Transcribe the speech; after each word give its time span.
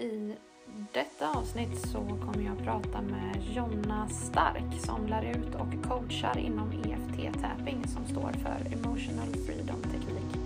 I 0.00 0.34
detta 0.92 1.30
avsnitt 1.38 1.78
så 1.88 1.98
kommer 1.98 2.44
jag 2.44 2.56
att 2.56 2.64
prata 2.64 3.00
med 3.02 3.36
Jonna 3.54 4.08
Stark 4.08 4.80
som 4.80 5.06
lär 5.06 5.22
ut 5.22 5.54
och 5.54 5.88
coachar 5.88 6.38
inom 6.38 6.72
EFT-tapping 6.72 7.88
som 7.88 8.06
står 8.06 8.32
för 8.32 8.72
Emotional 8.72 9.34
Freedom 9.46 9.82
Teknik. 9.82 10.38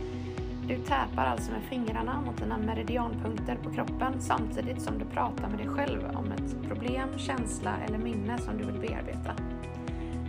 Du 0.69 0.77
täpar 0.77 1.25
alltså 1.27 1.53
med 1.53 1.62
fingrarna 1.62 2.21
mot 2.21 2.38
dina 2.38 2.59
meridianpunkter 2.59 3.56
på 3.62 3.71
kroppen 3.71 4.21
samtidigt 4.21 4.82
som 4.82 4.98
du 4.98 5.05
pratar 5.05 5.48
med 5.48 5.59
dig 5.59 5.68
själv 5.68 6.05
om 6.14 6.32
ett 6.32 6.68
problem, 6.68 7.09
känsla 7.18 7.77
eller 7.89 7.98
minne 7.98 8.39
som 8.39 8.59
du 8.59 8.64
vill 8.64 8.80
bearbeta. 8.80 9.34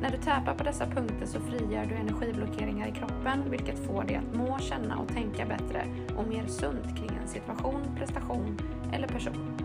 När 0.05 0.11
du 0.11 0.17
täpar 0.17 0.53
på 0.53 0.63
dessa 0.63 0.85
punkter 0.85 1.25
så 1.25 1.39
frigör 1.39 1.85
du 1.85 1.95
energiblockeringar 1.95 2.87
i 2.87 2.91
kroppen 2.91 3.43
vilket 3.49 3.87
får 3.87 4.03
dig 4.03 4.15
att 4.15 4.37
må, 4.37 4.59
känna 4.59 4.97
och 4.97 5.07
tänka 5.07 5.45
bättre 5.45 5.85
och 6.17 6.27
mer 6.27 6.47
sunt 6.47 6.97
kring 6.97 7.19
en 7.21 7.27
situation, 7.27 7.81
prestation 7.97 8.57
eller 8.93 9.07
person. 9.07 9.57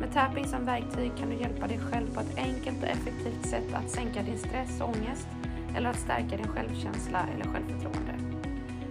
Med 0.00 0.12
tapping 0.12 0.46
som 0.46 0.66
verktyg 0.66 1.12
kan 1.18 1.30
du 1.30 1.36
hjälpa 1.36 1.66
dig 1.66 1.78
själv 1.78 2.14
på 2.14 2.20
ett 2.20 2.38
enkelt 2.38 2.82
och 2.82 2.88
effektivt 2.88 3.46
sätt 3.46 3.74
att 3.74 3.90
sänka 3.90 4.22
din 4.22 4.38
stress 4.38 4.80
och 4.80 4.88
ångest 4.88 5.28
eller 5.76 5.90
att 5.90 5.98
stärka 5.98 6.36
din 6.36 6.48
självkänsla 6.48 7.26
eller 7.34 7.44
självförtroende. 7.44 7.99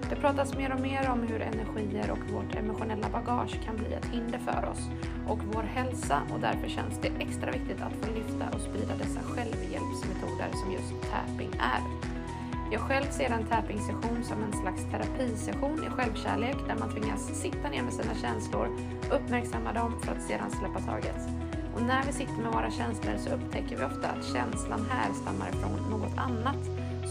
Det 0.09 0.15
pratas 0.15 0.57
mer 0.57 0.73
och 0.73 0.79
mer 0.79 1.09
om 1.09 1.21
hur 1.21 1.41
energier 1.41 2.11
och 2.11 2.33
vårt 2.33 2.55
emotionella 2.55 3.09
bagage 3.09 3.63
kan 3.65 3.77
bli 3.77 3.93
ett 3.93 4.05
hinder 4.05 4.39
för 4.39 4.69
oss 4.69 4.89
och 5.27 5.39
vår 5.53 5.63
hälsa 5.63 6.21
och 6.33 6.39
därför 6.39 6.69
känns 6.69 6.99
det 7.01 7.11
extra 7.19 7.51
viktigt 7.51 7.81
att 7.81 8.05
få 8.05 8.13
lyfta 8.13 8.45
och 8.55 8.61
sprida 8.61 8.95
dessa 8.97 9.19
självhjälpsmetoder 9.19 10.49
som 10.51 10.71
just 10.71 10.93
tapping 11.11 11.51
är. 11.59 11.81
Jag 12.71 12.81
själv 12.81 13.05
ser 13.11 13.29
en 13.29 13.45
tapping-session 13.45 14.23
som 14.23 14.43
en 14.43 14.53
slags 14.53 14.81
terapisession 14.91 15.83
i 15.83 15.89
självkärlek 15.89 16.57
där 16.67 16.75
man 16.79 16.89
tvingas 16.89 17.41
sitta 17.41 17.69
ner 17.69 17.83
med 17.83 17.93
sina 17.93 18.15
känslor, 18.15 18.67
uppmärksamma 19.11 19.73
dem 19.73 19.99
för 20.01 20.11
att 20.11 20.21
sedan 20.21 20.51
släppa 20.51 20.79
taget. 20.79 21.21
Och 21.75 21.81
när 21.81 22.03
vi 22.03 22.11
sitter 22.11 22.41
med 22.43 22.53
våra 22.53 22.71
känslor 22.71 23.17
så 23.17 23.29
upptäcker 23.29 23.77
vi 23.77 23.85
ofta 23.85 24.07
att 24.07 24.25
känslan 24.33 24.85
härstammar 24.89 25.49
ifrån 25.49 25.89
något 25.91 26.17
annat 26.17 26.61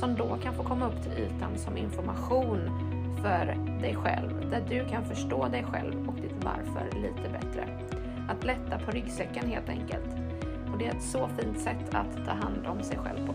som 0.00 0.14
då 0.14 0.38
kan 0.42 0.54
få 0.54 0.62
komma 0.62 0.86
upp 0.88 1.02
till 1.02 1.12
ytan 1.12 1.58
som 1.58 1.76
information 1.76 2.87
för 3.22 3.56
dig 3.80 3.94
själv, 3.94 4.50
där 4.50 4.62
du 4.68 4.88
kan 4.88 5.04
förstå 5.04 5.48
dig 5.48 5.64
själv 5.64 6.08
och 6.08 6.14
ditt 6.14 6.44
varför 6.44 6.98
lite 7.00 7.28
bättre. 7.32 7.68
Att 8.28 8.44
lätta 8.44 8.78
på 8.78 8.90
ryggsäcken 8.90 9.48
helt 9.48 9.68
enkelt. 9.68 10.08
Och 10.72 10.78
det 10.78 10.86
är 10.86 10.90
ett 10.90 11.02
så 11.02 11.28
fint 11.38 11.60
sätt 11.60 11.94
att 11.94 12.26
ta 12.26 12.32
hand 12.32 12.66
om 12.66 12.82
sig 12.82 12.98
själv 12.98 13.26
på. 13.26 13.34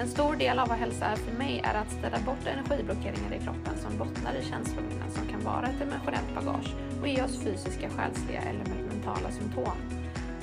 En 0.00 0.08
stor 0.08 0.36
del 0.36 0.58
av 0.58 0.68
vad 0.68 0.78
hälsa 0.78 1.06
är 1.06 1.16
för 1.16 1.38
mig 1.38 1.62
är 1.64 1.74
att 1.74 1.90
städa 1.90 2.18
bort 2.26 2.46
energiblockeringar 2.46 3.32
i 3.34 3.38
kroppen 3.38 3.74
som 3.78 3.98
bottnar 3.98 4.34
i 4.34 4.44
känslorna 4.44 5.08
som 5.08 5.26
kan 5.26 5.40
vara 5.44 5.66
ett 5.66 5.80
emotionellt 5.80 6.34
bagage 6.34 6.74
och 7.00 7.08
ge 7.08 7.22
oss 7.22 7.42
fysiska, 7.42 7.88
själsliga 7.90 8.40
eller 8.40 8.64
mentala 8.64 9.30
symptom. 9.30 10.01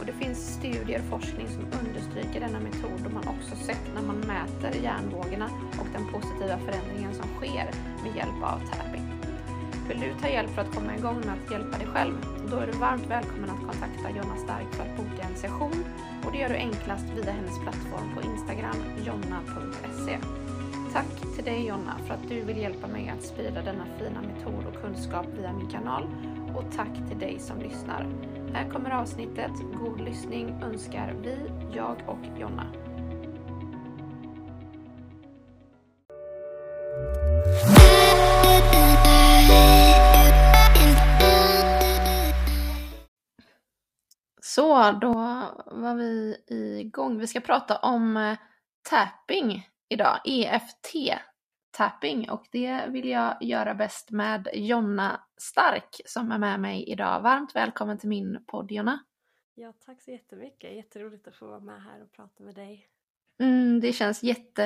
Det 0.10 0.26
finns 0.26 0.54
studier 0.54 1.00
och 1.00 1.20
forskning 1.20 1.48
som 1.48 1.66
understryker 1.80 2.40
denna 2.40 2.60
metod 2.60 3.06
och 3.06 3.14
man 3.14 3.28
också 3.28 3.56
sett 3.56 3.86
när 3.96 4.02
man 4.02 4.20
mäter 4.20 4.84
hjärnvågorna 4.84 5.50
och 5.80 5.88
den 5.94 6.08
positiva 6.14 6.58
förändringen 6.58 7.14
som 7.14 7.28
sker 7.38 7.70
med 8.04 8.16
hjälp 8.16 8.44
av 8.44 8.60
tapping. 8.72 9.06
Vill 9.90 10.00
du 10.00 10.14
ta 10.22 10.28
hjälp 10.30 10.50
för 10.50 10.62
att 10.62 10.76
komma 10.76 10.96
igång 10.98 11.20
med 11.26 11.34
att 11.38 11.52
hjälpa 11.52 11.78
dig 11.78 11.88
själv? 11.88 12.14
Då 12.52 12.58
är 12.58 12.68
du 12.68 12.78
varmt 12.78 13.06
välkommen 13.10 13.50
att 13.50 13.66
kontakta 13.68 14.10
Jonna 14.10 14.38
Stark 14.38 14.74
för 14.74 14.84
att 14.84 14.98
boka 14.98 15.24
en 15.30 15.36
session 15.36 15.86
och 16.26 16.32
det 16.32 16.38
gör 16.38 16.50
du 16.50 16.56
enklast 16.56 17.06
via 17.16 17.32
hennes 17.32 17.60
plattform 17.60 18.10
på 18.16 18.22
Instagram, 18.22 18.80
jonna.se. 19.06 20.18
Tack 20.94 21.36
till 21.36 21.46
dig 21.46 21.66
Jonna 21.66 21.96
för 22.08 22.14
att 22.14 22.30
du 22.30 22.42
vill 22.42 22.58
hjälpa 22.58 22.88
mig 22.88 23.10
att 23.10 23.24
sprida 23.24 23.62
denna 23.62 23.86
fina 24.00 24.22
metod 24.22 24.66
och 24.70 24.82
kunskap 24.82 25.26
via 25.40 25.54
min 25.54 25.70
kanal 25.70 26.04
och 26.56 26.64
tack 26.76 26.94
till 27.10 27.20
dig 27.20 27.40
som 27.40 27.60
lyssnar. 27.60 28.08
Här 28.54 28.70
kommer 28.70 28.92
avsnittet. 28.92 29.52
God 29.74 30.02
lyssning 30.02 30.64
önskar 30.64 31.16
vi, 31.24 31.38
jag 31.76 31.98
och 32.08 32.40
Jonna. 32.40 32.74
Så, 44.42 44.92
då 44.92 45.14
var 45.66 45.96
vi 45.96 46.38
igång. 46.48 47.20
Vi 47.20 47.28
ska 47.28 47.40
prata 47.40 47.78
om 47.78 48.18
eh, 48.18 48.38
tapping 48.90 49.68
idag, 49.90 50.20
EFT 50.26 50.96
tapping 51.72 52.30
och 52.30 52.48
det 52.52 52.86
vill 52.88 53.10
jag 53.10 53.38
göra 53.42 53.76
bäst 53.76 54.12
med 54.12 54.48
Jonna 54.54 55.22
Stark 55.38 56.02
som 56.06 56.32
är 56.32 56.38
med 56.38 56.60
mig 56.60 56.90
idag. 56.90 57.22
Varmt 57.22 57.56
välkommen 57.56 57.98
till 57.98 58.10
min 58.10 58.44
podd 58.48 58.72
Jonna. 58.72 59.00
Ja, 59.56 59.74
tack 59.86 60.02
så 60.02 60.12
jättemycket. 60.12 60.76
Jätteroligt 60.76 61.28
att 61.28 61.36
få 61.36 61.48
vara 61.48 61.60
med 61.60 61.84
här 61.84 62.04
och 62.04 62.12
prata 62.12 62.44
med 62.44 62.56
dig. 62.56 62.88
Mm, 63.40 63.80
det 63.80 63.94
känns 63.94 64.24
jättefint 64.24 64.60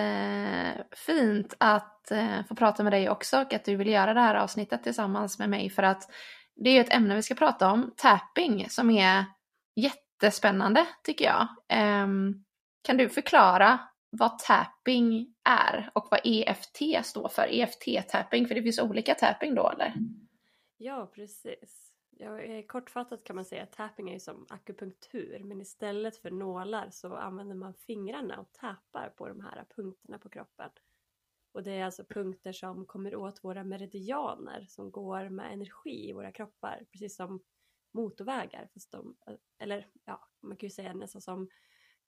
att 1.58 2.12
eh, 2.12 2.46
få 2.48 2.56
prata 2.56 2.84
med 2.84 2.94
dig 2.94 3.10
också 3.10 3.42
och 3.42 3.54
att 3.54 3.66
du 3.66 3.76
vill 3.76 3.88
göra 3.88 4.14
det 4.14 4.20
här 4.20 4.36
avsnittet 4.36 4.84
tillsammans 4.84 5.40
med 5.40 5.50
mig 5.50 5.70
för 5.70 5.84
att 5.84 6.12
det 6.56 6.70
är 6.70 6.74
ju 6.74 6.80
ett 6.80 6.94
ämne 6.94 7.16
vi 7.16 7.22
ska 7.22 7.36
prata 7.36 7.72
om, 7.72 7.94
tapping, 7.98 8.70
som 8.70 8.90
är 8.90 9.26
jättespännande 9.76 10.86
tycker 11.04 11.26
jag. 11.26 11.48
Eh, 11.70 12.08
kan 12.82 12.98
du 12.98 13.10
förklara 13.10 13.80
vad 14.16 14.40
tapping 14.40 15.36
är 15.44 15.90
och 15.94 16.08
vad 16.12 16.20
EFT 16.24 17.06
står 17.06 17.30
för, 17.30 17.48
EFT-tapping, 17.48 18.48
för 18.48 18.56
det 18.56 18.64
finns 18.64 18.80
olika 18.80 19.16
tapping 19.16 19.56
då 19.56 19.70
eller? 19.70 19.94
Ja, 20.78 21.12
precis. 21.16 21.94
Ja, 22.10 22.40
eh, 22.40 22.66
kortfattat 22.66 23.24
kan 23.24 23.36
man 23.36 23.46
säga 23.46 23.64
att 23.64 23.72
tapping 23.72 24.10
är 24.10 24.20
som 24.20 24.46
akupunktur 24.50 25.44
men 25.44 25.62
istället 25.62 26.18
för 26.18 26.32
nålar 26.32 26.90
så 26.92 27.16
använder 27.16 27.56
man 27.56 27.74
fingrarna 27.74 28.40
och 28.40 28.52
tappar 28.52 29.10
på 29.10 29.28
de 29.28 29.42
här 29.42 29.66
punkterna 29.76 30.18
på 30.18 30.30
kroppen. 30.30 30.70
Och 31.52 31.64
det 31.64 31.72
är 31.72 31.86
alltså 31.86 32.04
punkter 32.04 32.52
som 32.54 32.86
kommer 32.86 33.16
åt 33.16 33.44
våra 33.44 33.64
meridianer 33.64 34.66
som 34.70 34.92
går 34.92 35.30
med 35.30 35.54
energi 35.54 36.10
i 36.10 36.14
våra 36.14 36.32
kroppar, 36.32 36.86
precis 36.92 37.16
som 37.16 37.44
motorvägar. 37.92 38.70
Fast 38.74 38.92
de, 38.92 39.16
eh, 39.28 39.36
eller 39.60 39.88
ja, 40.06 40.28
man 40.42 40.58
kan 40.58 40.68
ju 40.68 40.72
säga 40.72 40.94
nästan 40.94 41.22
som 41.22 41.50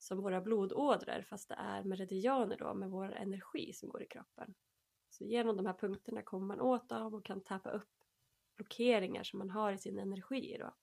som 0.05 0.21
våra 0.21 0.41
blodådror 0.41 1.21
fast 1.21 1.49
det 1.49 1.55
är 1.55 1.83
meridianer 1.83 2.57
då 2.57 2.73
med 2.73 2.89
vår 2.89 3.13
energi 3.15 3.73
som 3.73 3.89
går 3.89 4.03
i 4.03 4.07
kroppen. 4.07 4.53
Så 5.09 5.23
genom 5.23 5.57
de 5.57 5.65
här 5.65 5.73
punkterna 5.73 6.21
kommer 6.21 6.45
man 6.45 6.61
åt 6.61 6.89
dem 6.89 7.13
och 7.13 7.25
kan 7.25 7.41
tappa 7.41 7.69
upp 7.69 7.89
blockeringar 8.55 9.23
som 9.23 9.39
man 9.39 9.49
har 9.49 9.71
i 9.71 9.77
sin 9.77 9.99
energi 9.99 10.57
då. 10.59 10.75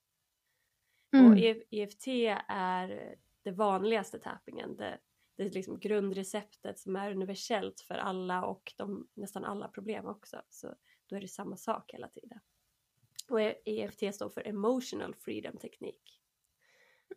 Mm. 1.18 1.32
Och 1.32 1.38
EFT 1.70 2.06
är 2.48 3.16
det 3.42 3.50
vanligaste 3.50 4.18
tappingen. 4.18 4.76
Det, 4.76 4.98
det 5.36 5.42
är 5.42 5.50
liksom 5.50 5.78
grundreceptet 5.78 6.78
som 6.78 6.96
är 6.96 7.10
universellt 7.10 7.80
för 7.80 7.94
alla 7.94 8.44
och 8.44 8.72
de, 8.76 9.08
nästan 9.14 9.44
alla 9.44 9.68
problem 9.68 10.06
också. 10.06 10.42
Så 10.48 10.74
då 11.06 11.16
är 11.16 11.20
det 11.20 11.28
samma 11.28 11.56
sak 11.56 11.92
hela 11.92 12.08
tiden. 12.08 12.40
Och 13.28 13.40
EFT 13.40 14.14
står 14.14 14.28
för 14.28 14.48
Emotional 14.48 15.14
Freedom 15.14 15.56
Teknik. 15.56 16.21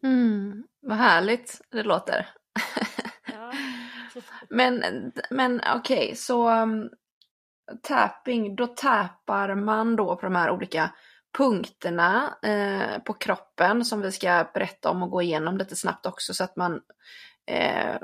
Mm, 0.05 0.63
vad 0.81 0.97
härligt 0.97 1.61
det 1.71 1.83
låter. 1.83 2.29
Ja. 3.33 3.51
men 4.49 4.83
men 5.29 5.61
okej, 5.75 6.05
okay, 6.05 6.15
så 6.15 6.49
um, 6.61 6.89
tapping, 7.83 8.55
då 8.55 8.67
tappar 8.67 9.55
man 9.55 9.95
då 9.95 10.15
på 10.15 10.25
de 10.25 10.35
här 10.35 10.51
olika 10.51 10.91
punkterna 11.37 12.37
eh, 12.41 13.03
på 13.03 13.13
kroppen 13.13 13.85
som 13.85 14.01
vi 14.01 14.11
ska 14.11 14.47
berätta 14.53 14.89
om 14.89 15.03
och 15.03 15.11
gå 15.11 15.21
igenom 15.21 15.57
lite 15.57 15.75
snabbt 15.75 16.05
också 16.05 16.33
så 16.33 16.43
att 16.43 16.55
man 16.55 16.81
eh, 17.45 17.97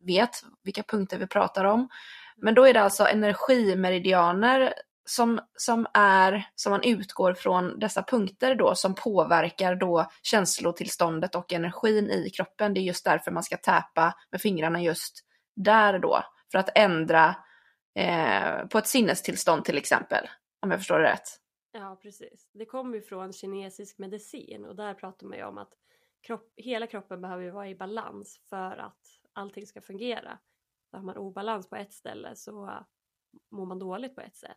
vet 0.00 0.30
vilka 0.62 0.82
punkter 0.82 1.18
vi 1.18 1.26
pratar 1.26 1.64
om. 1.64 1.88
Men 2.36 2.54
då 2.54 2.66
är 2.66 2.74
det 2.74 2.82
alltså 2.82 3.06
energimeridianer 3.06 4.74
som, 5.08 5.40
som 5.54 5.86
är, 5.94 6.48
som 6.54 6.70
man 6.70 6.82
utgår 6.82 7.34
från 7.34 7.78
dessa 7.78 8.02
punkter 8.02 8.54
då 8.54 8.74
som 8.74 8.94
påverkar 8.94 9.74
då 9.74 10.10
känslotillståndet 10.22 11.34
och 11.34 11.52
energin 11.52 12.10
i 12.10 12.30
kroppen. 12.30 12.74
Det 12.74 12.80
är 12.80 12.82
just 12.82 13.04
därför 13.04 13.30
man 13.30 13.42
ska 13.42 13.56
täpa 13.56 14.14
med 14.30 14.40
fingrarna 14.40 14.82
just 14.82 15.24
där 15.56 15.98
då. 15.98 16.24
För 16.52 16.58
att 16.58 16.70
ändra 16.74 17.36
eh, 17.94 18.66
på 18.66 18.78
ett 18.78 18.86
sinnestillstånd 18.86 19.64
till 19.64 19.78
exempel. 19.78 20.28
Om 20.62 20.70
jag 20.70 20.80
förstår 20.80 20.98
det 20.98 21.12
rätt. 21.12 21.28
Ja, 21.72 21.98
precis. 22.02 22.50
Det 22.52 22.64
kommer 22.64 22.96
ju 22.96 23.02
från 23.02 23.32
kinesisk 23.32 23.98
medicin 23.98 24.64
och 24.64 24.76
där 24.76 24.94
pratar 24.94 25.26
man 25.26 25.38
ju 25.38 25.44
om 25.44 25.58
att 25.58 25.72
kropp, 26.20 26.52
hela 26.56 26.86
kroppen 26.86 27.20
behöver 27.20 27.50
vara 27.50 27.68
i 27.68 27.74
balans 27.74 28.40
för 28.50 28.76
att 28.76 29.00
allting 29.32 29.66
ska 29.66 29.80
fungera. 29.80 30.38
Så 30.90 30.96
har 30.96 31.04
man 31.04 31.16
obalans 31.16 31.68
på 31.68 31.76
ett 31.76 31.92
ställe 31.92 32.36
så 32.36 32.84
mår 33.50 33.66
man 33.66 33.78
dåligt 33.78 34.14
på 34.14 34.20
ett 34.20 34.36
sätt. 34.36 34.56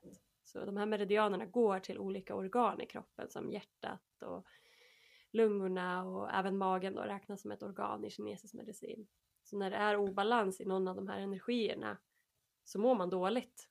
Så 0.52 0.66
de 0.66 0.78
här 0.78 0.86
meridianerna 0.86 1.46
går 1.46 1.80
till 1.80 2.00
olika 2.00 2.36
organ 2.36 2.82
i 2.82 2.86
kroppen 2.86 3.30
som 3.30 3.52
hjärtat 3.52 4.22
och 4.22 4.48
lungorna 5.32 6.06
och 6.06 6.32
även 6.32 6.58
magen 6.58 6.96
då 6.96 7.02
räknas 7.02 7.42
som 7.42 7.52
ett 7.52 7.64
organ 7.64 8.06
i 8.06 8.10
kinesisk 8.10 8.54
medicin. 8.54 9.08
Så 9.44 9.58
när 9.58 9.70
det 9.70 9.78
är 9.78 9.98
obalans 9.98 10.62
i 10.62 10.66
någon 10.66 10.88
av 10.88 10.96
de 10.96 11.08
här 11.08 11.20
energierna 11.20 11.98
så 12.64 12.80
mår 12.80 12.96
man 12.96 13.10
dåligt 13.10 13.70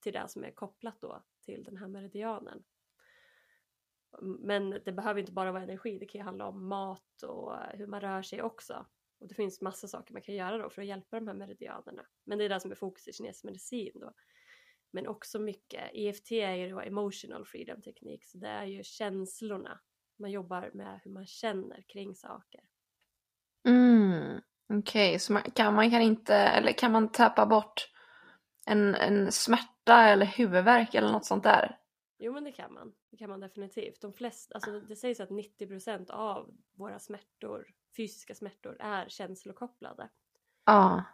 till 0.00 0.12
det 0.12 0.28
som 0.28 0.44
är 0.44 0.50
kopplat 0.50 1.00
då 1.00 1.22
till 1.40 1.64
den 1.64 1.76
här 1.76 1.88
meridianen. 1.88 2.64
Men 4.20 4.70
det 4.70 4.92
behöver 4.92 5.20
inte 5.20 5.32
bara 5.32 5.52
vara 5.52 5.62
energi, 5.62 5.98
det 5.98 6.06
kan 6.06 6.18
ju 6.18 6.24
handla 6.24 6.46
om 6.46 6.68
mat 6.68 7.22
och 7.22 7.56
hur 7.72 7.86
man 7.86 8.00
rör 8.00 8.22
sig 8.22 8.42
också. 8.42 8.86
Och 9.18 9.28
det 9.28 9.34
finns 9.34 9.60
massa 9.60 9.88
saker 9.88 10.12
man 10.12 10.22
kan 10.22 10.34
göra 10.34 10.58
då 10.58 10.70
för 10.70 10.82
att 10.82 10.88
hjälpa 10.88 11.20
de 11.20 11.28
här 11.28 11.34
meridianerna. 11.34 12.06
Men 12.24 12.38
det 12.38 12.44
är 12.44 12.48
det 12.48 12.60
som 12.60 12.70
är 12.70 12.74
fokus 12.74 13.08
i 13.08 13.12
kinesisk 13.12 13.44
medicin 13.44 14.00
då. 14.00 14.12
Men 14.90 15.06
också 15.06 15.38
mycket, 15.38 15.90
EFT 15.92 16.32
är 16.32 16.54
ju 16.54 16.70
då 16.70 16.80
emotional 16.80 17.44
freedom 17.46 17.82
teknik, 17.82 18.24
så 18.24 18.38
det 18.38 18.48
är 18.48 18.64
ju 18.64 18.82
känslorna. 18.84 19.80
Man 20.18 20.30
jobbar 20.30 20.70
med 20.74 21.00
hur 21.04 21.10
man 21.10 21.26
känner 21.26 21.84
kring 21.88 22.14
saker. 22.14 22.60
Mm, 23.68 24.40
Okej, 24.68 25.08
okay. 25.08 25.18
så 25.18 25.32
man 25.32 25.42
kan, 25.42 25.74
man 25.74 25.90
kan 25.90 26.00
inte, 26.00 26.34
eller 26.34 26.72
kan 26.72 26.92
man 26.92 27.08
tappa 27.08 27.46
bort 27.46 27.92
en, 28.66 28.94
en 28.94 29.32
smärta 29.32 30.02
eller 30.02 30.26
huvudvärk 30.26 30.94
eller 30.94 31.12
något 31.12 31.24
sånt 31.26 31.44
där? 31.44 31.78
Jo 32.18 32.32
men 32.32 32.44
det 32.44 32.52
kan 32.52 32.74
man. 32.74 32.92
Det 33.10 33.16
kan 33.16 33.30
man 33.30 33.40
definitivt. 33.40 34.00
De 34.00 34.12
flesta, 34.12 34.54
alltså 34.54 34.80
det 34.80 34.96
sägs 34.96 35.20
att 35.20 35.30
90% 35.30 36.10
av 36.10 36.54
våra 36.74 36.98
smärtor, 36.98 37.66
fysiska 37.96 38.34
smärtor, 38.34 38.76
är 38.80 39.08
känslokopplade. 39.08 40.08
Ja. 40.64 41.04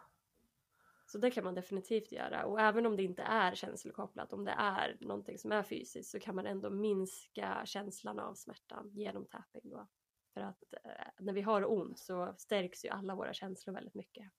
Så 1.13 1.19
det 1.19 1.31
kan 1.31 1.43
man 1.43 1.55
definitivt 1.55 2.11
göra. 2.11 2.45
Och 2.45 2.61
även 2.61 2.85
om 2.85 2.95
det 2.95 3.03
inte 3.03 3.21
är 3.21 3.55
känslokopplat, 3.55 4.33
om 4.33 4.45
det 4.45 4.51
är 4.51 4.97
någonting 4.99 5.37
som 5.37 5.51
är 5.51 5.63
fysiskt 5.63 6.11
så 6.11 6.19
kan 6.19 6.35
man 6.35 6.45
ändå 6.45 6.69
minska 6.69 7.61
känslan 7.65 8.19
av 8.19 8.33
smärtan 8.33 8.91
genom 8.93 9.25
tapping 9.25 9.61
då. 9.63 9.87
För 10.33 10.41
att 10.41 10.73
eh, 10.83 11.07
när 11.19 11.33
vi 11.33 11.41
har 11.41 11.71
ont 11.71 11.99
så 11.99 12.33
stärks 12.37 12.85
ju 12.85 12.89
alla 12.89 13.15
våra 13.15 13.33
känslor 13.33 13.73
väldigt 13.73 13.95
mycket. 13.95 14.31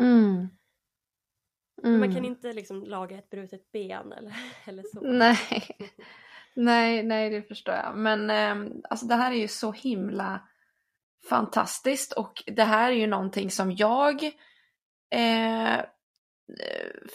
Mm. 0.00 0.48
Mm. 1.82 2.00
man 2.00 2.14
kan 2.14 2.24
inte 2.24 2.52
liksom 2.52 2.82
laga 2.82 3.18
ett 3.18 3.30
brutet 3.30 3.72
ben 3.72 4.12
eller, 4.12 4.34
eller 4.66 4.82
så. 4.82 5.00
Nej. 5.00 5.76
nej, 6.54 7.02
nej 7.02 7.30
det 7.30 7.42
förstår 7.42 7.74
jag. 7.74 7.98
Men 7.98 8.30
eh, 8.30 8.72
alltså 8.90 9.06
det 9.06 9.14
här 9.14 9.32
är 9.32 9.36
ju 9.36 9.48
så 9.48 9.72
himla 9.72 10.48
fantastiskt 11.28 12.12
och 12.12 12.42
det 12.46 12.64
här 12.64 12.92
är 12.92 12.96
ju 12.96 13.06
någonting 13.06 13.50
som 13.50 13.72
jag 13.76 14.32
eh, 15.10 15.80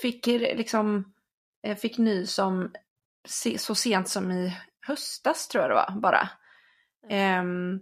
fick 0.02 0.28
liksom 0.28 1.14
eh, 1.68 1.78
fick 1.78 1.98
ny 1.98 2.26
som 2.26 2.72
så 3.58 3.76
sent 3.76 4.10
som 4.10 4.32
i 4.32 4.58
höstas 4.88 5.48
tror 5.48 5.62
jag 5.62 5.72
det 5.72 5.76
var 5.76 6.00
bara. 6.00 6.30
Mm. 7.10 7.74
Eh, 7.74 7.82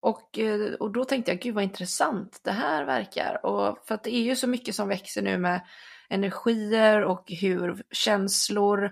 och, 0.00 0.38
och 0.80 0.92
då 0.92 1.04
tänkte 1.04 1.30
jag, 1.30 1.40
gud 1.40 1.54
vad 1.54 1.64
intressant 1.64 2.40
det 2.44 2.50
här 2.50 2.84
verkar. 2.84 3.46
Och 3.46 3.86
för 3.86 3.94
att 3.94 4.04
det 4.04 4.14
är 4.14 4.22
ju 4.22 4.36
så 4.36 4.46
mycket 4.46 4.74
som 4.74 4.88
växer 4.88 5.22
nu 5.22 5.38
med 5.38 5.60
energier 6.08 7.04
och 7.04 7.24
hur 7.40 7.82
känslor 7.90 8.84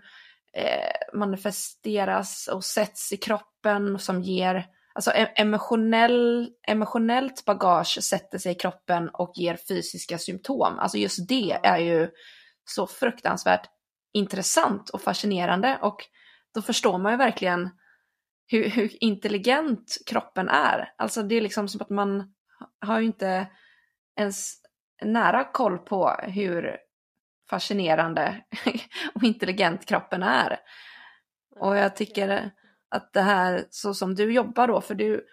eh, 0.52 1.18
manifesteras 1.18 2.48
och 2.48 2.64
sätts 2.64 3.12
i 3.12 3.16
kroppen 3.16 3.98
som 3.98 4.22
ger, 4.22 4.66
alltså 4.96 5.10
emotionell, 5.14 6.50
emotionellt 6.68 7.44
bagage 7.44 8.02
sätter 8.02 8.38
sig 8.38 8.52
i 8.52 8.54
kroppen 8.54 9.08
och 9.08 9.32
ger 9.34 9.56
fysiska 9.68 10.18
symptom. 10.18 10.78
Alltså 10.78 10.98
just 10.98 11.28
det 11.28 11.58
är 11.62 11.78
ju 11.78 12.10
så 12.64 12.86
fruktansvärt 12.86 13.70
intressant 14.12 14.90
och 14.90 15.02
fascinerande 15.02 15.78
och 15.82 15.96
då 16.54 16.62
förstår 16.62 16.98
man 16.98 17.12
ju 17.12 17.18
verkligen 17.18 17.70
hur, 18.46 18.68
hur 18.68 19.04
intelligent 19.04 19.96
kroppen 20.06 20.48
är. 20.48 20.92
Alltså 20.98 21.22
det 21.22 21.34
är 21.34 21.40
liksom 21.40 21.68
som 21.68 21.80
att 21.80 21.90
man 21.90 22.34
har 22.80 23.00
ju 23.00 23.06
inte 23.06 23.46
ens 24.18 24.52
nära 25.02 25.44
koll 25.44 25.78
på 25.78 26.16
hur 26.22 26.76
fascinerande 27.50 28.44
och 29.14 29.22
intelligent 29.22 29.86
kroppen 29.86 30.22
är. 30.22 30.58
Och 31.60 31.76
jag 31.76 31.96
tycker 31.96 32.50
att 32.96 33.12
det 33.12 33.22
här 33.22 33.64
så 33.70 33.94
som 33.94 34.14
du 34.14 34.32
jobbar 34.32 34.68
då, 34.68 34.80
för 34.80 34.94
du, 34.94 35.26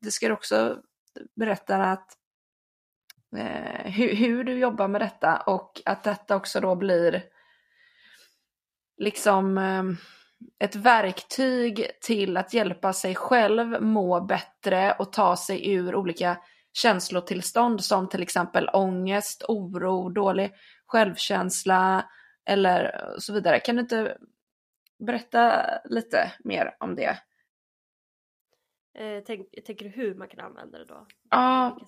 det 0.00 0.10
ska 0.10 0.26
du 0.26 0.32
också 0.32 0.82
berätta 1.36 1.76
att 1.76 2.16
eh, 3.36 3.92
hur, 3.92 4.14
hur, 4.14 4.44
du 4.44 4.58
jobbar 4.58 4.88
med 4.88 5.00
detta 5.00 5.36
och 5.36 5.82
att 5.84 6.04
detta 6.04 6.36
också 6.36 6.60
då 6.60 6.74
blir 6.74 7.24
liksom 8.96 9.58
eh, 9.58 9.82
ett 10.58 10.76
verktyg 10.76 11.86
till 12.00 12.36
att 12.36 12.54
hjälpa 12.54 12.92
sig 12.92 13.14
själv 13.14 13.82
må 13.82 14.20
bättre 14.20 14.92
och 14.98 15.12
ta 15.12 15.36
sig 15.36 15.72
ur 15.72 15.94
olika 15.94 16.36
känslotillstånd 16.72 17.84
som 17.84 18.08
till 18.08 18.22
exempel 18.22 18.70
ångest, 18.72 19.44
oro, 19.48 20.08
dålig 20.08 20.52
självkänsla 20.86 22.10
eller 22.44 23.04
så 23.18 23.32
vidare. 23.32 23.60
Kan 23.60 23.76
du 23.76 23.82
inte 23.82 24.16
berätta 24.98 25.64
lite 25.84 26.32
mer 26.44 26.76
om 26.80 26.94
det? 26.94 27.18
Eh, 28.94 29.22
tänk, 29.26 29.64
tänker 29.64 29.84
du 29.84 29.90
hur 29.90 30.14
man 30.14 30.28
kan 30.28 30.40
använda 30.40 30.78
det 30.78 30.84
då? 30.84 31.06
Ja, 31.30 31.78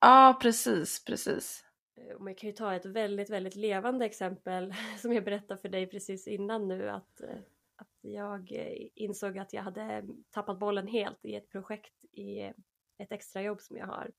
ja 0.00 0.38
precis, 0.42 1.04
precis. 1.04 1.64
Eh, 1.96 2.18
man 2.18 2.34
kan 2.34 2.48
ju 2.48 2.52
ta 2.52 2.74
ett 2.74 2.86
väldigt, 2.86 3.30
väldigt 3.30 3.56
levande 3.56 4.04
exempel 4.04 4.74
som 4.98 5.12
jag 5.12 5.24
berättade 5.24 5.60
för 5.60 5.68
dig 5.68 5.86
precis 5.86 6.28
innan 6.28 6.68
nu 6.68 6.90
att, 6.90 7.20
eh, 7.20 7.38
att 7.76 7.98
jag 8.00 8.52
eh, 8.52 8.88
insåg 8.94 9.38
att 9.38 9.52
jag 9.52 9.62
hade 9.62 10.04
tappat 10.30 10.58
bollen 10.58 10.86
helt 10.86 11.24
i 11.24 11.34
ett 11.34 11.48
projekt 11.48 12.04
i 12.12 12.52
ett 12.98 13.12
extrajobb 13.12 13.60
som 13.60 13.76
jag 13.76 13.86
har. 13.86 14.10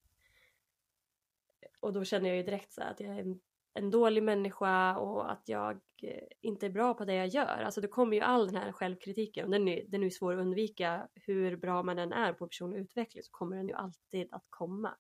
Och 1.79 1.93
då 1.93 2.03
känner 2.03 2.29
jag 2.29 2.37
ju 2.37 2.43
direkt 2.43 2.71
så 2.71 2.81
att 2.81 2.99
jag 2.99 3.15
är 3.15 3.21
en 3.21 3.39
en 3.73 3.91
dålig 3.91 4.23
människa 4.23 4.97
och 4.97 5.31
att 5.31 5.43
jag 5.45 5.79
eh, 6.03 6.23
inte 6.41 6.65
är 6.65 6.69
bra 6.69 6.93
på 6.93 7.05
det 7.05 7.15
jag 7.15 7.27
gör. 7.27 7.63
Alltså 7.63 7.81
då 7.81 7.87
kommer 7.87 8.15
ju 8.15 8.21
all 8.21 8.47
den 8.47 8.55
här 8.55 8.71
självkritiken 8.71 9.51
den 9.51 9.67
är, 9.67 9.83
den 9.87 10.01
är 10.01 10.05
ju 10.05 10.11
svår 10.11 10.33
att 10.33 10.39
undvika. 10.39 11.07
Hur 11.15 11.57
bra 11.57 11.83
man 11.83 11.99
än 11.99 12.13
är 12.13 12.33
på 12.33 12.47
personlig 12.47 12.79
utveckling 12.79 13.23
så 13.23 13.31
kommer 13.31 13.57
den 13.57 13.67
ju 13.67 13.73
alltid 13.73 14.27
att 14.31 14.45
komma. 14.49 14.97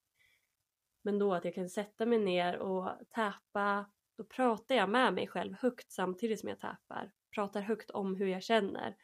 Men 1.03 1.19
då 1.19 1.33
att 1.33 1.45
jag 1.45 1.55
kan 1.55 1.69
sätta 1.69 2.05
mig 2.05 2.19
ner 2.19 2.57
och 2.57 2.89
täpa, 3.15 3.85
då 4.17 4.23
pratar 4.23 4.75
jag 4.75 4.89
med 4.89 5.13
mig 5.13 5.27
själv 5.27 5.53
högt 5.53 5.91
samtidigt 5.91 6.39
som 6.39 6.49
jag 6.49 6.59
täpar. 6.59 7.11
Pratar 7.35 7.61
högt 7.61 7.89
om 7.89 8.15
hur 8.15 8.27
jag 8.27 8.43
känner 8.43 8.95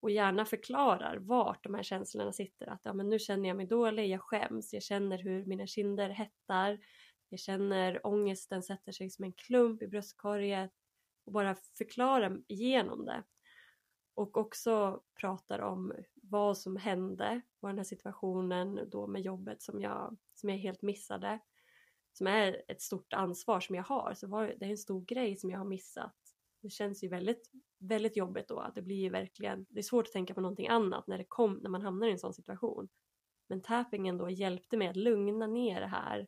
och 0.00 0.10
gärna 0.10 0.44
förklarar 0.44 1.16
vart 1.16 1.64
de 1.64 1.74
här 1.74 1.82
känslorna 1.82 2.32
sitter. 2.32 2.66
Att 2.66 2.80
ja, 2.84 2.92
men 2.92 3.08
nu 3.08 3.18
känner 3.18 3.48
jag 3.48 3.56
mig 3.56 3.66
dålig, 3.66 4.08
jag 4.08 4.20
skäms, 4.20 4.72
jag 4.72 4.82
känner 4.82 5.18
hur 5.18 5.44
mina 5.44 5.66
kinder 5.66 6.08
hettar, 6.08 6.78
jag 7.28 7.40
känner 7.40 8.06
ångesten 8.06 8.62
sätter 8.62 8.92
sig 8.92 9.10
som 9.10 9.24
en 9.24 9.32
klump 9.32 9.82
i 9.82 9.88
bröstkorgen 9.88 10.68
och 11.24 11.32
bara 11.32 11.54
förklarar 11.54 12.42
igenom 12.48 13.04
det. 13.04 13.22
Och 14.14 14.36
också 14.36 15.02
pratar 15.20 15.58
om 15.58 15.92
vad 16.14 16.58
som 16.58 16.76
hände 16.76 17.40
och 17.60 17.68
den 17.68 17.78
här 17.78 17.84
situationen 17.84 18.88
då 18.90 19.06
med 19.06 19.22
jobbet 19.22 19.62
som 19.62 19.80
jag, 19.80 20.16
som 20.34 20.50
jag 20.50 20.56
helt 20.56 20.82
missade. 20.82 21.40
Som 22.12 22.26
är 22.26 22.62
ett 22.68 22.82
stort 22.82 23.12
ansvar 23.12 23.60
som 23.60 23.74
jag 23.74 23.82
har. 23.82 24.14
Så 24.14 24.26
var, 24.26 24.54
det 24.58 24.66
är 24.66 24.70
en 24.70 24.78
stor 24.78 25.04
grej 25.04 25.36
som 25.36 25.50
jag 25.50 25.58
har 25.58 25.64
missat. 25.64 26.14
Det 26.62 26.70
känns 26.70 27.04
ju 27.04 27.08
väldigt, 27.08 27.50
väldigt 27.78 28.16
jobbigt 28.16 28.48
då. 28.48 28.60
Att 28.60 28.74
det 28.74 28.82
blir 28.82 28.96
ju 28.96 29.10
verkligen, 29.10 29.66
det 29.68 29.78
är 29.78 29.82
svårt 29.82 30.06
att 30.06 30.12
tänka 30.12 30.34
på 30.34 30.40
någonting 30.40 30.68
annat 30.68 31.06
när, 31.06 31.18
det 31.18 31.26
kom, 31.28 31.54
när 31.54 31.70
man 31.70 31.82
hamnar 31.82 32.08
i 32.08 32.12
en 32.12 32.18
sån 32.18 32.34
situation. 32.34 32.88
Men 33.48 33.62
tappingen 33.62 34.18
då 34.18 34.30
hjälpte 34.30 34.76
mig 34.76 34.88
att 34.88 34.96
lugna 34.96 35.46
ner 35.46 35.80
det 35.80 35.86
här 35.86 36.26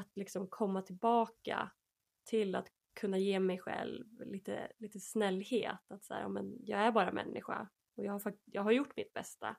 att 0.00 0.16
liksom 0.16 0.46
komma 0.46 0.82
tillbaka 0.82 1.70
till 2.24 2.54
att 2.54 2.68
kunna 3.00 3.18
ge 3.18 3.40
mig 3.40 3.58
själv 3.58 4.04
lite, 4.26 4.72
lite 4.78 5.00
snällhet. 5.00 5.80
Att 5.88 6.04
så 6.04 6.14
här, 6.14 6.28
men 6.28 6.56
jag 6.60 6.80
är 6.80 6.92
bara 6.92 7.12
människa 7.12 7.68
och 7.96 8.04
jag 8.04 8.12
har, 8.12 8.36
jag 8.44 8.62
har 8.62 8.72
gjort 8.72 8.96
mitt 8.96 9.12
bästa. 9.12 9.56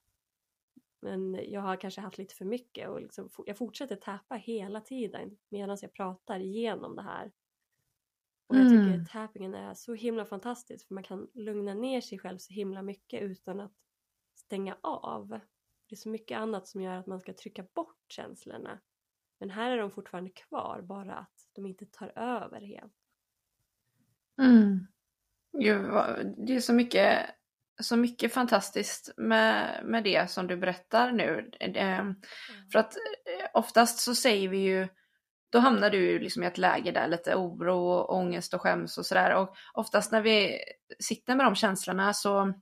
Men 1.01 1.39
jag 1.51 1.61
har 1.61 1.75
kanske 1.75 2.01
haft 2.01 2.17
lite 2.17 2.35
för 2.35 2.45
mycket 2.45 2.89
och 2.89 3.01
liksom, 3.01 3.29
jag 3.45 3.57
fortsätter 3.57 3.95
tappa 3.95 4.35
hela 4.35 4.81
tiden 4.81 5.37
medan 5.49 5.77
jag 5.81 5.93
pratar 5.93 6.39
igenom 6.39 6.95
det 6.95 7.01
här. 7.01 7.31
Och 8.47 8.55
jag 8.55 8.69
tycker 8.69 8.93
mm. 8.93 9.05
tappingen 9.05 9.53
är 9.53 9.73
så 9.73 9.93
himla 9.93 10.25
fantastisk 10.25 10.87
för 10.87 10.93
man 10.93 11.03
kan 11.03 11.27
lugna 11.33 11.73
ner 11.73 12.01
sig 12.01 12.19
själv 12.19 12.37
så 12.37 12.53
himla 12.53 12.81
mycket 12.81 13.21
utan 13.21 13.59
att 13.59 13.73
stänga 14.35 14.77
av. 14.81 15.27
Det 15.89 15.95
är 15.95 15.97
så 15.97 16.09
mycket 16.09 16.37
annat 16.37 16.67
som 16.67 16.81
gör 16.81 16.97
att 16.97 17.07
man 17.07 17.19
ska 17.19 17.33
trycka 17.33 17.65
bort 17.73 18.05
känslorna. 18.07 18.79
Men 19.41 19.49
här 19.49 19.71
är 19.71 19.77
de 19.77 19.91
fortfarande 19.91 20.29
kvar, 20.29 20.81
bara 20.81 21.15
att 21.15 21.33
de 21.55 21.65
inte 21.65 21.85
tar 21.85 22.11
över 22.15 22.61
helt. 22.61 22.93
Mm. 24.41 24.87
det 26.47 26.55
är 26.55 26.59
så 26.59 26.73
mycket, 26.73 27.29
så 27.81 27.97
mycket 27.97 28.33
fantastiskt 28.33 29.13
med, 29.17 29.81
med 29.85 30.03
det 30.03 30.31
som 30.31 30.47
du 30.47 30.57
berättar 30.57 31.11
nu. 31.11 31.51
Mm. 31.59 32.15
För 32.71 32.79
att 32.79 32.95
eh, 32.95 33.49
oftast 33.53 33.99
så 33.99 34.15
säger 34.15 34.49
vi 34.49 34.57
ju, 34.57 34.87
då 35.49 35.59
hamnar 35.59 35.89
du 35.89 36.19
liksom 36.19 36.43
i 36.43 36.45
ett 36.45 36.57
läge 36.57 36.91
där 36.91 37.07
lite 37.07 37.35
oro, 37.35 37.77
och 37.77 38.15
ångest 38.15 38.53
och 38.53 38.61
skäms 38.61 38.97
och 38.97 39.05
sådär. 39.05 39.35
Och 39.35 39.55
oftast 39.73 40.11
när 40.11 40.21
vi 40.21 40.59
sitter 40.99 41.35
med 41.35 41.45
de 41.45 41.55
känslorna 41.55 42.13
så 42.13 42.53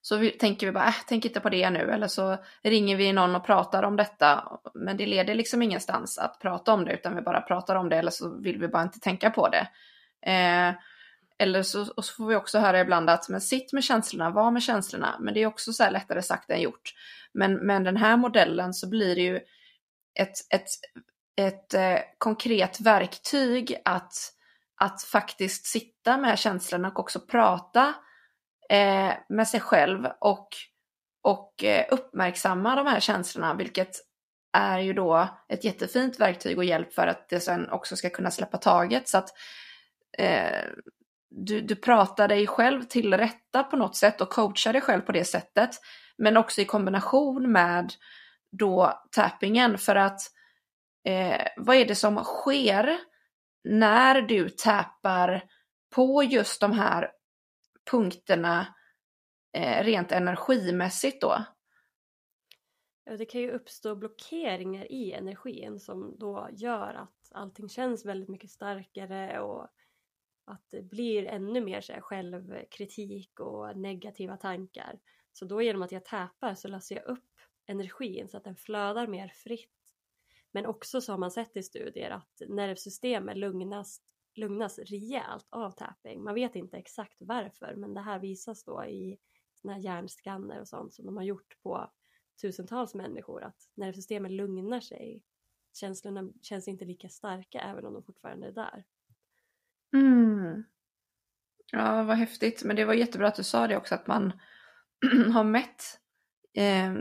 så 0.00 0.16
vi, 0.16 0.30
tänker 0.30 0.66
vi 0.66 0.72
bara, 0.72 0.86
äh, 0.86 0.94
tänk 1.06 1.24
inte 1.24 1.40
på 1.40 1.48
det 1.48 1.70
nu, 1.70 1.90
eller 1.92 2.08
så 2.08 2.36
ringer 2.62 2.96
vi 2.96 3.12
någon 3.12 3.36
och 3.36 3.46
pratar 3.46 3.82
om 3.82 3.96
detta. 3.96 4.58
Men 4.74 4.96
det 4.96 5.06
leder 5.06 5.34
liksom 5.34 5.62
ingenstans 5.62 6.18
att 6.18 6.40
prata 6.40 6.72
om 6.72 6.84
det, 6.84 6.92
utan 6.92 7.16
vi 7.16 7.22
bara 7.22 7.40
pratar 7.40 7.76
om 7.76 7.88
det, 7.88 7.96
eller 7.96 8.10
så 8.10 8.38
vill 8.38 8.58
vi 8.58 8.68
bara 8.68 8.82
inte 8.82 9.00
tänka 9.00 9.30
på 9.30 9.48
det. 9.48 9.68
Eh, 10.30 10.74
eller 11.38 11.62
så, 11.62 11.92
och 11.96 12.04
så 12.04 12.14
får 12.14 12.26
vi 12.26 12.34
också 12.34 12.58
höra 12.58 12.80
ibland 12.80 13.10
att 13.10 13.28
men 13.28 13.40
sitt 13.40 13.72
med 13.72 13.84
känslorna, 13.84 14.30
var 14.30 14.50
med 14.50 14.62
känslorna. 14.62 15.16
Men 15.20 15.34
det 15.34 15.42
är 15.42 15.46
också 15.46 15.72
så 15.72 15.90
lättare 15.90 16.22
sagt 16.22 16.50
än 16.50 16.60
gjort. 16.60 16.94
Men 17.32 17.66
med 17.66 17.84
den 17.84 17.96
här 17.96 18.16
modellen 18.16 18.74
så 18.74 18.88
blir 18.88 19.14
det 19.14 19.22
ju 19.22 19.36
ett, 20.20 20.54
ett, 20.54 20.66
ett 21.36 21.74
eh, 21.74 21.98
konkret 22.18 22.80
verktyg 22.80 23.76
att, 23.84 24.14
att 24.80 25.02
faktiskt 25.02 25.66
sitta 25.66 26.16
med 26.16 26.38
känslorna 26.38 26.88
och 26.88 26.98
också 27.00 27.20
prata 27.20 27.94
eh, 28.70 29.12
med 29.28 29.48
sig 29.48 29.60
själv 29.60 30.06
och, 30.20 30.48
och 31.22 31.64
eh, 31.64 31.86
uppmärksamma 31.90 32.76
de 32.76 32.86
här 32.86 33.00
känslorna, 33.00 33.54
vilket 33.54 33.96
är 34.52 34.78
ju 34.78 34.92
då 34.92 35.28
ett 35.48 35.64
jättefint 35.64 36.20
verktyg 36.20 36.58
och 36.58 36.64
hjälp 36.64 36.92
för 36.92 37.06
att 37.06 37.28
det 37.28 37.40
sen 37.40 37.70
också 37.70 37.96
ska 37.96 38.10
kunna 38.10 38.30
släppa 38.30 38.58
taget. 38.58 39.08
Så 39.08 39.18
att 39.18 39.28
eh, 40.18 40.60
du, 41.30 41.60
du 41.60 41.76
pratar 41.76 42.28
dig 42.28 42.46
själv 42.46 42.82
till 42.82 43.14
rätta 43.14 43.62
på 43.62 43.76
något 43.76 43.96
sätt 43.96 44.20
och 44.20 44.30
coachar 44.30 44.72
dig 44.72 44.82
själv 44.82 45.00
på 45.00 45.12
det 45.12 45.24
sättet. 45.24 45.70
Men 46.18 46.36
också 46.36 46.60
i 46.60 46.64
kombination 46.64 47.52
med 47.52 47.92
då 48.52 49.02
tappingen 49.10 49.78
för 49.78 49.96
att 49.96 50.20
eh, 51.08 51.46
vad 51.56 51.76
är 51.76 51.84
det 51.84 51.94
som 51.94 52.24
sker 52.24 52.98
när 53.64 54.22
du 54.22 54.48
tappar 54.48 55.44
på 55.94 56.22
just 56.22 56.60
de 56.60 56.72
här 56.72 57.10
punkterna 57.90 58.74
eh, 59.52 59.84
rent 59.84 60.12
energimässigt 60.12 61.20
då? 61.20 61.44
Det 63.18 63.26
kan 63.26 63.40
ju 63.40 63.50
uppstå 63.50 63.96
blockeringar 63.96 64.92
i 64.92 65.12
energin 65.12 65.80
som 65.80 66.18
då 66.18 66.48
gör 66.52 66.94
att 66.94 67.28
allting 67.30 67.68
känns 67.68 68.06
väldigt 68.06 68.28
mycket 68.28 68.50
starkare 68.50 69.40
och 69.40 69.68
att 70.44 70.70
det 70.70 70.82
blir 70.82 71.26
ännu 71.26 71.60
mer 71.60 71.80
så 71.80 71.92
här, 71.92 72.00
självkritik 72.00 73.40
och 73.40 73.76
negativa 73.76 74.36
tankar. 74.36 74.98
Så 75.32 75.44
då 75.44 75.62
genom 75.62 75.82
att 75.82 75.92
jag 75.92 76.04
täpar 76.04 76.54
så 76.54 76.68
löser 76.68 76.94
jag 76.94 77.04
upp 77.04 77.40
energin 77.66 78.28
så 78.28 78.36
att 78.36 78.44
den 78.44 78.56
flödar 78.56 79.06
mer 79.06 79.28
fritt. 79.28 79.70
Men 80.52 80.66
också 80.66 81.00
så 81.00 81.12
har 81.12 81.18
man 81.18 81.30
sett 81.30 81.56
i 81.56 81.62
studier 81.62 82.10
att 82.10 82.42
nervsystemet 82.48 83.36
lugnas, 83.36 84.00
lugnas 84.36 84.78
rejält 84.78 85.46
av 85.50 85.70
tapping. 85.70 86.22
Man 86.22 86.34
vet 86.34 86.56
inte 86.56 86.76
exakt 86.76 87.16
varför 87.20 87.74
men 87.76 87.94
det 87.94 88.00
här 88.00 88.18
visas 88.18 88.64
då 88.64 88.84
i 88.84 89.18
såna 89.54 89.74
här 89.74 89.80
hjärnskanner 89.80 90.60
och 90.60 90.68
sånt 90.68 90.94
som 90.94 91.06
de 91.06 91.16
har 91.16 91.24
gjort 91.24 91.62
på 91.62 91.90
tusentals 92.40 92.94
människor 92.94 93.42
att 93.42 93.70
nervsystemet 93.74 94.32
lugnar 94.32 94.80
sig. 94.80 95.22
Känslorna 95.72 96.30
känns 96.42 96.68
inte 96.68 96.84
lika 96.84 97.08
starka 97.08 97.60
även 97.60 97.86
om 97.86 97.94
de 97.94 98.02
fortfarande 98.02 98.46
är 98.46 98.52
där. 98.52 98.84
Mm. 99.94 100.64
Ja, 101.72 102.02
vad 102.02 102.16
häftigt. 102.16 102.64
Men 102.64 102.76
det 102.76 102.84
var 102.84 102.94
jättebra 102.94 103.28
att 103.28 103.34
du 103.34 103.44
sa 103.44 103.66
det 103.66 103.76
också, 103.76 103.94
att 103.94 104.06
man 104.06 104.32
har 105.32 105.44
mätt 105.44 105.82
eh, 106.54 106.94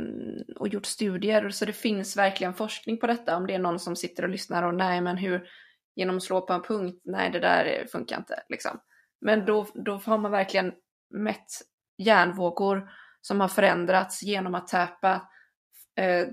och 0.55 0.67
gjort 0.67 0.85
studier. 0.85 1.49
Så 1.49 1.65
det 1.65 1.73
finns 1.73 2.17
verkligen 2.17 2.53
forskning 2.53 2.97
på 2.97 3.07
detta. 3.07 3.37
Om 3.37 3.47
det 3.47 3.53
är 3.53 3.59
någon 3.59 3.79
som 3.79 3.95
sitter 3.95 4.23
och 4.23 4.29
lyssnar 4.29 4.63
och 4.63 4.75
nej, 4.75 5.01
men 5.01 5.17
hur 5.17 5.47
genom 5.95 6.17
att 6.17 6.23
slå 6.23 6.41
på 6.41 6.53
en 6.53 6.61
punkt, 6.61 7.01
nej 7.03 7.31
det 7.31 7.39
där 7.39 7.87
funkar 7.91 8.17
inte. 8.17 8.43
Liksom. 8.49 8.79
Men 9.21 9.45
då, 9.45 9.67
då 9.73 9.95
har 9.95 10.17
man 10.17 10.31
verkligen 10.31 10.73
mätt 11.09 11.47
hjärnvågor 11.97 12.89
som 13.21 13.39
har 13.39 13.47
förändrats 13.47 14.23
genom 14.23 14.55
att 14.55 14.67
täpa 14.67 15.29
eh, 15.95 16.27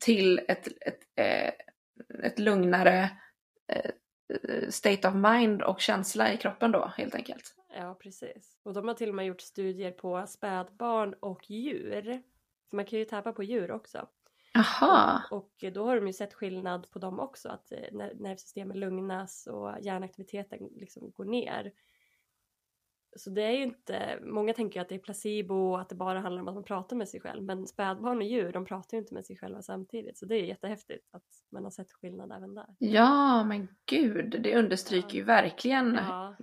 till 0.00 0.38
ett, 0.48 0.66
ett, 0.66 1.00
eh, 1.16 1.52
ett 2.24 2.38
lugnare 2.38 3.10
eh, 3.72 3.90
state 4.68 5.08
of 5.08 5.14
mind 5.14 5.62
och 5.62 5.80
känsla 5.80 6.32
i 6.32 6.36
kroppen 6.36 6.72
då 6.72 6.92
helt 6.96 7.14
enkelt. 7.14 7.54
Ja 7.76 7.94
precis. 7.94 8.60
Och 8.62 8.74
de 8.74 8.88
har 8.88 8.94
till 8.94 9.08
och 9.08 9.14
med 9.14 9.26
gjort 9.26 9.40
studier 9.40 9.90
på 9.90 10.26
spädbarn 10.26 11.14
och 11.20 11.50
djur. 11.50 12.22
Så 12.70 12.76
man 12.76 12.84
kan 12.84 12.98
ju 12.98 13.04
täpa 13.04 13.32
på 13.32 13.42
djur 13.42 13.70
också. 13.70 14.08
Aha. 14.58 15.22
Och, 15.30 15.36
och, 15.36 15.72
då 15.72 15.86
har 15.86 15.96
de 15.96 16.06
ju 16.06 16.12
sett 16.12 16.34
skillnad 16.34 16.90
på 16.90 16.98
dem 16.98 17.20
också. 17.20 17.48
Att 17.48 17.72
eh, 17.72 17.78
nervsystemet 18.14 18.76
lugnas 18.76 19.46
och 19.46 19.74
hjärnaktiviteten 19.80 20.58
liksom 20.76 21.10
går 21.10 21.24
ner. 21.24 21.72
Så 23.16 23.30
det 23.30 23.42
är 23.42 23.50
ju 23.50 23.62
inte, 23.62 24.18
många 24.22 24.54
tänker 24.54 24.76
ju 24.76 24.82
att 24.82 24.88
det 24.88 24.94
är 24.94 24.98
placebo 24.98 25.54
och 25.54 25.80
att 25.80 25.88
det 25.88 25.94
bara 25.94 26.20
handlar 26.20 26.42
om 26.42 26.48
att 26.48 26.54
man 26.54 26.64
pratar 26.64 26.96
med 26.96 27.08
sig 27.08 27.20
själv. 27.20 27.42
Men 27.42 27.66
spädbarn 27.66 28.16
och 28.16 28.22
djur, 28.22 28.52
de 28.52 28.64
pratar 28.64 28.96
ju 28.96 29.00
inte 29.00 29.14
med 29.14 29.26
sig 29.26 29.36
själva 29.36 29.62
samtidigt. 29.62 30.18
Så 30.18 30.26
det 30.26 30.34
är 30.36 30.44
jättehäftigt 30.44 31.08
att 31.12 31.22
man 31.52 31.64
har 31.64 31.70
sett 31.70 31.92
skillnad 31.92 32.32
även 32.32 32.54
där. 32.54 32.66
Ja, 32.78 33.44
men 33.44 33.68
gud, 33.86 34.42
det 34.42 34.58
understryker 34.58 35.08
ja. 35.08 35.14
ju 35.14 35.24
verkligen 35.24 35.94
ja. 35.94 36.36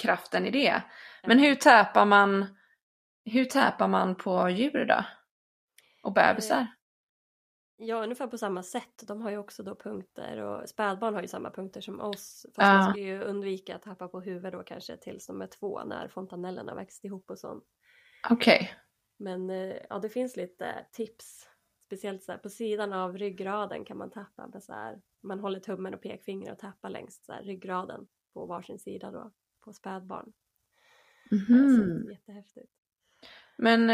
kraften 0.00 0.46
i 0.46 0.50
det. 0.50 0.82
Men 1.26 1.38
hur 1.38 1.54
täpar 1.54 2.06
man, 2.06 2.46
hur 3.24 3.44
täpar 3.44 3.88
man 3.88 4.14
på 4.14 4.48
djur 4.48 4.84
då? 4.84 5.04
Och 6.02 6.12
bebisar? 6.12 6.66
Ja, 7.78 8.02
ungefär 8.02 8.26
på 8.26 8.38
samma 8.38 8.62
sätt. 8.62 9.04
De 9.06 9.22
har 9.22 9.30
ju 9.30 9.38
också 9.38 9.62
då 9.62 9.74
punkter 9.74 10.36
och 10.36 10.68
spädbarn 10.68 11.14
har 11.14 11.22
ju 11.22 11.28
samma 11.28 11.50
punkter 11.50 11.80
som 11.80 12.00
oss. 12.00 12.46
Fast 12.54 12.68
ja. 12.68 12.78
man 12.78 12.90
ska 12.90 13.00
ju 13.00 13.20
undvika 13.22 13.76
att 13.76 13.82
tappa 13.82 14.08
på 14.08 14.20
huvudet 14.20 14.52
då 14.52 14.62
kanske 14.62 14.96
tills 14.96 15.26
de 15.26 15.42
är 15.42 15.46
två 15.46 15.84
när 15.84 16.08
fontanellerna 16.08 16.74
växt 16.74 17.04
ihop 17.04 17.30
och 17.30 17.38
sånt. 17.38 17.64
Okej. 18.30 18.56
Okay. 18.56 18.68
Men 19.16 19.50
eh, 19.50 19.76
ja, 19.90 19.98
det 19.98 20.08
finns 20.08 20.36
lite 20.36 20.86
tips. 20.92 21.48
Speciellt 21.86 22.22
så 22.22 22.32
här, 22.32 22.38
på 22.38 22.48
sidan 22.48 22.92
av 22.92 23.18
ryggraden 23.18 23.84
kan 23.84 23.98
man 23.98 24.10
tappa 24.10 24.46
med 24.46 24.62
så 24.62 24.72
här, 24.72 25.00
man 25.22 25.40
håller 25.40 25.60
tummen 25.60 25.94
och 25.94 26.02
pekfingret 26.02 26.52
och 26.52 26.58
tappar 26.58 26.90
längs 26.90 27.24
så 27.24 27.32
här, 27.32 27.42
ryggraden 27.42 28.06
på 28.34 28.46
varsin 28.46 28.78
sida 28.78 29.10
då 29.10 29.32
på 29.64 29.72
spädbarn. 29.72 30.32
Mm 31.30 31.44
-hmm. 31.44 32.10
jättehäftigt. 32.10 32.72
Men 33.56 33.90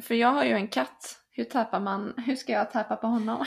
för 0.00 0.14
jag 0.14 0.28
har 0.28 0.44
ju 0.44 0.52
en 0.52 0.68
katt 0.68 1.19
hur 1.40 1.44
tappar 1.44 1.80
man, 1.80 2.14
hur 2.26 2.36
ska 2.36 2.52
jag 2.52 2.70
tappa 2.70 2.96
på 2.96 3.06
honom? 3.06 3.44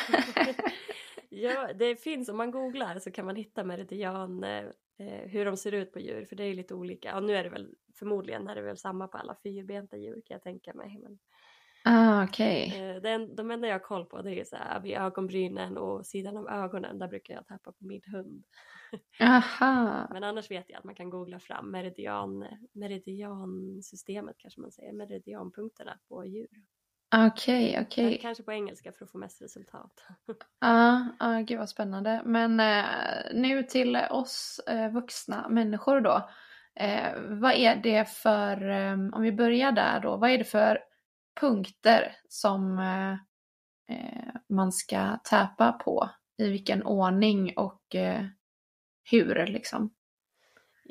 ja, 1.29 1.73
det 1.73 1.95
finns, 1.95 2.29
om 2.29 2.37
man 2.37 2.51
googlar 2.51 2.99
så 2.99 3.11
kan 3.11 3.25
man 3.25 3.35
hitta 3.35 3.63
meridian 3.63 4.43
eh, 4.43 4.65
hur 5.25 5.45
de 5.45 5.57
ser 5.57 5.71
ut 5.71 5.93
på 5.93 5.99
djur 5.99 6.25
för 6.25 6.35
det 6.35 6.43
är 6.43 6.53
lite 6.53 6.73
olika. 6.73 7.09
Ja, 7.09 7.19
nu 7.19 7.35
är 7.35 7.43
det 7.43 7.49
väl 7.49 7.75
förmodligen 7.99 8.47
är 8.47 8.55
det 8.55 8.61
väl 8.61 8.77
samma 8.77 9.07
på 9.07 9.17
alla 9.17 9.35
fyrbenta 9.43 9.97
djur 9.97 10.21
kan 10.25 10.35
jag 10.35 10.43
tänka 10.43 10.73
mig. 10.73 10.99
Men, 11.03 11.19
ah. 11.83 12.23
Okay. 12.23 12.65
Eh, 12.65 13.25
de 13.35 13.51
enda 13.51 13.67
jag 13.67 13.75
har 13.75 13.79
koll 13.79 14.05
på 14.05 14.21
det 14.21 14.39
är 14.39 14.45
så 14.45 14.55
här, 14.55 14.79
vid 14.79 14.97
ögonbrynen 14.97 15.77
och 15.77 16.05
sidan 16.05 16.37
av 16.37 16.49
ögonen, 16.49 16.99
där 16.99 17.07
brukar 17.07 17.33
jag 17.33 17.47
tappa 17.47 17.71
på 17.71 17.85
min 17.85 18.01
hund. 18.05 18.43
Aha. 19.19 20.07
Men 20.13 20.23
annars 20.23 20.51
vet 20.51 20.69
jag 20.69 20.77
att 20.77 20.83
man 20.83 20.95
kan 20.95 21.09
googla 21.09 21.39
fram 21.39 21.71
meridian, 21.71 22.45
meridiansystemet 22.71 24.35
kanske 24.37 24.61
man 24.61 24.71
säger, 24.71 24.93
meridianpunkterna 24.93 25.99
på 26.09 26.25
djur. 26.25 26.63
Okej, 27.15 27.69
okay, 27.69 27.83
okej. 27.83 28.05
Okay. 28.05 28.17
Kanske 28.17 28.43
på 28.43 28.51
engelska 28.51 28.91
för 28.91 29.05
att 29.05 29.11
få 29.11 29.17
mest 29.17 29.41
resultat. 29.41 30.03
Ja, 30.59 31.07
uh, 31.21 31.27
uh, 31.29 31.39
gud 31.39 31.59
vad 31.59 31.69
spännande. 31.69 32.21
Men 32.25 32.59
uh, 32.59 33.41
nu 33.41 33.63
till 33.63 33.97
oss 34.09 34.61
uh, 34.71 34.89
vuxna 34.93 35.49
människor 35.49 36.01
då. 36.01 36.29
Uh, 36.81 37.39
vad 37.39 37.53
är 37.53 37.75
det 37.75 38.09
för, 38.09 38.69
um, 38.69 39.13
om 39.13 39.21
vi 39.21 39.31
börjar 39.31 39.71
där 39.71 39.99
då, 39.99 40.17
vad 40.17 40.29
är 40.29 40.37
det 40.37 40.43
för 40.43 40.79
punkter 41.39 42.15
som 42.29 42.79
uh, 42.79 43.15
man 44.49 44.71
ska 44.71 45.17
täpa 45.23 45.71
på? 45.71 46.09
I 46.37 46.49
vilken 46.49 46.83
ordning 46.83 47.53
och 47.57 47.81
hur 49.11 49.47
liksom? 49.47 49.93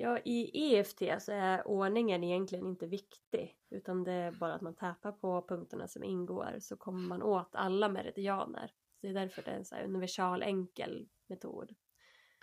Ja, 0.03 0.19
i 0.25 0.75
EFT 0.75 1.03
så 1.19 1.33
är 1.33 1.69
ordningen 1.69 2.25
egentligen 2.25 2.67
inte 2.67 2.87
viktig 2.87 3.57
utan 3.71 4.05
det 4.05 4.13
är 4.13 4.33
bara 4.33 4.55
att 4.55 4.61
man 4.61 4.75
tappar 4.75 5.13
på 5.13 5.45
punkterna 5.49 5.89
som 5.89 6.05
ingår 6.05 6.57
så 6.61 6.77
kommer 6.77 7.09
man 7.09 7.23
åt 7.23 7.55
alla 7.55 7.89
meridianer. 7.89 8.67
Så 8.67 9.07
det 9.07 9.09
är 9.09 9.15
därför 9.15 9.43
det 9.43 9.51
är 9.51 9.57
en 9.57 9.65
så 9.65 9.77
universal 9.77 10.43
enkel 10.43 11.09
metod. 11.27 11.75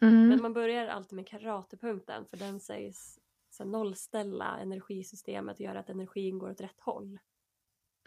Mm. 0.01 0.27
Men 0.27 0.41
man 0.41 0.53
börjar 0.53 0.87
alltid 0.87 1.15
med 1.15 1.27
karatepunkten 1.27 2.25
för 2.25 2.37
den 2.37 2.59
sägs 2.59 3.19
så 3.49 3.65
nollställa 3.65 4.57
energisystemet 4.59 5.55
och 5.55 5.61
göra 5.61 5.79
att 5.79 5.89
energin 5.89 6.39
går 6.39 6.51
åt 6.51 6.61
rätt 6.61 6.79
håll. 6.79 7.19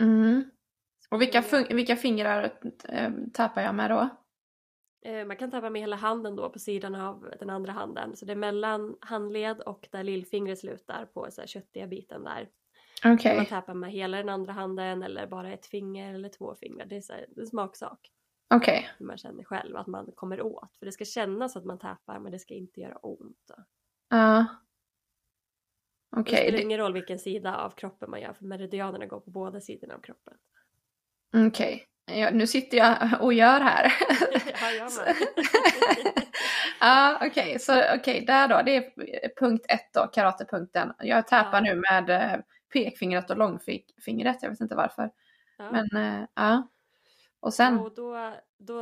Mm. 0.01 0.51
Och 1.11 1.21
vilka, 1.21 1.45
vilka 1.71 1.97
fingrar 1.97 2.59
äh, 2.89 3.13
tappar 3.33 3.63
jag 3.63 3.75
med 3.75 3.91
då? 3.91 4.09
Eh, 5.05 5.27
man 5.27 5.37
kan 5.37 5.51
tappa 5.51 5.71
med 5.71 5.81
hela 5.81 5.97
handen 5.97 6.37
då 6.37 6.51
på 6.51 6.59
sidan 6.59 6.95
av 6.95 7.35
den 7.41 7.51
andra 7.51 7.73
handen. 7.73 8.17
Så 8.17 8.25
det 8.25 8.33
är 8.33 8.37
mellan 8.37 8.97
handled 9.01 9.61
och 9.61 9.89
där 9.93 10.05
lillfingret 10.05 10.59
slutar 10.59 11.07
på 11.07 11.31
så 11.31 11.41
här 11.41 11.49
köttiga 11.49 11.87
biten 11.87 12.25
där. 12.25 12.49
Okay. 13.05 13.37
Man 13.37 13.47
tappar 13.47 13.75
med 13.75 13.93
hela 13.93 14.17
den 14.17 14.29
andra 14.29 14.53
handen 14.53 15.03
eller 15.03 15.27
bara 15.27 15.53
ett 15.53 15.67
finger 15.67 16.15
eller 16.15 16.29
två 16.29 16.55
fingrar. 16.55 16.87
Det 16.87 16.97
är, 16.97 17.01
så 17.01 17.13
här, 17.13 17.27
det 17.29 17.41
är 17.41 17.43
en 17.43 17.47
smaksak. 17.47 18.11
Okej. 18.55 18.79
Okay. 18.79 18.91
Hur 18.99 19.07
man 19.07 19.19
känner 19.19 19.45
själv 19.45 19.77
att 19.77 19.87
man 19.87 20.13
kommer 20.15 20.43
åt. 20.43 20.77
För 20.79 20.87
det 20.87 20.93
ska 20.93 21.05
kännas 21.05 21.57
att 21.57 21.65
man 21.65 21.79
tappar 21.79 22.19
men 22.19 22.33
det 22.33 22.39
ska 22.39 22.55
inte 22.55 22.81
göra 22.81 22.97
ont. 22.97 23.51
Ja. 24.09 24.39
Uh. 24.39 24.45
Okay. 26.21 26.35
Det 26.35 26.43
spelar 26.43 26.61
ingen 26.61 26.79
roll 26.79 26.93
vilken 26.93 27.19
sida 27.19 27.57
av 27.57 27.71
kroppen 27.71 28.11
man 28.11 28.21
gör 28.21 28.33
för 28.33 28.45
meridianerna 28.45 29.07
går 29.07 29.21
på 29.21 29.31
båda 29.31 29.61
sidorna 29.61 29.95
av 29.95 30.01
kroppen. 30.01 30.35
Okej. 31.35 31.47
Okay. 31.47 31.81
Ja, 32.07 32.31
nu 32.31 32.47
sitter 32.47 32.77
jag 32.77 32.97
och 33.21 33.35
gör 33.35 33.61
här. 33.61 33.93
Ja, 34.61 34.71
jag 34.79 34.93
med. 34.93 35.15
okej, 37.17 37.29
okay. 37.29 37.59
så 37.59 37.73
okej, 37.73 37.99
okay, 37.99 38.25
där 38.25 38.49
då. 38.49 38.63
Det 38.65 38.77
är 38.77 38.93
punkt 39.41 39.67
ett 39.69 39.93
då, 39.93 40.07
karatepunkten. 40.07 40.93
Jag 40.99 41.27
tappar 41.27 41.65
ja. 41.67 41.75
nu 41.75 41.83
med 41.91 42.11
eh, 42.11 42.41
pekfingret 42.73 43.31
och 43.31 43.37
långfingret, 43.37 44.43
jag 44.43 44.51
vet 44.51 44.61
inte 44.61 44.75
varför. 44.75 45.11
Ja. 45.59 45.71
Men 45.73 46.05
eh, 46.05 46.27
ja. 46.35 46.69
Och 47.41 47.55
sen? 47.55 47.79
Och 47.79 47.95
då, 47.95 48.35
då 48.59 48.81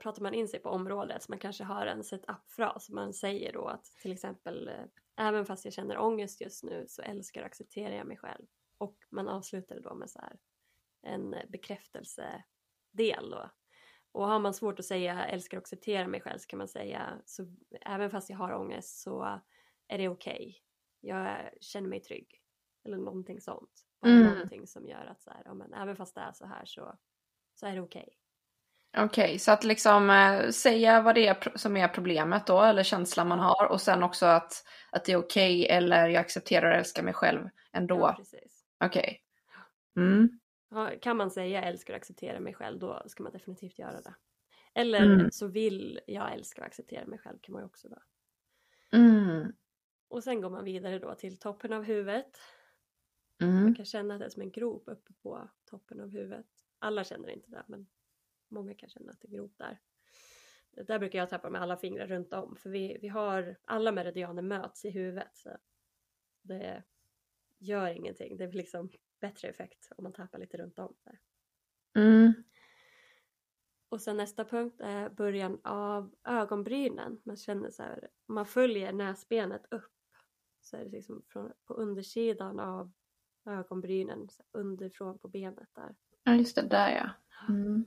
pratar 0.00 0.22
man 0.22 0.34
in 0.34 0.48
sig 0.48 0.60
på 0.60 0.68
området, 0.68 1.22
så 1.22 1.32
man 1.32 1.38
kanske 1.38 1.64
har 1.64 1.86
en 1.86 2.04
setup-fras. 2.04 2.90
Man 2.90 3.12
säger 3.12 3.52
då 3.52 3.66
att 3.66 3.84
till 3.84 4.12
exempel, 4.12 4.68
eh, 4.68 5.26
även 5.26 5.46
fast 5.46 5.64
jag 5.64 5.74
känner 5.74 5.98
ångest 5.98 6.40
just 6.40 6.64
nu 6.64 6.84
så 6.88 7.02
älskar 7.02 7.40
och 7.40 7.46
accepterar 7.46 7.94
jag 7.94 8.06
mig 8.06 8.16
själv. 8.16 8.44
Och 8.78 8.96
man 9.10 9.28
avslutar 9.28 9.74
det 9.74 9.80
då 9.80 9.94
med 9.94 10.10
så 10.10 10.20
här, 10.20 10.32
en 11.02 11.34
bekräftelsedel 11.48 13.30
då. 13.30 13.50
Och 14.12 14.26
har 14.26 14.38
man 14.38 14.54
svårt 14.54 14.78
att 14.78 14.84
säga 14.84 15.26
älskar 15.26 15.56
och 15.58 15.62
accepterar 15.62 16.06
mig 16.06 16.20
själv 16.20 16.38
så 16.38 16.46
kan 16.46 16.58
man 16.58 16.68
säga 16.68 17.22
så 17.24 17.46
även 17.80 18.10
fast 18.10 18.30
jag 18.30 18.36
har 18.36 18.52
ångest 18.52 19.02
så 19.02 19.40
är 19.88 19.98
det 19.98 20.08
okej. 20.08 20.34
Okay. 20.34 20.54
Jag 21.00 21.50
känner 21.60 21.88
mig 21.88 22.00
trygg. 22.00 22.42
Eller 22.84 22.96
någonting 22.96 23.40
sånt. 23.40 23.70
Mm. 24.04 24.22
Någonting 24.22 24.66
som 24.66 24.86
gör 24.86 25.06
att 25.06 25.22
så 25.22 25.30
här, 25.30 25.42
ja, 25.44 25.54
men, 25.54 25.74
även 25.74 25.96
fast 25.96 26.14
det 26.14 26.20
är 26.20 26.32
så 26.32 26.46
här 26.46 26.64
så, 26.64 26.98
så 27.54 27.66
är 27.66 27.74
det 27.74 27.80
okej. 27.80 28.02
Okay. 28.02 28.14
Okej, 29.04 29.24
okay, 29.24 29.38
så 29.38 29.52
att 29.52 29.64
liksom 29.64 30.10
äh, 30.10 30.50
säga 30.50 31.02
vad 31.02 31.14
det 31.14 31.26
är 31.26 31.58
som 31.58 31.76
är 31.76 31.88
problemet 31.88 32.46
då, 32.46 32.62
eller 32.62 32.82
känslan 32.82 33.28
man 33.28 33.38
har 33.38 33.66
och 33.66 33.80
sen 33.80 34.02
också 34.02 34.26
att, 34.26 34.52
att 34.92 35.04
det 35.04 35.12
är 35.12 35.16
okej 35.16 35.64
okay, 35.64 35.76
eller 35.76 36.08
jag 36.08 36.20
accepterar 36.20 36.70
och 36.70 36.76
älskar 36.76 37.02
mig 37.02 37.14
själv 37.14 37.48
ändå. 37.72 37.98
Ja, 37.98 38.14
precis. 38.16 38.64
Okej. 38.84 39.22
Okay. 39.94 40.04
Mm. 40.04 40.39
Kan 41.00 41.16
man 41.16 41.30
säga 41.30 41.62
älskar 41.62 41.94
och 41.94 41.96
accepterar 41.96 42.40
mig 42.40 42.54
själv 42.54 42.78
då 42.78 43.02
ska 43.06 43.22
man 43.22 43.32
definitivt 43.32 43.78
göra 43.78 44.00
det. 44.00 44.14
Eller 44.74 45.14
mm. 45.14 45.30
så 45.30 45.46
vill 45.46 46.00
jag 46.06 46.32
älska 46.32 46.60
och 46.60 46.66
acceptera 46.66 47.06
mig 47.06 47.18
själv 47.18 47.38
kan 47.40 47.52
man 47.52 47.62
ju 47.62 47.66
också 47.66 47.88
då. 47.88 47.98
Mm. 48.92 49.52
Och 50.08 50.24
sen 50.24 50.40
går 50.40 50.50
man 50.50 50.64
vidare 50.64 50.98
då 50.98 51.14
till 51.14 51.38
toppen 51.38 51.72
av 51.72 51.82
huvudet. 51.82 52.38
Mm. 53.42 53.62
Man 53.62 53.74
kan 53.74 53.84
känna 53.84 54.14
att 54.14 54.20
det 54.20 54.26
är 54.26 54.30
som 54.30 54.42
en 54.42 54.50
grop 54.50 54.82
uppe 54.86 55.12
på 55.12 55.48
toppen 55.64 56.00
av 56.00 56.08
huvudet. 56.08 56.46
Alla 56.78 57.04
känner 57.04 57.28
inte 57.28 57.50
det 57.50 57.64
men 57.66 57.86
många 58.48 58.74
kan 58.74 58.88
känna 58.88 59.12
att 59.12 59.20
det 59.20 59.28
är 59.28 59.32
grop 59.32 59.58
där. 59.58 59.80
Där 60.70 60.98
brukar 60.98 61.18
jag 61.18 61.28
tappa 61.28 61.50
med 61.50 61.62
alla 61.62 61.76
fingrar 61.76 62.06
runt 62.06 62.32
om 62.32 62.56
för 62.56 62.70
vi, 62.70 62.98
vi 63.00 63.08
har 63.08 63.56
alla 63.64 63.92
meridianer 63.92 64.42
möts 64.42 64.84
i 64.84 64.90
huvudet. 64.90 65.36
Så 65.36 65.50
det 66.42 66.82
gör 67.58 67.90
ingenting. 67.90 68.36
Det 68.36 68.48
blir 68.48 68.58
liksom 68.58 68.90
bättre 69.20 69.48
effekt 69.48 69.88
om 69.96 70.04
man 70.04 70.12
tappar 70.12 70.38
lite 70.38 70.56
runt 70.56 70.78
om. 70.78 70.94
Där. 71.04 71.18
Mm. 72.02 72.32
Och 73.88 74.00
sen 74.00 74.16
nästa 74.16 74.44
punkt 74.44 74.80
är 74.80 75.10
början 75.10 75.60
av 75.64 76.14
ögonbrynen. 76.24 77.20
Man 77.24 77.36
känner 77.36 77.70
så 77.70 77.82
här, 77.82 78.08
man 78.26 78.46
följer 78.46 78.92
näsbenet 78.92 79.66
upp 79.70 79.92
så 80.60 80.76
är 80.76 80.84
det 80.84 80.90
liksom 80.90 81.22
från, 81.28 81.52
på 81.64 81.74
undersidan 81.74 82.60
av 82.60 82.92
ögonbrynen, 83.46 84.28
underifrån 84.52 85.18
på 85.18 85.28
benet 85.28 85.68
där. 85.74 85.94
Ja 86.24 86.34
just 86.34 86.56
det, 86.56 86.62
där 86.62 86.90
ja. 86.90 87.10
Mm. 87.48 87.84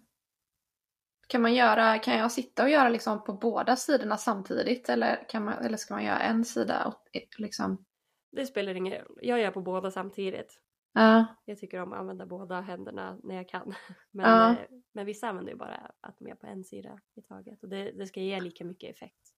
Kan 1.27 1.41
man 1.41 1.53
göra, 1.53 1.99
kan 1.99 2.17
jag 2.17 2.31
sitta 2.31 2.63
och 2.63 2.69
göra 2.69 2.89
liksom 2.89 3.23
på 3.23 3.33
båda 3.33 3.75
sidorna 3.75 4.17
samtidigt 4.17 4.89
eller, 4.89 5.29
kan 5.29 5.45
man, 5.45 5.53
eller 5.53 5.77
ska 5.77 5.93
man 5.93 6.03
göra 6.03 6.19
en 6.19 6.45
sida? 6.45 6.95
Liksom? 7.37 7.85
Det 8.31 8.45
spelar 8.45 8.75
ingen 8.75 8.93
roll, 8.93 9.19
jag 9.21 9.39
gör 9.39 9.51
på 9.51 9.61
båda 9.61 9.91
samtidigt. 9.91 10.59
Ja. 10.93 11.25
Jag 11.45 11.59
tycker 11.59 11.81
om 11.81 11.93
att 11.93 11.99
använda 11.99 12.25
båda 12.25 12.61
händerna 12.61 13.17
när 13.23 13.35
jag 13.35 13.49
kan. 13.49 13.73
Men, 14.11 14.29
ja. 14.29 14.51
Eh, 14.51 14.57
men 14.91 15.05
vissa 15.05 15.27
använder 15.27 15.51
ju 15.51 15.57
bara 15.57 15.91
att 16.01 16.17
de 16.19 16.27
är 16.27 16.35
på 16.35 16.47
en 16.47 16.63
sida 16.63 16.99
i 17.15 17.21
taget 17.21 17.63
och 17.63 17.69
det, 17.69 17.91
det 17.91 18.07
ska 18.07 18.19
ge 18.19 18.39
lika 18.39 18.65
mycket 18.65 18.95
effekt. 18.95 19.33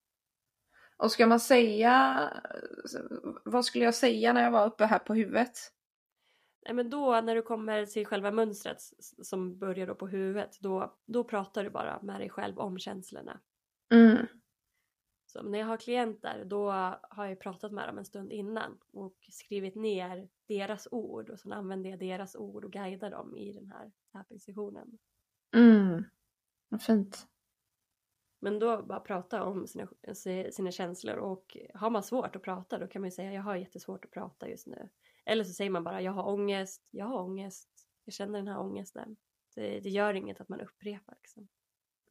Och 0.97 1.11
ska 1.11 1.27
man 1.27 1.39
säga, 1.39 2.29
vad 3.45 3.65
skulle 3.65 3.85
jag 3.85 3.95
säga 3.95 4.33
när 4.33 4.43
jag 4.43 4.51
var 4.51 4.65
uppe 4.65 4.85
här 4.85 4.99
på 4.99 5.13
huvudet? 5.13 5.57
Nej 6.65 6.73
men 6.73 6.89
då 6.89 7.21
när 7.21 7.35
du 7.35 7.41
kommer 7.41 7.85
till 7.85 8.05
själva 8.05 8.31
mönstret 8.31 8.77
som 9.23 9.59
börjar 9.59 9.87
då 9.87 9.95
på 9.95 10.07
huvudet 10.07 10.57
då, 10.59 10.95
då 11.05 11.23
pratar 11.23 11.63
du 11.63 11.69
bara 11.69 11.99
med 12.01 12.19
dig 12.19 12.29
själv 12.29 12.59
om 12.59 12.79
känslorna. 12.79 13.39
Mm. 13.91 14.27
Så 15.35 15.43
när 15.43 15.59
jag 15.59 15.65
har 15.65 15.77
klienter 15.77 16.45
då 16.45 16.69
har 17.01 17.25
jag 17.25 17.39
pratat 17.39 17.71
med 17.71 17.89
dem 17.89 17.97
en 17.97 18.05
stund 18.05 18.31
innan 18.31 18.77
och 18.93 19.15
skrivit 19.31 19.75
ner 19.75 20.29
deras 20.47 20.87
ord 20.91 21.29
och 21.29 21.39
sen 21.39 21.53
använder 21.53 21.89
jag 21.89 21.99
deras 21.99 22.35
ord 22.35 22.65
och 22.65 22.71
guidar 22.71 23.11
dem 23.11 23.37
i 23.37 23.53
den 23.53 23.67
här 23.67 23.91
tapping-sessionen. 24.11 24.97
Mm. 25.55 26.03
Fint. 26.79 27.27
Men 28.39 28.59
då 28.59 28.83
bara 28.83 28.99
prata 28.99 29.43
om 29.43 29.67
sina, 29.67 29.87
sina 30.51 30.71
känslor 30.71 31.15
och 31.15 31.57
har 31.73 31.89
man 31.89 32.03
svårt 32.03 32.35
att 32.35 32.43
prata 32.43 32.79
då 32.79 32.87
kan 32.87 33.01
man 33.01 33.07
ju 33.07 33.11
säga 33.11 33.33
jag 33.33 33.43
har 33.43 33.55
jättesvårt 33.55 34.05
att 34.05 34.11
prata 34.11 34.49
just 34.49 34.67
nu. 34.67 34.89
Eller 35.25 35.43
så 35.43 35.53
säger 35.53 35.71
man 35.71 35.83
bara 35.83 36.01
jag 36.01 36.11
har 36.11 36.27
ångest, 36.27 36.87
jag 36.91 37.05
har 37.05 37.21
ångest, 37.21 37.69
jag 38.05 38.13
känner 38.13 38.39
den 38.39 38.47
här 38.47 38.59
ångesten. 38.59 39.17
Det, 39.55 39.79
det 39.79 39.89
gör 39.89 40.13
inget 40.13 40.41
att 40.41 40.49
man 40.49 40.61
upprepar 40.61 41.15
liksom. 41.21 41.47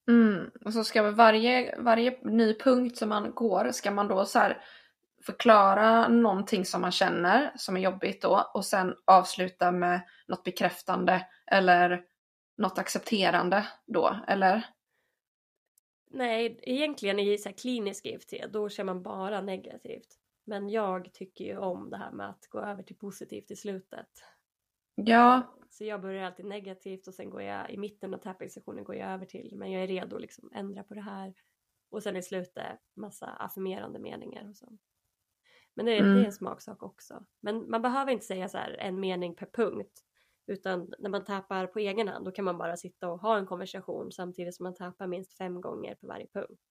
Mm. 0.08 0.50
Och 0.64 0.72
så 0.72 0.84
ska 0.84 1.10
varje, 1.10 1.78
varje 1.78 2.18
ny 2.22 2.54
punkt 2.54 2.96
som 2.96 3.08
man 3.08 3.30
går 3.34 3.70
ska 3.72 3.90
man 3.90 4.08
då 4.08 4.24
så 4.24 4.38
här 4.38 4.64
förklara 5.22 6.08
någonting 6.08 6.64
som 6.64 6.80
man 6.80 6.92
känner 6.92 7.52
som 7.56 7.76
är 7.76 7.80
jobbigt 7.80 8.22
då 8.22 8.50
och 8.54 8.64
sen 8.64 8.94
avsluta 9.04 9.72
med 9.72 10.00
något 10.26 10.44
bekräftande 10.44 11.26
eller 11.46 12.04
något 12.56 12.78
accepterande 12.78 13.66
då, 13.86 14.16
eller? 14.28 14.66
Nej, 16.10 16.58
egentligen 16.62 17.18
i 17.18 17.38
så 17.38 17.52
klinisk 17.52 18.06
EFT 18.06 18.52
då 18.52 18.68
kör 18.68 18.84
man 18.84 19.02
bara 19.02 19.40
negativt. 19.40 20.08
Men 20.44 20.68
jag 20.68 21.12
tycker 21.12 21.44
ju 21.44 21.58
om 21.58 21.90
det 21.90 21.96
här 21.96 22.10
med 22.10 22.28
att 22.28 22.46
gå 22.48 22.60
över 22.60 22.82
till 22.82 22.96
positivt 22.96 23.50
i 23.50 23.56
slutet. 23.56 24.08
Ja. 24.94 25.54
Så 25.74 25.84
jag 25.84 26.00
börjar 26.00 26.24
alltid 26.24 26.46
negativt 26.46 27.06
och 27.06 27.14
sen 27.14 27.30
går 27.30 27.42
jag 27.42 27.70
i 27.70 27.78
mitten 27.78 28.14
av 28.14 28.18
tapping-sessionen 28.18 28.84
går 28.84 28.96
jag 28.96 29.10
över 29.10 29.26
till 29.26 29.52
men 29.56 29.72
jag 29.72 29.82
är 29.82 29.87
redo 29.87 30.16
att 30.16 30.22
liksom 30.22 30.50
ändra 30.54 30.82
på 30.82 30.94
det 30.94 31.00
här. 31.00 31.34
Och 31.90 32.02
sen 32.02 32.16
i 32.16 32.22
slutet 32.22 32.78
massa 32.96 33.26
affirmerande 33.26 33.98
meningar 33.98 34.48
och 34.50 34.56
så. 34.56 34.78
Men 35.74 35.87
det, 35.87 35.98
mm. 35.98 36.14
det 36.14 36.20
är 36.20 36.24
en 36.24 36.32
smaksak 36.32 36.82
också. 36.82 37.24
Men 37.40 37.70
man 37.70 37.82
behöver 37.82 38.12
inte 38.12 38.26
säga 38.26 38.48
så 38.48 38.58
här 38.58 38.70
en 38.70 39.00
mening 39.00 39.37
per 39.37 39.46
punkt. 39.46 40.00
Utan 40.46 40.92
när 40.98 41.10
man 41.10 41.24
tappar 41.24 41.66
på 41.66 41.78
egen 41.78 42.08
hand 42.08 42.24
då 42.24 42.30
kan 42.30 42.44
man 42.44 42.58
bara 42.58 42.76
sitta 42.76 43.08
och 43.08 43.20
ha 43.20 43.38
en 43.38 43.46
konversation 43.46 44.12
samtidigt 44.12 44.54
som 44.54 44.64
man 44.64 44.74
tappar 44.74 45.06
minst 45.06 45.37
fem 45.37 45.60
gånger 45.60 45.94
på 45.94 46.06
varje 46.06 46.26
punkt. 46.26 46.62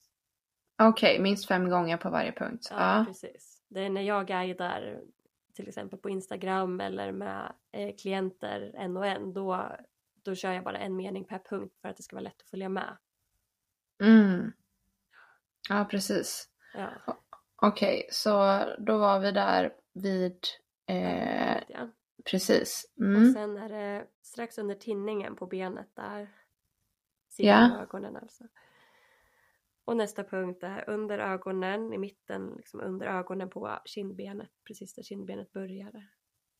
Okej, 0.82 1.14
okay, 1.14 1.24
minst 1.24 1.48
fem 1.48 1.70
gånger 1.70 1.98
på 1.98 2.10
varje 2.10 2.32
punkt. 2.32 2.68
Ja, 2.72 2.98
ja, 2.98 3.06
precis. 3.08 3.64
Det 3.68 3.82
är 3.82 3.90
när 3.90 4.02
jag 4.02 4.28
guidar 4.28 5.02
till 5.54 5.68
exempel 5.68 6.00
på 6.00 6.10
Instagram 6.10 6.82
eller 6.82 7.12
med 7.12 7.54
eh, 7.72 7.96
klienter 7.96 8.72
en 8.76 8.98
och 8.98 9.06
en 9.06 9.34
då, 9.34 9.72
då 10.24 10.36
kör 10.36 10.52
jag 10.52 10.64
bara 10.64 10.78
en 10.78 10.96
mening 10.96 11.26
per 11.26 11.40
punkt 11.40 11.78
för 11.82 11.90
att 11.90 11.98
det 11.98 12.04
ska 12.04 12.16
vara 12.16 12.24
lätt 12.24 12.42
att 12.42 12.50
följa 12.50 12.70
med. 12.70 12.98
Mm. 14.02 14.52
Ja, 15.70 15.88
precis. 15.92 16.50
Ja. 16.74 16.90
Okej, 17.56 17.98
okay, 17.98 18.10
så 18.12 18.64
då 18.78 18.98
var 18.98 19.20
vi 19.20 19.32
där 19.32 19.74
vid... 19.94 20.38
Eh, 20.86 21.58
ja. 21.68 21.90
Precis. 22.26 22.94
Mm. 23.00 23.22
Och 23.22 23.34
sen 23.34 23.58
är 23.58 23.70
det 23.70 24.08
strax 24.22 24.58
under 24.58 24.76
tinningen 24.76 25.36
på 25.36 25.46
benet 25.46 25.90
där. 25.94 26.30
Sidan 27.30 27.72
ja. 27.72 27.82
ögonen 27.82 28.16
alltså. 28.16 28.44
Och 29.86 29.98
nästa 29.98 30.24
punkt 30.24 30.64
är 30.64 30.90
under 30.90 31.20
ögonen, 31.20 31.94
i 31.94 31.98
mitten, 31.98 32.54
liksom 32.58 32.80
under 32.80 33.08
ögonen 33.08 33.50
på 33.50 33.80
kindbenet, 33.86 34.52
precis 34.68 34.94
där 34.94 35.04
kindbenet 35.04 35.54
börjar. 35.54 36.08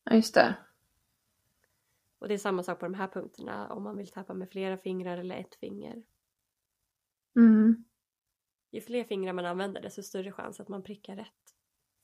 Ja, 0.04 0.14
just 0.14 0.34
det. 0.34 0.56
Och 2.18 2.28
det 2.28 2.34
är 2.34 2.38
samma 2.38 2.62
sak 2.62 2.78
på 2.78 2.86
de 2.86 2.94
här 2.94 3.08
punkterna 3.08 3.68
om 3.72 3.82
man 3.82 3.96
vill 3.96 4.10
tappa 4.10 4.34
med 4.34 4.50
flera 4.50 4.78
fingrar 4.78 5.18
eller 5.18 5.36
ett 5.36 5.54
finger. 5.54 6.02
Mm. 7.36 7.84
Ju 8.70 8.80
fler 8.80 9.04
fingrar 9.04 9.32
man 9.32 9.46
använder 9.46 9.82
desto 9.82 10.02
större 10.02 10.32
chans 10.32 10.60
att 10.60 10.68
man 10.68 10.82
prickar 10.82 11.16
rätt. 11.16 11.54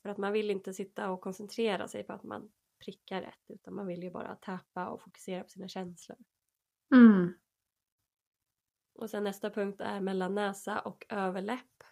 För 0.03 0.09
att 0.09 0.19
man 0.19 0.33
vill 0.33 0.51
inte 0.51 0.75
sitta 0.75 1.11
och 1.11 1.21
koncentrera 1.21 1.89
sig 1.89 2.05
på 2.05 2.13
att 2.13 2.23
man 2.23 2.53
prickar 2.85 3.23
rätt 3.23 3.45
utan 3.49 3.75
man 3.75 3.87
vill 3.87 4.03
ju 4.03 4.11
bara 4.11 4.35
tappa 4.35 4.89
och 4.89 5.03
fokusera 5.03 5.43
på 5.43 5.49
sina 5.49 5.69
känslor. 5.69 6.19
Mm. 6.95 7.35
Och 9.01 9.11
sen 9.11 9.25
nästa 9.25 9.51
punkt 9.51 9.81
är 9.81 10.01
mellan 10.01 10.35
näsa 10.35 10.81
och 10.81 11.07
överläpp. 11.09 11.85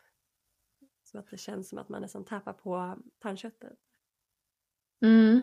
Så 1.02 1.18
att 1.18 1.30
det 1.30 1.38
känns 1.38 1.68
som 1.68 1.78
att 1.78 1.88
man 1.88 2.02
nästan 2.02 2.24
tappar 2.24 2.52
på 2.52 2.98
tandköttet. 3.18 3.78
Mm. 5.00 5.40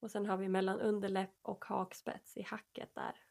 Och 0.00 0.10
sen 0.10 0.26
har 0.26 0.36
vi 0.36 0.48
mellan 0.48 0.80
underläpp 0.80 1.38
och 1.42 1.64
hakspets 1.64 2.36
i 2.36 2.42
hacket 2.42 2.94
där. 2.94 3.24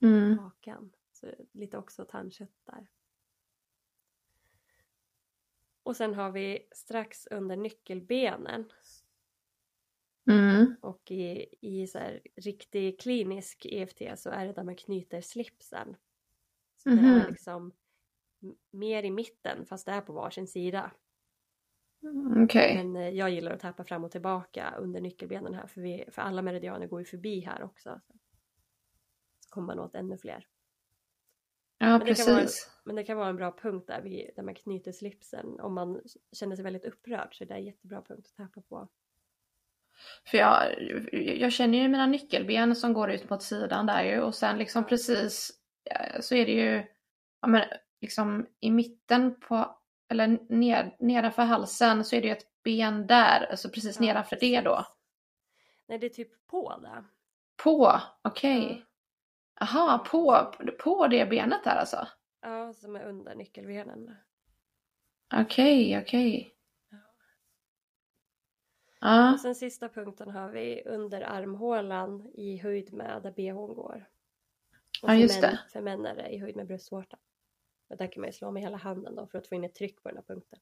Mm. 0.00 0.38
Hakan. 0.38 0.92
Så 1.12 1.34
lite 1.52 1.78
också 1.78 2.04
tandkött 2.04 2.60
där. 2.64 2.88
Och 5.82 5.96
sen 5.96 6.14
har 6.14 6.30
vi 6.30 6.68
strax 6.72 7.26
under 7.26 7.56
nyckelbenen. 7.56 8.72
Mm. 10.30 10.76
Och 10.80 11.10
i, 11.10 11.46
i 11.60 11.86
så 11.86 11.98
riktig 12.36 13.00
klinisk 13.00 13.66
EFT 13.66 14.02
så 14.16 14.30
är 14.30 14.46
det 14.46 14.52
där 14.52 14.64
man 14.64 14.76
knyter 14.76 15.20
slipsen. 15.20 15.96
Mm 16.86 16.98
-hmm. 16.98 17.02
det 17.02 17.08
är 17.08 17.20
mhm. 17.20 17.30
liksom 17.30 17.72
mer 18.70 19.02
i 19.02 19.10
mitten 19.10 19.66
fast 19.66 19.86
det 19.86 19.92
är 19.92 20.00
på 20.00 20.12
varsin 20.12 20.48
sida. 20.48 20.90
Mm, 22.02 22.44
Okej. 22.44 22.76
Men 22.76 22.96
eh, 22.96 23.08
jag 23.08 23.30
gillar 23.30 23.52
att 23.52 23.60
tappa 23.60 23.84
fram 23.84 24.04
och 24.04 24.10
tillbaka 24.10 24.74
under 24.78 25.00
nyckelbenen 25.00 25.54
här 25.54 25.66
för, 25.66 25.80
vi, 25.80 26.04
för 26.08 26.22
alla 26.22 26.42
meridianer 26.42 26.86
går 26.86 27.00
ju 27.00 27.06
förbi 27.06 27.40
här 27.40 27.62
också. 27.62 28.00
Så 29.40 29.50
kommer 29.50 29.66
man 29.66 29.78
åt 29.78 29.94
ännu 29.94 30.18
fler. 30.18 30.46
Ja, 31.78 31.86
Men 31.86 32.00
precis. 32.00 32.70
men 32.84 32.96
det 32.96 33.04
kan 33.04 33.16
vara 33.16 33.28
en 33.28 33.36
bra 33.36 33.56
punkt 33.62 33.86
där, 33.86 34.02
vid, 34.02 34.30
där 34.36 34.42
man 34.42 34.54
knyter 34.54 34.92
slipsen. 34.92 35.60
Om 35.60 35.74
man 35.74 36.00
känner 36.32 36.56
sig 36.56 36.64
väldigt 36.64 36.84
upprörd 36.84 37.38
så 37.38 37.44
är 37.44 37.48
det 37.48 37.54
en 37.54 37.64
jättebra 37.64 38.02
punkt 38.02 38.26
att 38.26 38.36
tappa 38.36 38.60
på. 38.60 38.88
För 40.30 40.38
jag, 40.38 40.82
jag 41.12 41.52
känner 41.52 41.78
ju 41.78 41.88
mina 41.88 42.06
nyckelben 42.06 42.76
som 42.76 42.92
går 42.92 43.10
ut 43.10 43.30
mot 43.30 43.42
sidan 43.42 43.86
där 43.86 44.04
ju 44.04 44.20
och 44.20 44.34
sen 44.34 44.58
liksom 44.58 44.84
precis 44.84 45.52
så 46.20 46.34
är 46.34 46.46
det 46.46 46.52
ju 46.52 46.84
ja, 47.40 47.48
men 47.48 47.62
liksom 48.00 48.46
i 48.60 48.70
mitten 48.70 49.40
på 49.40 49.78
eller 50.08 50.26
ned, 50.52 50.96
nedanför 50.98 51.42
halsen 51.42 52.04
så 52.04 52.16
är 52.16 52.20
det 52.20 52.26
ju 52.26 52.32
ett 52.32 52.62
ben 52.62 53.06
där, 53.06 53.46
alltså 53.50 53.68
precis 53.68 54.00
Ja, 54.00 54.06
nedanför 54.06 54.36
det 54.40 54.60
då. 54.60 54.76
precis. 54.76 54.96
Nej, 55.88 55.98
det 55.98 56.06
är 56.06 56.10
typ 56.10 56.46
på 56.46 56.78
det. 56.78 57.04
På, 57.62 58.00
okej. 58.22 58.82
Ja. 58.82 58.86
Jaha, 59.60 59.98
på, 59.98 60.52
på 60.78 61.06
det 61.08 61.26
benet 61.26 61.64
där 61.64 61.76
alltså? 61.76 62.08
Ja, 62.40 62.72
som 62.72 62.96
är 62.96 63.04
under 63.04 63.34
nyckelbenen. 63.34 64.16
Okej, 65.34 65.98
okej. 66.02 66.54
Ja. 66.90 66.98
Ja, 69.00 69.32
Och 69.32 69.40
sen 69.40 69.54
sista 69.54 69.88
punkten 69.88 70.30
har 70.30 70.48
vi 70.48 70.82
under 70.86 71.20
armhålan 71.22 72.30
i 72.34 72.56
höjd 72.56 72.92
med 72.92 73.22
där 73.22 73.30
bhn 73.32 73.74
går. 73.74 74.08
Och 75.02 75.10
Ja, 75.10 75.14
just 75.14 75.40
män, 75.42 75.50
det. 75.50 75.60
För 75.72 75.80
män 75.80 76.06
är 76.06 76.14
det 76.14 76.28
i 76.28 76.38
höjd 76.38 76.56
med 76.56 76.66
bröstvårtan. 76.66 77.20
Och 77.90 77.96
där 77.96 78.12
kan 78.12 78.20
man 78.20 78.28
ju 78.28 78.32
slå 78.32 78.50
med 78.50 78.62
hela 78.62 78.76
handen 78.76 79.14
då 79.14 79.26
för 79.26 79.38
att 79.38 79.48
få 79.48 79.54
in 79.54 79.64
ett 79.64 79.74
tryck 79.74 80.02
på 80.02 80.08
den 80.08 80.16
här 80.18 80.24
punkten. 80.24 80.58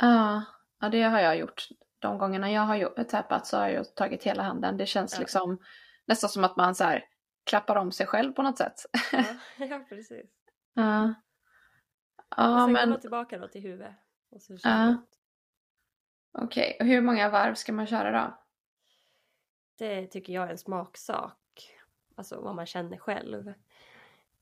ja, 0.00 0.44
ja, 0.80 0.88
det 0.88 1.02
har 1.02 1.20
jag 1.20 1.38
gjort. 1.38 1.68
De 1.98 2.18
gångerna 2.18 2.50
jag 2.52 2.62
har 2.62 3.04
tappat 3.04 3.46
så 3.46 3.56
har 3.56 3.68
jag 3.68 3.94
tagit 3.94 4.22
hela 4.22 4.42
handen. 4.42 4.76
Det 4.76 4.86
känns 4.86 5.14
Ja. 5.14 5.20
liksom 5.20 5.58
nästan 6.06 6.30
som 6.30 6.44
att 6.44 6.56
man 6.56 6.74
så 6.74 6.84
här 6.84 7.04
klappar 7.44 7.76
om 7.76 7.92
sig 7.92 8.06
själv 8.06 8.32
på 8.32 8.42
något 8.42 8.58
sätt. 8.58 8.74
Ja, 9.12 9.24
ja 9.66 9.84
precis. 9.88 10.30
Ja. 10.74 11.08
och 11.08 11.14
Ja, 12.36 12.64
sen 12.64 12.72
men 12.72 12.90
går 12.90 12.98
tillbaka 12.98 13.38
då 13.38 13.48
till 13.48 13.62
huvudet. 13.62 13.94
Och 14.30 14.42
så 14.42 14.56
Ja. 14.62 14.70
man 14.86 15.06
okej. 16.38 16.76
Och 16.80 16.86
hur 16.86 17.00
många 17.00 17.30
varv 17.30 17.54
ska 17.54 17.72
man 17.72 17.86
köra 17.86 18.10
då? 18.22 18.42
Det 19.78 20.06
tycker 20.06 20.32
jag 20.32 20.44
är 20.46 20.50
en 20.50 20.58
smaksak. 20.58 21.38
Alltså 22.16 22.40
vad 22.40 22.54
man 22.54 22.66
känner 22.66 22.96
själv. 22.96 23.52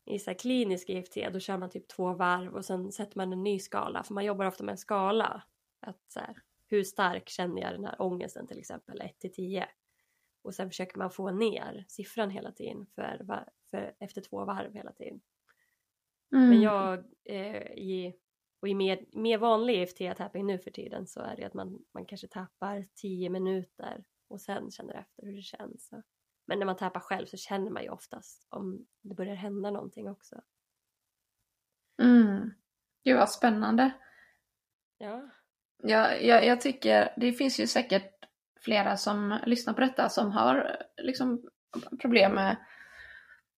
I 0.05 0.19
så 0.19 0.35
klinisk 0.35 0.91
EFT 0.91 1.15
då 1.33 1.41
kör 1.41 1.59
man 1.59 1.71
typ 1.71 1.89
två 1.89 2.13
varv 2.13 2.55
och 2.55 2.65
sen 2.65 2.93
sätter 2.93 3.19
man 3.19 3.33
en 3.33 3.43
ny 3.43 3.59
skala. 3.59 4.03
För 4.03 4.15
man 4.15 4.25
jobbar 4.25 4.47
ofta 4.47 4.65
med 4.65 4.73
en 4.73 4.79
skala. 4.79 5.43
Att 5.81 6.01
så 6.09 6.21
här, 6.21 6.37
hur 6.67 6.85
stark 6.85 7.29
känner 7.29 7.63
jag 7.63 7.73
den 7.73 7.85
här 7.85 8.03
ångesten 8.03 8.47
till 8.47 8.59
exempel 8.59 9.01
1 9.01 9.19
till 9.19 9.33
10. 9.33 9.69
Och 10.43 10.55
sen 10.55 10.71
försöker 10.71 10.99
man 10.99 11.11
få 11.11 11.31
ner 11.31 11.85
siffran 11.89 12.31
hela 12.31 12.53
tiden 12.53 12.87
för, 12.95 13.45
för 13.71 13.95
efter 13.99 14.21
två 14.21 14.45
varv 14.45 14.75
hela 14.75 14.93
tiden. 14.93 15.21
Mm. 16.33 16.49
Men 16.49 16.63
jag 16.63 17.05
eh, 17.25 17.73
i, 17.73 18.15
och 18.61 18.69
i 18.69 18.75
mer, 18.75 19.05
mer 19.13 19.39
vanlig 19.39 19.83
EFT-tapping 19.83 20.47
nu 20.47 20.59
för 20.59 20.71
tiden 20.71 21.07
så 21.07 21.21
är 21.21 21.37
det 21.37 21.45
att 21.45 21.55
man, 21.55 21.85
man 21.93 22.07
kanske 22.07 22.29
tappar 22.29 22.87
10 22.95 23.31
minuter 23.31 24.05
och 24.29 24.41
sen 24.41 24.71
känner 24.71 24.95
efter 24.95 25.27
hur 25.27 25.37
det 25.37 25.43
känns. 25.43 25.89
Så. 25.89 26.03
Men 26.47 26.59
när 26.59 26.67
man 26.67 26.77
tappar 26.77 27.01
själv 27.01 27.27
så 27.27 27.37
känner 27.37 27.71
man 27.71 27.83
ju 27.83 27.89
oftast 27.89 28.47
om 28.51 28.87
det 29.03 29.15
börjar 29.15 29.35
hända 29.35 29.71
någonting 29.71 30.11
också. 30.11 30.41
Mm. 32.03 32.51
Gud 33.05 33.17
vad 33.19 33.31
spännande. 33.31 33.91
Ja, 34.99 35.31
Jag, 35.83 36.23
jag, 36.25 36.47
jag 36.47 36.61
tycker 36.61 37.15
det 37.17 37.33
finns 37.33 37.61
ju 37.61 37.67
säkert 37.67 38.11
flera 38.61 38.97
som 38.97 39.39
lyssnar 39.47 39.75
på 39.75 39.81
detta 39.81 40.09
som 40.09 40.33
har 40.33 40.77
liksom 40.97 41.49
problem 42.01 42.33
med 42.33 42.57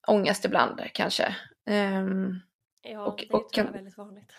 ångest 0.09 0.45
ibland 0.45 0.81
kanske. 0.95 1.37
Ehm, 1.67 2.35
ja 2.83 3.07
Och- 3.07 3.17
det 3.29 3.35
och 3.35 3.49
jag 3.53 3.59
är 3.59 3.65
kan- 3.65 3.73
väldigt 3.73 3.97
vanligt. 3.99 4.33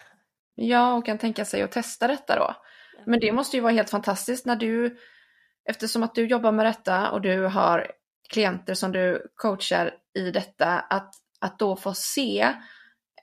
ja, 0.55 0.93
och 0.93 1.05
kan 1.05 1.17
tänka 1.17 1.45
sig 1.45 1.61
att 1.61 1.71
testa 1.71 2.07
detta 2.07 2.35
då. 2.35 2.55
Ja. 2.97 3.03
Men 3.05 3.19
det 3.19 3.31
måste 3.31 3.57
ju 3.57 3.61
vara 3.63 3.73
helt 3.73 3.89
fantastiskt 3.89 4.45
när 4.45 4.55
du, 4.55 4.97
eftersom 5.69 6.03
att 6.03 6.15
du 6.15 6.25
jobbar 6.27 6.51
med 6.51 6.65
detta 6.65 7.11
och 7.11 7.21
du 7.21 7.41
har 7.45 7.91
klienter 8.29 8.73
som 8.73 8.91
du 8.91 9.27
coachar 9.35 9.93
i 10.13 10.31
detta, 10.31 10.79
att, 10.79 11.15
att 11.39 11.59
då 11.59 11.75
få 11.75 11.93
se 11.93 12.53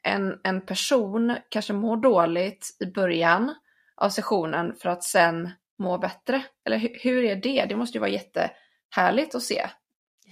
en, 0.02 0.40
en 0.44 0.60
person 0.60 1.36
kanske 1.48 1.72
må 1.72 1.96
dåligt 1.96 2.76
i 2.80 2.86
början 2.86 3.54
av 3.96 4.08
sessionen 4.08 4.74
för 4.74 4.88
att 4.88 5.04
sen 5.04 5.50
må 5.78 5.98
bättre. 5.98 6.44
Eller 6.64 6.76
hur, 6.76 6.98
hur 7.02 7.24
är 7.24 7.36
det? 7.36 7.66
Det 7.68 7.76
måste 7.76 7.98
ju 7.98 8.00
vara 8.00 8.10
jättehärligt 8.10 9.34
att 9.34 9.42
se 9.42 9.68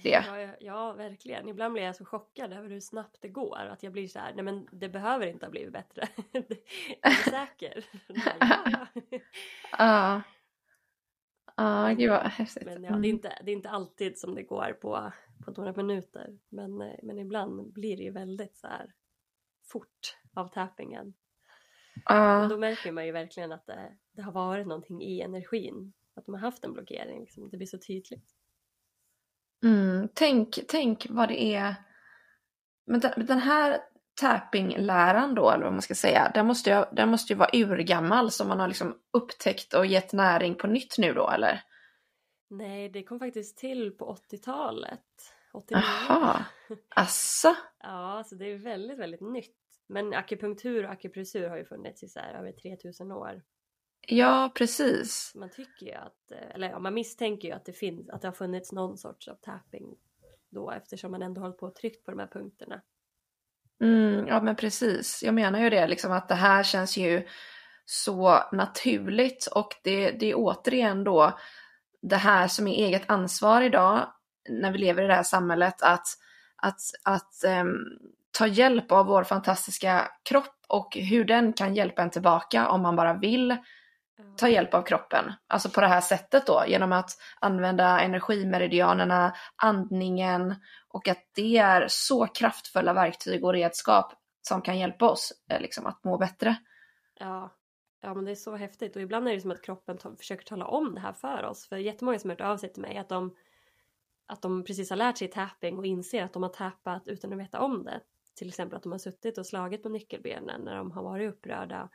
det. 0.03 0.23
Ja, 0.27 0.39
ja, 0.39 0.55
ja, 0.59 0.93
verkligen. 0.93 1.49
Ibland 1.49 1.73
blir 1.73 1.83
jag 1.83 1.95
så 1.95 2.05
chockad 2.05 2.53
över 2.53 2.69
hur 2.69 2.79
snabbt 2.79 3.17
det 3.21 3.29
går. 3.29 3.57
Att 3.57 3.83
jag 3.83 3.93
blir 3.93 4.07
så 4.07 4.19
här, 4.19 4.33
nej 4.33 4.43
men 4.43 4.67
det 4.71 4.89
behöver 4.89 5.27
inte 5.27 5.45
ha 5.45 5.51
blivit 5.51 5.73
bättre. 5.73 6.07
är 7.01 7.09
du 7.09 7.31
säker? 7.31 7.85
Nej, 8.07 8.35
ja, 8.39 8.87
ja. 9.77 10.21
Ja. 11.55 11.89
Ja, 11.89 11.95
gud 11.95 12.09
vad 12.09 12.21
häftigt. 12.21 12.65
Men 12.65 12.83
ja, 12.83 12.89
det, 12.89 12.95
är 12.95 12.97
Mm. 12.97 13.03
inte, 13.05 13.39
det 13.43 13.51
är 13.51 13.55
inte 13.55 13.69
alltid 13.69 14.17
som 14.17 14.35
det 14.35 14.43
går 14.43 14.77
på, 14.81 15.11
på 15.45 15.51
några 15.51 15.73
minuter. 15.73 16.37
Men, 16.49 16.81
eh, 16.81 16.95
men 17.03 17.19
ibland 17.19 17.73
blir 17.73 17.97
det 17.97 18.03
ju 18.03 18.11
väldigt 18.11 18.57
så 18.57 18.67
här 18.67 18.93
fort 19.63 20.17
av 20.33 20.47
tappingen. 20.47 21.13
Och 21.95 22.01
Ja. 22.15 22.47
då 22.49 22.57
märker 22.57 22.91
man 22.91 23.05
ju 23.05 23.11
verkligen 23.11 23.51
att 23.51 23.65
det, 23.65 23.97
det 24.11 24.21
har 24.21 24.31
varit 24.31 24.67
någonting 24.67 25.01
i 25.01 25.21
energin. 25.21 25.93
Att 26.15 26.25
de 26.25 26.33
har 26.35 26.41
haft 26.41 26.63
en 26.65 26.73
blockering. 26.73 27.19
Liksom. 27.19 27.49
Det 27.49 27.57
blir 27.57 27.67
så 27.67 27.77
tydligt. 27.77 28.29
Mm, 29.63 30.09
tänk, 30.13 30.59
tänk 30.67 31.07
vad 31.09 31.29
det 31.29 31.43
är. 31.55 31.75
Men 32.85 32.99
den 32.99 33.39
här 33.39 33.81
tapping-läran 34.21 35.35
då, 35.35 35.51
eller 35.51 35.63
vad 35.63 35.73
man 35.73 35.81
ska 35.81 35.95
säga, 35.95 36.31
den 36.33 36.45
måste 36.45 36.69
ju, 36.69 36.95
den 36.95 37.09
måste 37.09 37.33
ju 37.33 37.39
vara 37.39 37.49
urgammal 37.53 38.31
som 38.31 38.47
man 38.47 38.59
har 38.59 38.67
liksom 38.67 38.95
upptäckt 39.13 39.73
och 39.73 39.85
gett 39.85 40.13
näring 40.13 40.55
på 40.55 40.67
nytt 40.67 40.97
nu 40.97 41.13
då, 41.13 41.29
eller? 41.29 41.63
Nej, 42.49 42.89
det 42.89 43.03
kom 43.03 43.19
faktiskt 43.19 43.57
till 43.57 43.91
på 43.91 44.15
80-talet. 44.31 44.99
89. 45.53 45.81
Jaha, 46.07 46.45
asså? 46.95 47.55
Ja, 47.79 48.23
så 48.25 48.35
det 48.35 48.45
är 48.45 48.57
väldigt, 48.57 48.99
väldigt 48.99 49.21
nytt. 49.21 49.57
Men 49.87 50.13
akupunktur 50.13 50.85
och 50.85 50.91
akupressur 50.91 51.49
har 51.49 51.57
ju 51.57 51.65
funnits 51.65 52.03
i 52.03 52.07
så 52.07 52.19
här 52.19 52.33
över 52.33 52.51
3000 52.51 53.11
år. 53.11 53.41
Ja, 54.07 54.51
precis. 54.55 55.31
Man 55.35 55.49
tycker 55.49 55.85
ju 55.85 55.93
att, 55.93 56.31
eh, 56.31 56.55
eller 56.55 56.69
ja, 56.69 56.79
man 56.79 56.93
misstänker 56.93 57.47
ju 57.47 57.53
att 57.53 57.65
det 57.65 57.73
finns, 57.73 58.09
att 58.09 58.21
det 58.21 58.27
har 58.27 58.33
funnits 58.33 58.71
någon 58.71 58.97
sorts 58.97 59.27
av 59.27 59.35
tapping 59.35 59.95
då 60.49 60.71
eftersom 60.71 61.11
man 61.11 61.21
ändå 61.21 61.41
hållit 61.41 61.57
på 61.57 61.65
och 61.65 61.75
tryckt 61.75 62.05
på 62.05 62.11
de 62.11 62.19
här 62.19 62.27
punkterna. 62.27 62.81
Mm, 63.83 64.27
ja, 64.27 64.41
men 64.41 64.55
precis. 64.55 65.23
Jag 65.23 65.33
menar 65.33 65.59
ju 65.59 65.69
det, 65.69 65.87
liksom 65.87 66.11
att 66.11 66.27
det 66.27 66.35
här 66.35 66.63
känns 66.63 66.97
ju 66.97 67.27
så 67.85 68.43
naturligt 68.51 69.47
och 69.47 69.75
det, 69.83 70.11
det 70.11 70.31
är 70.31 70.35
återigen 70.37 71.03
då 71.03 71.39
det 72.01 72.15
här 72.15 72.47
som 72.47 72.67
är 72.67 72.85
eget 72.85 73.03
ansvar 73.09 73.61
idag 73.61 74.07
när 74.49 74.71
vi 74.71 74.77
lever 74.77 75.03
i 75.03 75.07
det 75.07 75.13
här 75.13 75.23
samhället 75.23 75.81
att, 75.81 76.07
att, 76.55 76.79
att 77.03 77.43
um, 77.61 77.77
ta 78.31 78.47
hjälp 78.47 78.91
av 78.91 79.05
vår 79.05 79.23
fantastiska 79.23 80.11
kropp 80.23 80.55
och 80.67 80.97
hur 80.97 81.25
den 81.25 81.53
kan 81.53 81.75
hjälpa 81.75 82.01
en 82.01 82.09
tillbaka 82.09 82.67
om 82.67 82.81
man 82.81 82.95
bara 82.95 83.13
vill 83.13 83.57
ta 84.37 84.49
hjälp 84.49 84.73
av 84.73 84.81
kroppen. 84.81 85.33
Alltså 85.47 85.69
på 85.69 85.81
det 85.81 85.87
här 85.87 86.01
sättet 86.01 86.47
då, 86.47 86.63
genom 86.67 86.91
att 86.91 87.09
använda 87.41 87.99
energimeridianerna, 87.99 89.33
andningen 89.55 90.55
och 90.87 91.07
att 91.07 91.29
det 91.35 91.57
är 91.57 91.85
så 91.89 92.27
kraftfulla 92.27 92.93
verktyg 92.93 93.43
och 93.43 93.53
redskap 93.53 94.13
som 94.41 94.61
kan 94.61 94.79
hjälpa 94.79 95.09
oss 95.09 95.33
eh, 95.49 95.61
liksom, 95.61 95.85
att 95.85 96.03
må 96.03 96.17
bättre. 96.17 96.55
Ja, 97.19 97.55
ja, 98.01 98.13
men 98.13 98.25
det 98.25 98.31
är 98.31 98.35
så 98.35 98.55
häftigt 98.55 98.95
och 98.95 99.01
ibland 99.01 99.27
är 99.27 99.33
det 99.33 99.41
som 99.41 99.51
att 99.51 99.63
kroppen 99.63 99.97
ta, 99.97 100.15
försöker 100.15 100.45
tala 100.45 100.65
om 100.65 100.95
det 100.95 101.01
här 101.01 101.13
för 101.13 101.43
oss. 101.43 101.67
För 101.67 101.77
jättemånga 101.77 102.19
som 102.19 102.29
har 102.29 102.37
hört 102.37 102.47
av 102.47 102.57
sig 102.57 102.73
till 102.73 102.81
mig 102.81 102.97
att 102.97 103.09
de, 103.09 103.35
att 104.27 104.41
de 104.41 104.63
precis 104.63 104.89
har 104.89 104.97
lärt 104.97 105.17
sig 105.17 105.27
tapping 105.27 105.77
och 105.77 105.85
inser 105.85 106.23
att 106.23 106.33
de 106.33 106.43
har 106.43 106.49
tappat 106.49 107.07
utan 107.07 107.33
att 107.33 107.39
veta 107.39 107.59
om 107.59 107.83
det. 107.83 108.01
Till 108.35 108.47
exempel 108.47 108.77
att 108.77 108.83
de 108.83 108.91
har 108.91 108.99
suttit 108.99 109.37
och 109.37 109.45
slagit 109.45 109.83
på 109.83 109.89
nyckelbenen 109.89 110.61
när 110.61 110.75
de 110.75 110.91
har 110.91 111.03
varit 111.03 111.33
upprörda. 111.33 111.89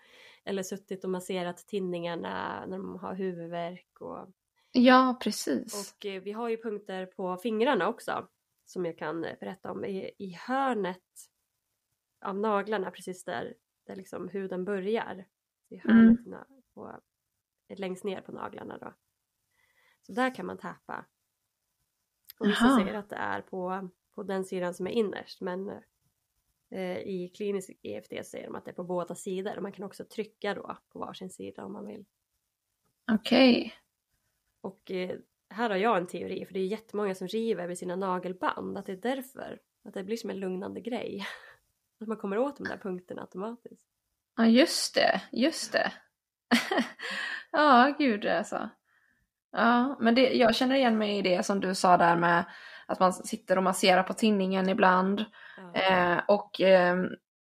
Eller 0.44 0.62
suttit 0.62 1.04
och 1.04 1.10
masserat 1.10 1.56
tinningarna 1.66 2.66
när 2.66 2.78
de 2.78 2.96
har 2.96 3.14
huvudvärk. 3.14 4.00
Och, 4.00 4.28
Ja, 4.72 5.18
precis. 5.22 5.94
och 5.96 6.06
eh, 6.06 6.22
vi 6.22 6.32
har 6.32 6.48
ju 6.48 6.56
punkter 6.62 7.06
på 7.06 7.36
fingrarna 7.36 7.88
också. 7.88 8.28
Som 8.64 8.84
jag 8.84 8.98
kan 8.98 9.24
eh, 9.24 9.38
berätta 9.40 9.70
om. 9.72 9.84
I, 9.84 10.10
i 10.18 10.32
hörnet 10.32 11.02
av 12.24 12.36
naglarna 12.38 12.90
precis 12.90 13.24
där, 13.24 13.54
där 13.86 13.96
liksom 13.96 14.28
huden 14.28 14.64
börjar. 14.64 15.26
I 15.68 15.76
hörnet 15.76 16.20
na- 16.26 16.62
på, 16.74 17.00
längst 17.76 18.04
ner 18.04 18.20
på 18.20 18.32
naglarna 18.32 18.78
då. 18.78 18.94
Så 20.02 20.12
där 20.12 20.34
kan 20.34 20.46
man 20.46 20.58
tappa. 20.58 21.06
Och 22.40 22.46
vissa 22.46 22.64
Jaha. 22.64 22.78
säger 22.80 22.94
att 22.94 23.10
det 23.10 23.16
är 23.16 23.40
på, 23.42 23.88
på 24.14 24.22
den 24.22 24.44
sidan 24.44 24.74
som 24.74 24.86
är 24.86 24.90
innerst 24.90 25.40
men 25.40 25.68
eh, 25.68 25.74
Eh, 25.74 25.82
I 27.04 27.30
klinisk 27.34 27.70
EFT 27.82 28.26
säger 28.26 28.46
de 28.46 28.54
att 28.54 28.64
det 28.64 28.70
är 28.70 28.74
på 28.74 28.84
båda 28.84 29.14
sidor 29.14 29.60
man 29.60 29.72
kan 29.72 29.84
också 29.84 30.04
trycka 30.04 30.54
då 30.54 30.76
på 30.92 30.98
varsin 30.98 31.30
sida 31.30 31.64
om 31.64 31.72
man 31.72 31.86
vill. 31.86 32.04
Okej. 33.12 33.58
Okay. 33.58 33.70
Och 34.60 34.90
eh, 34.90 35.18
här 35.50 35.70
har 35.70 35.76
jag 35.76 35.96
en 35.96 36.06
teori 36.06 36.46
för 36.46 36.54
det 36.54 36.60
är 36.60 36.66
jättemånga 36.66 37.14
som 37.14 37.28
river 37.28 37.68
med 37.68 37.78
sina 37.78 37.96
nagelband 37.96 38.78
att 38.78 38.86
det 38.86 38.92
är 38.92 38.96
därför 38.96 39.58
att 39.84 39.94
det 39.94 40.04
blir 40.04 40.16
som 40.16 40.30
en 40.30 40.40
lugnande 40.40 40.80
grej. 40.80 41.26
Att 42.00 42.08
man 42.08 42.16
kommer 42.16 42.38
åt 42.38 42.56
de 42.56 42.64
där 42.64 42.76
punkterna 42.76 43.22
automatiskt. 43.22 43.86
Ja 44.36 44.46
just 44.46 44.94
det, 44.94 45.22
just 45.32 45.72
det. 45.72 45.92
ja 47.52 47.94
gud 47.98 48.26
alltså. 48.26 48.70
Ja 49.52 49.96
men 50.00 50.14
det, 50.14 50.32
jag 50.32 50.54
känner 50.54 50.76
igen 50.76 50.98
mig 50.98 51.18
i 51.18 51.22
det 51.22 51.46
som 51.46 51.60
du 51.60 51.74
sa 51.74 51.96
där 51.96 52.16
med 52.16 52.44
att 52.88 53.00
man 53.00 53.12
sitter 53.12 53.56
och 53.56 53.62
masserar 53.62 54.02
på 54.02 54.14
tinningen 54.14 54.68
ibland. 54.68 55.24
Ja. 55.56 55.80
Eh, 55.80 56.20
och 56.28 56.60
eh, 56.60 56.96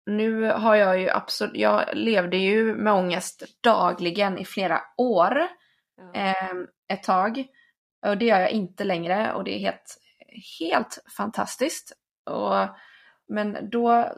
nu 0.07 0.42
har 0.42 0.74
jag 0.74 1.00
ju 1.00 1.11
absolut, 1.11 1.57
jag 1.57 1.85
levde 1.92 2.37
ju 2.37 2.74
med 2.74 2.92
ångest 2.92 3.42
dagligen 3.61 4.38
i 4.38 4.44
flera 4.44 4.80
år. 4.96 5.38
Eh, 6.14 6.52
ett 6.88 7.02
tag. 7.02 7.46
Och 8.07 8.18
det 8.18 8.24
gör 8.24 8.40
jag 8.40 8.50
inte 8.50 8.85
längre 8.85 9.33
och 9.33 9.44
det 9.44 9.57
är 9.57 9.59
helt, 9.59 9.98
helt 10.61 10.98
fantastiskt. 11.16 11.92
Och, 12.24 12.68
men 13.28 13.70
då 13.70 14.12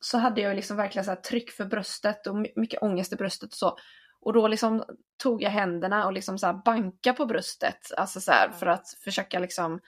så 0.00 0.18
hade 0.18 0.40
jag 0.40 0.56
liksom 0.56 0.76
verkligen 0.76 1.04
så 1.04 1.16
tryck 1.16 1.50
för 1.50 1.64
bröstet 1.64 2.26
och 2.26 2.36
mycket 2.56 2.82
ångest 2.82 3.12
i 3.12 3.16
bröstet 3.16 3.50
och 3.50 3.56
så. 3.56 3.76
Och 4.20 4.32
då 4.32 4.48
liksom 4.48 4.84
tog 5.22 5.42
jag 5.42 5.50
händerna 5.50 6.06
och 6.06 6.12
liksom 6.12 6.38
så 6.38 6.62
banka 6.64 7.12
på 7.12 7.26
bröstet, 7.26 7.92
alltså 7.96 8.20
så 8.20 8.32
för 8.58 8.66
att 8.66 8.88
försöka 9.04 9.38
liksom, 9.38 9.80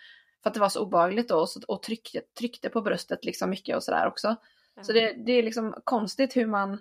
för 0.45 0.51
att 0.51 0.55
det 0.55 0.61
var 0.61 0.69
så 0.69 0.83
obehagligt 0.83 1.29
då 1.29 1.39
och, 1.39 1.49
så, 1.49 1.61
och 1.69 1.83
tryckte, 1.83 2.21
tryckte 2.39 2.69
på 2.69 2.81
bröstet 2.81 3.25
liksom 3.25 3.51
mycket 3.51 3.77
och 3.77 3.83
sådär 3.83 4.07
också. 4.07 4.37
Så 4.83 4.93
det, 4.93 5.13
det 5.13 5.33
är 5.33 5.43
liksom 5.43 5.75
konstigt 5.85 6.37
hur 6.37 6.47
man, 6.47 6.79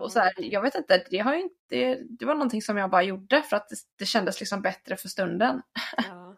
och 0.00 0.12
så 0.12 0.20
här, 0.20 0.32
jag 0.36 0.62
vet 0.62 0.74
inte, 0.74 1.04
det, 1.10 1.18
har 1.18 1.34
inte, 1.34 1.54
det, 1.68 2.00
det 2.18 2.24
var 2.24 2.34
någonting 2.34 2.62
som 2.62 2.76
jag 2.76 2.90
bara 2.90 3.02
gjorde 3.02 3.42
för 3.42 3.56
att 3.56 3.68
det, 3.68 3.76
det 3.98 4.06
kändes 4.06 4.40
liksom 4.40 4.62
bättre 4.62 4.96
för 4.96 5.08
stunden. 5.08 5.62
Ja. 5.96 6.36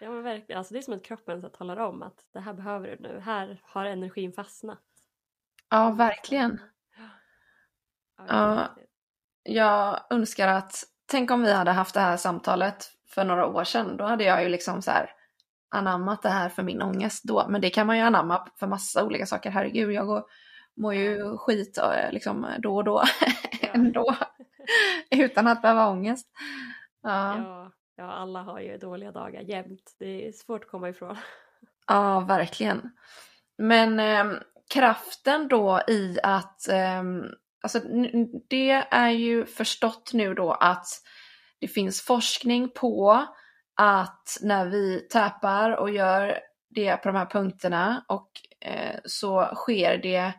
ja 0.00 0.10
men 0.10 0.22
verkligen, 0.22 0.58
alltså 0.58 0.74
det 0.74 0.80
är 0.80 0.82
som 0.82 0.94
att 0.94 1.04
kroppen 1.04 1.42
så 1.42 1.48
talar 1.48 1.76
om 1.76 2.02
att 2.02 2.24
det 2.32 2.40
här 2.40 2.52
behöver 2.52 2.88
du 2.88 2.96
nu, 3.08 3.20
här 3.20 3.60
har 3.62 3.84
energin 3.84 4.32
fastnat. 4.32 4.82
Ja, 5.70 5.90
verkligen. 5.90 6.60
Ja, 8.28 8.76
jag 9.42 10.00
önskar 10.10 10.48
att, 10.48 10.84
tänk 11.06 11.30
om 11.30 11.42
vi 11.42 11.52
hade 11.52 11.70
haft 11.70 11.94
det 11.94 12.00
här 12.00 12.16
samtalet 12.16 12.90
för 13.06 13.24
några 13.24 13.46
år 13.46 13.64
sedan, 13.64 13.96
då 13.96 14.04
hade 14.04 14.24
jag 14.24 14.42
ju 14.42 14.48
liksom 14.48 14.82
så 14.82 14.90
här 14.90 15.14
anammat 15.72 16.22
det 16.22 16.28
här 16.28 16.48
för 16.48 16.62
min 16.62 16.82
ångest 16.82 17.24
då. 17.24 17.46
Men 17.48 17.60
det 17.60 17.70
kan 17.70 17.86
man 17.86 17.96
ju 17.96 18.02
anamma 18.02 18.48
för 18.58 18.66
massa 18.66 19.04
olika 19.04 19.26
saker. 19.26 19.50
Herregud, 19.50 19.92
jag 19.92 20.06
går, 20.06 20.24
mår 20.76 20.94
ju 20.94 21.36
skit 21.36 21.78
eh, 21.78 22.12
liksom 22.12 22.46
då 22.58 22.76
och 22.76 22.84
då 22.84 23.02
ja. 23.62 23.68
ändå. 23.74 24.16
Utan 25.10 25.46
att 25.46 25.62
behöva 25.62 25.88
ångest. 25.88 26.26
Ja. 27.02 27.36
ja. 27.36 27.72
Ja, 27.96 28.12
alla 28.12 28.42
har 28.42 28.60
ju 28.60 28.78
dåliga 28.78 29.12
dagar 29.12 29.40
jämt. 29.40 29.96
Det 29.98 30.28
är 30.28 30.32
svårt 30.32 30.64
att 30.64 30.70
komma 30.70 30.88
ifrån. 30.88 31.16
Ja, 31.86 32.20
verkligen. 32.20 32.90
Men 33.58 34.00
eh, 34.00 34.38
kraften 34.74 35.48
då 35.48 35.80
i 35.88 36.18
att, 36.22 36.68
eh, 36.68 37.02
alltså 37.62 37.80
det 38.50 38.70
är 38.90 39.10
ju 39.10 39.46
förstått 39.46 40.10
nu 40.14 40.34
då 40.34 40.52
att 40.52 40.86
det 41.60 41.68
finns 41.68 42.02
forskning 42.02 42.68
på 42.68 43.26
att 43.74 44.38
när 44.42 44.66
vi 44.66 45.00
tappar 45.10 45.70
och 45.70 45.90
gör 45.90 46.38
det 46.68 46.96
på 46.96 47.08
de 47.08 47.16
här 47.16 47.26
punkterna 47.26 48.04
och 48.08 48.30
eh, 48.60 49.00
så 49.04 49.50
sker 49.54 49.98
det 49.98 50.32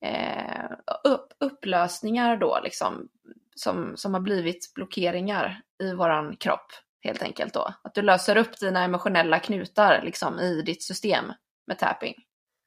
eh, 0.00 0.70
upp, 1.04 1.32
upplösningar 1.40 2.36
då 2.36 2.60
liksom 2.64 3.08
som, 3.54 3.96
som 3.96 4.14
har 4.14 4.20
blivit 4.20 4.74
blockeringar 4.74 5.62
i 5.82 5.94
våran 5.94 6.36
kropp 6.36 6.72
helt 7.00 7.22
enkelt 7.22 7.54
då. 7.54 7.74
Att 7.82 7.94
du 7.94 8.02
löser 8.02 8.36
upp 8.36 8.60
dina 8.60 8.84
emotionella 8.84 9.38
knutar 9.38 10.02
liksom 10.04 10.38
i 10.38 10.62
ditt 10.62 10.82
system 10.82 11.24
med 11.66 11.78
tapping. 11.78 12.14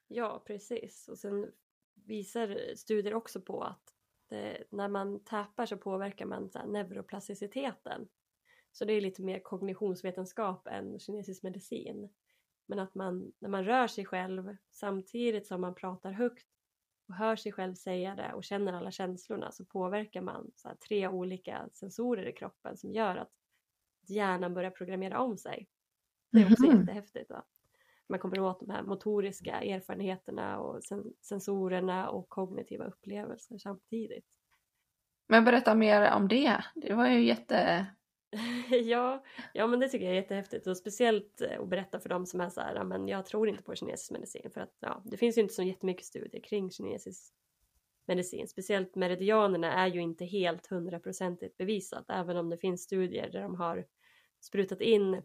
Ja, 0.08 0.44
precis. 0.48 1.08
Och 1.08 1.18
sen 1.18 1.52
visar 2.06 2.76
studier 2.76 3.14
också 3.14 3.42
på 3.42 3.64
att 3.64 3.84
det, 4.30 4.64
när 4.72 4.88
man 4.88 5.24
tappar 5.24 5.66
så 5.66 5.78
påverkar 5.78 6.26
man 6.26 6.50
så 6.50 6.60
här, 6.60 6.68
neuroplasticiteten. 6.68 8.08
Så 8.72 8.86
det 8.86 8.94
är 8.94 9.02
lite 9.02 9.22
mer 9.22 9.40
kognitionsvetenskap 9.40 10.68
än 10.68 11.00
kinesisk 11.00 11.44
medicin. 11.44 12.10
Men 12.66 12.80
att 12.80 12.96
man, 12.96 13.32
när 13.40 13.50
man 13.50 13.66
rör 13.66 13.88
sig 13.88 14.06
själv 14.06 14.56
samtidigt 14.72 15.48
som 15.48 15.62
man 15.62 15.76
pratar 15.76 16.12
högt 16.12 16.48
och 17.08 17.16
hör 17.16 17.36
sig 17.36 17.52
själv 17.52 17.76
säga 17.76 18.16
det 18.16 18.34
och 18.34 18.44
känner 18.44 18.74
alla 18.74 18.92
känslorna 18.92 19.52
så 19.52 19.66
påverkar 19.66 20.22
man 20.22 20.52
så 20.56 20.70
tre 20.88 21.08
olika 21.08 21.70
sensorer 21.74 22.28
i 22.28 22.34
kroppen 22.34 22.78
som 22.78 22.94
gör 22.94 23.16
att 23.16 23.32
hjärnan 24.08 24.54
börjar 24.54 24.72
programmera 24.72 25.20
om 25.20 25.38
sig. 25.38 25.68
Det 26.32 26.42
är 26.42 26.52
också 26.52 26.66
mm 26.66 26.80
jättehäftigt. 26.80 27.30
Va? 27.30 27.44
Man 28.10 28.20
kommer 28.20 28.40
åt 28.40 28.60
de 28.60 28.70
här 28.70 28.84
motoriska 28.84 29.62
erfarenheterna 29.62 30.60
och 30.60 30.84
sen 30.84 31.14
sensorerna 31.22 32.10
och 32.10 32.30
kognitiva 32.30 32.86
upplevelser 32.86 33.58
samtidigt. 33.58 34.26
Men 35.28 35.46
berätta 35.46 35.76
mer 35.76 36.12
om 36.12 36.28
det. 36.28 36.64
Det 36.76 36.94
var 36.94 37.08
ju 37.08 37.26
jätte... 37.26 37.86
ja, 38.84 39.24
ja, 39.54 39.68
men 39.68 39.80
det 39.80 39.90
tycker 39.90 40.06
jag 40.06 40.16
är 40.16 40.22
jättehäftigt 40.22 40.68
och 40.68 40.78
speciellt 40.78 41.42
eh, 41.42 41.62
att 41.62 41.70
berätta 41.70 42.00
för 42.00 42.10
dem 42.10 42.26
som 42.26 42.42
är 42.42 42.50
så 42.50 42.62
här, 42.62 42.84
men 42.84 43.08
jag 43.08 43.26
tror 43.26 43.50
inte 43.50 43.64
på 43.64 43.76
kinesisk 43.76 44.12
medicin 44.12 44.52
för 44.54 44.62
att 44.62 44.78
ja, 44.80 45.02
det 45.06 45.18
finns 45.18 45.38
ju 45.38 45.42
inte 45.42 45.54
så 45.54 45.64
jättemycket 45.64 46.06
studier 46.06 46.42
kring 46.42 46.72
kinesisk 46.72 47.34
medicin. 48.06 48.48
Speciellt 48.48 48.96
meridianerna 48.96 49.74
är 49.74 49.88
ju 49.88 50.02
inte 50.02 50.26
helt 50.26 50.68
hundraprocentigt 50.68 51.58
bevisat 51.58 52.06
även 52.10 52.38
om 52.38 52.50
det 52.50 52.58
finns 52.58 52.84
studier 52.84 53.30
där 53.30 53.42
de 53.42 53.56
har 53.56 53.86
sprutat 54.42 54.82
in 54.82 55.22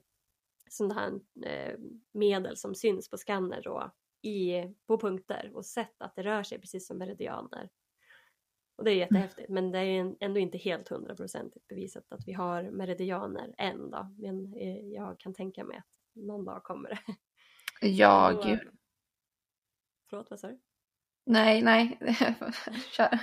sådana 0.70 0.94
här 0.94 1.20
eh, 1.46 1.78
medel 2.12 2.56
som 2.56 2.74
syns 2.74 3.10
på 3.10 3.16
skanner 3.16 3.62
då 3.62 3.90
i, 4.22 4.62
på 4.86 4.98
punkter 4.98 5.50
och 5.54 5.66
sett 5.66 6.02
att 6.02 6.16
det 6.16 6.22
rör 6.22 6.42
sig 6.42 6.60
precis 6.60 6.86
som 6.86 6.98
meridianer. 6.98 7.68
Och 8.76 8.84
det 8.84 8.90
är 8.90 8.94
jättehäftigt 8.94 9.48
men 9.48 9.72
det 9.72 9.78
är 9.78 10.16
ändå 10.20 10.40
inte 10.40 10.58
helt 10.58 10.88
hundraprocentigt 10.88 11.68
bevisat 11.68 12.12
att 12.12 12.28
vi 12.28 12.32
har 12.32 12.62
meridianer 12.62 13.54
än 13.58 13.90
då. 13.90 14.14
Men 14.18 14.54
eh, 14.54 14.78
jag 14.78 15.20
kan 15.20 15.34
tänka 15.34 15.64
mig 15.64 15.76
att 15.76 15.86
någon 16.14 16.44
dag 16.44 16.62
kommer 16.62 16.88
det. 16.88 17.00
Ja, 17.86 18.32
då, 18.42 18.48
gud. 18.48 18.60
Förlåt, 20.10 20.30
vad 20.30 20.40
sa 20.40 20.48
du? 20.48 20.60
Nej, 21.26 21.62
nej. 21.62 21.98
Kör. 22.96 23.18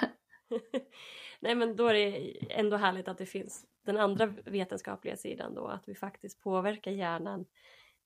nej 1.40 1.56
men 1.56 1.76
då 1.76 1.88
är 1.88 1.94
det 1.94 2.38
ändå 2.54 2.78
härligt 2.78 3.08
att 3.08 3.18
det 3.18 3.26
finns 3.26 3.66
den 3.86 3.98
andra 3.98 4.26
vetenskapliga 4.26 5.18
sidan 5.18 5.56
då, 5.56 5.68
att 5.68 5.90
vi 5.90 5.96
faktiskt 5.96 6.42
påverkar 6.42 6.92
hjärnan 6.92 7.46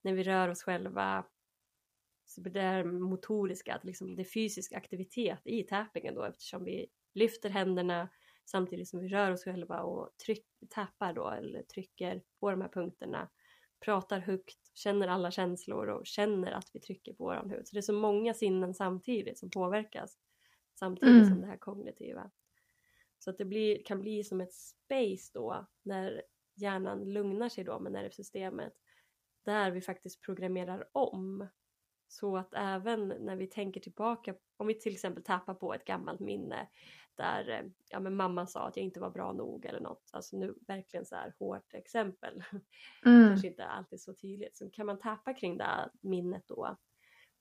när 0.01 0.13
vi 0.13 0.23
rör 0.23 0.49
oss 0.49 0.63
själva. 0.63 1.25
Så 2.25 2.41
det 2.41 2.61
är 2.61 2.83
motoriska, 2.83 3.75
att 3.75 3.83
liksom 3.83 4.15
det 4.15 4.21
är 4.21 4.33
fysisk 4.33 4.73
aktivitet 4.73 5.41
i 5.43 5.63
tappingen 5.63 6.15
då 6.15 6.23
eftersom 6.23 6.63
vi 6.63 6.87
lyfter 7.15 7.49
händerna 7.49 8.09
samtidigt 8.45 8.89
som 8.89 8.99
vi 8.99 9.07
rör 9.07 9.31
oss 9.31 9.43
själva 9.43 9.81
och 9.81 10.17
tryck, 10.25 10.45
tappar 10.69 11.13
då 11.13 11.29
eller 11.29 11.63
trycker 11.63 12.23
på 12.39 12.51
de 12.51 12.61
här 12.61 12.69
punkterna, 12.69 13.29
pratar 13.79 14.19
högt, 14.19 14.71
känner 14.73 15.07
alla 15.07 15.31
känslor 15.31 15.87
och 15.87 16.05
känner 16.05 16.51
att 16.51 16.69
vi 16.73 16.79
trycker 16.79 17.13
på 17.13 17.23
våran 17.23 17.49
hud. 17.49 17.67
Så 17.67 17.75
det 17.75 17.79
är 17.79 17.81
så 17.81 17.93
många 17.93 18.33
sinnen 18.33 18.73
samtidigt 18.73 19.39
som 19.39 19.49
påverkas 19.49 20.17
samtidigt 20.79 21.15
mm. 21.15 21.25
som 21.25 21.41
det 21.41 21.47
här 21.47 21.57
kognitiva. 21.57 22.31
Så 23.19 23.29
att 23.29 23.37
det 23.37 23.45
blir, 23.45 23.83
kan 23.83 24.01
bli 24.01 24.23
som 24.23 24.41
ett 24.41 24.53
space 24.53 25.31
då 25.33 25.67
när 25.83 26.21
hjärnan 26.55 27.13
lugnar 27.13 27.49
sig 27.49 27.63
då 27.63 27.79
med 27.79 27.91
nervsystemet 27.91 28.73
där 29.43 29.71
vi 29.71 29.81
faktiskt 29.81 30.21
programmerar 30.21 30.87
om 30.91 31.47
så 32.07 32.37
att 32.37 32.53
även 32.53 33.07
när 33.07 33.35
vi 33.35 33.47
tänker 33.47 33.81
tillbaka, 33.81 34.35
om 34.57 34.67
vi 34.67 34.79
till 34.79 34.93
exempel 34.93 35.23
tappar 35.23 35.53
på 35.53 35.73
ett 35.73 35.85
gammalt 35.85 36.19
minne 36.19 36.67
där 37.15 37.71
ja, 37.89 37.99
men 37.99 38.15
mamma 38.15 38.47
sa 38.47 38.67
att 38.67 38.77
jag 38.77 38.83
inte 38.83 38.99
var 38.99 39.09
bra 39.09 39.33
nog 39.33 39.65
eller 39.65 39.79
något, 39.79 40.09
alltså 40.13 40.37
nu 40.37 40.55
verkligen 40.67 41.05
så 41.05 41.15
här 41.15 41.33
hårt 41.39 41.73
exempel, 41.73 42.43
mm. 43.05 43.27
kanske 43.27 43.47
inte 43.47 43.65
alltid 43.65 44.01
så 44.01 44.13
tydligt, 44.13 44.57
så 44.57 44.69
kan 44.69 44.85
man 44.85 44.99
tappa 44.99 45.33
kring 45.33 45.57
det 45.57 45.63
här 45.63 45.91
minnet 46.01 46.43
då 46.47 46.77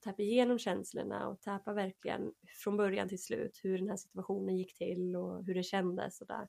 tappa 0.05 0.23
igenom 0.23 0.59
känslorna 0.59 1.29
och 1.29 1.41
tappa 1.41 1.73
verkligen 1.73 2.33
från 2.65 2.77
början 2.77 3.09
till 3.09 3.23
slut 3.23 3.61
hur 3.63 3.79
den 3.79 3.89
här 3.89 3.97
situationen 3.97 4.57
gick 4.57 4.75
till 4.75 5.17
och 5.17 5.45
hur 5.45 5.55
det 5.55 5.63
kändes 5.63 6.21
och 6.21 6.27
där. 6.27 6.49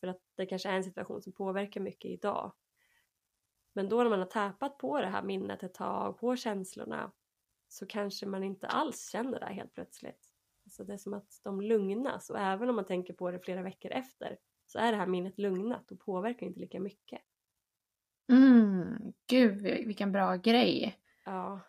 För 0.00 0.06
att 0.06 0.20
det 0.36 0.46
kanske 0.46 0.68
är 0.68 0.76
en 0.76 0.84
situation 0.84 1.22
som 1.22 1.32
påverkar 1.32 1.80
mycket 1.80 2.10
idag. 2.10 2.52
Men 3.72 3.88
då 3.88 4.02
när 4.02 4.10
man 4.10 4.18
har 4.18 4.26
tappat 4.26 4.78
på 4.78 5.00
det 5.00 5.06
här 5.06 5.22
minnet 5.22 5.62
ett 5.62 5.74
tag, 5.74 6.18
på 6.18 6.36
känslorna, 6.36 7.12
så 7.72 7.86
kanske 7.86 8.26
man 8.26 8.44
inte 8.44 8.66
alls 8.66 9.10
känner 9.10 9.40
det 9.40 9.46
helt 9.46 9.74
plötsligt. 9.74 10.32
Alltså 10.64 10.84
det 10.84 10.92
är 10.92 10.98
som 10.98 11.14
att 11.14 11.40
de 11.42 11.60
lugnas 11.60 12.30
och 12.30 12.38
även 12.38 12.68
om 12.68 12.76
man 12.76 12.84
tänker 12.84 13.14
på 13.14 13.30
det 13.30 13.38
flera 13.38 13.62
veckor 13.62 13.90
efter 13.90 14.38
så 14.66 14.78
är 14.78 14.92
det 14.92 14.98
här 14.98 15.06
minnet 15.06 15.38
lugnat 15.38 15.92
och 15.92 16.00
påverkar 16.00 16.46
inte 16.46 16.60
lika 16.60 16.80
mycket. 16.80 17.20
Mm, 18.32 19.12
gud 19.26 19.62
vilken 19.62 20.12
bra 20.12 20.36
grej. 20.36 20.98
Ja. 21.24 21.60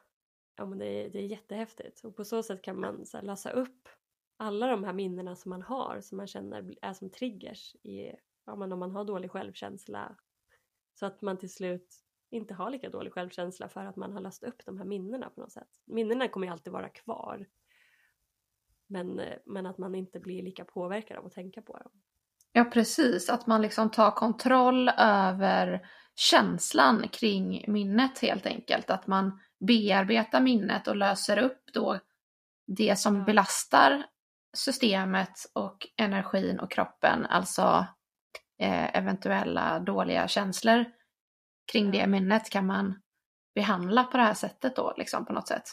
ja, 0.56 0.66
men 0.66 0.80
det, 0.80 0.86
är, 0.86 1.10
det 1.10 1.20
är 1.20 1.26
jättehäftigt 1.28 2.04
och 2.04 2.16
på 2.16 2.26
så 2.26 2.44
sätt 2.44 2.62
kan 2.62 2.80
man 2.80 3.06
så 3.06 3.18
här, 3.18 3.24
lösa 3.24 3.52
upp 3.52 3.90
alla 4.38 4.68
de 4.68 4.84
här 4.84 4.94
minnena 4.94 5.36
som 5.36 5.50
man 5.50 5.62
har 5.62 6.02
som 6.02 6.18
man 6.18 6.28
känner 6.28 6.74
är 6.82 6.94
som 6.94 7.10
triggers 7.10 7.76
i, 7.76 8.12
ja, 8.46 8.56
men 8.56 8.72
om 8.72 8.80
man 8.80 8.92
har 8.92 9.06
dålig 9.06 9.32
självkänsla 9.32 10.16
så 10.94 11.06
att 11.06 11.22
man 11.22 11.38
till 11.38 11.54
slut 11.54 12.04
inte 12.34 12.54
har 12.54 12.70
lika 12.70 12.90
dålig 12.90 13.14
självkänsla 13.14 13.70
för 13.70 13.86
att 13.86 13.96
man 13.96 14.14
har 14.14 14.22
löst 14.22 14.44
upp 14.44 14.66
de 14.66 14.78
här 14.78 14.86
minnena 14.86 15.30
på 15.30 15.42
något 15.42 15.52
sätt. 15.52 15.70
Minnena 15.86 16.28
kommer 16.28 16.48
ju 16.48 16.54
alltid 16.54 16.74
vara 16.74 16.90
kvar 16.90 17.46
men, 18.88 19.22
men 19.46 19.66
att 19.66 19.78
man 19.78 19.96
inte 19.96 20.20
blir 20.20 20.44
lika 20.44 20.66
påverkad 20.66 21.18
av 21.18 21.26
att 21.26 21.34
tänka 21.34 21.62
på 21.62 21.78
dem. 21.78 21.92
Ja 22.52 22.64
precis, 22.64 23.30
att 23.30 23.48
man 23.48 23.62
liksom 23.62 23.90
tar 23.90 24.12
kontroll 24.12 24.90
över 24.98 25.88
känslan 26.16 27.08
kring 27.08 27.66
minnet 27.68 28.20
helt 28.20 28.46
enkelt. 28.46 28.90
Att 28.90 29.08
man 29.08 29.40
bearbetar 29.60 30.42
minnet 30.42 30.88
och 30.88 30.96
löser 30.96 31.38
upp 31.38 31.62
då 31.74 32.00
det 32.68 33.00
som 33.00 33.26
belastar 33.26 34.06
systemet 34.58 35.34
och 35.54 35.88
energin 35.98 36.60
och 36.60 36.72
kroppen, 36.72 37.26
alltså 37.26 37.86
eh, 38.60 38.98
eventuella 38.98 39.80
dåliga 39.80 40.28
känslor 40.28 40.86
kring 41.72 41.92
det 41.92 42.08
minnet 42.08 42.50
kan 42.50 42.66
man 42.66 43.02
behandla 43.56 44.04
på 44.04 44.18
det 44.18 44.24
här 44.24 44.34
sättet 44.34 44.76
då 44.76 44.94
liksom 44.98 45.26
på 45.26 45.34
något 45.34 45.48
sätt. 45.48 45.64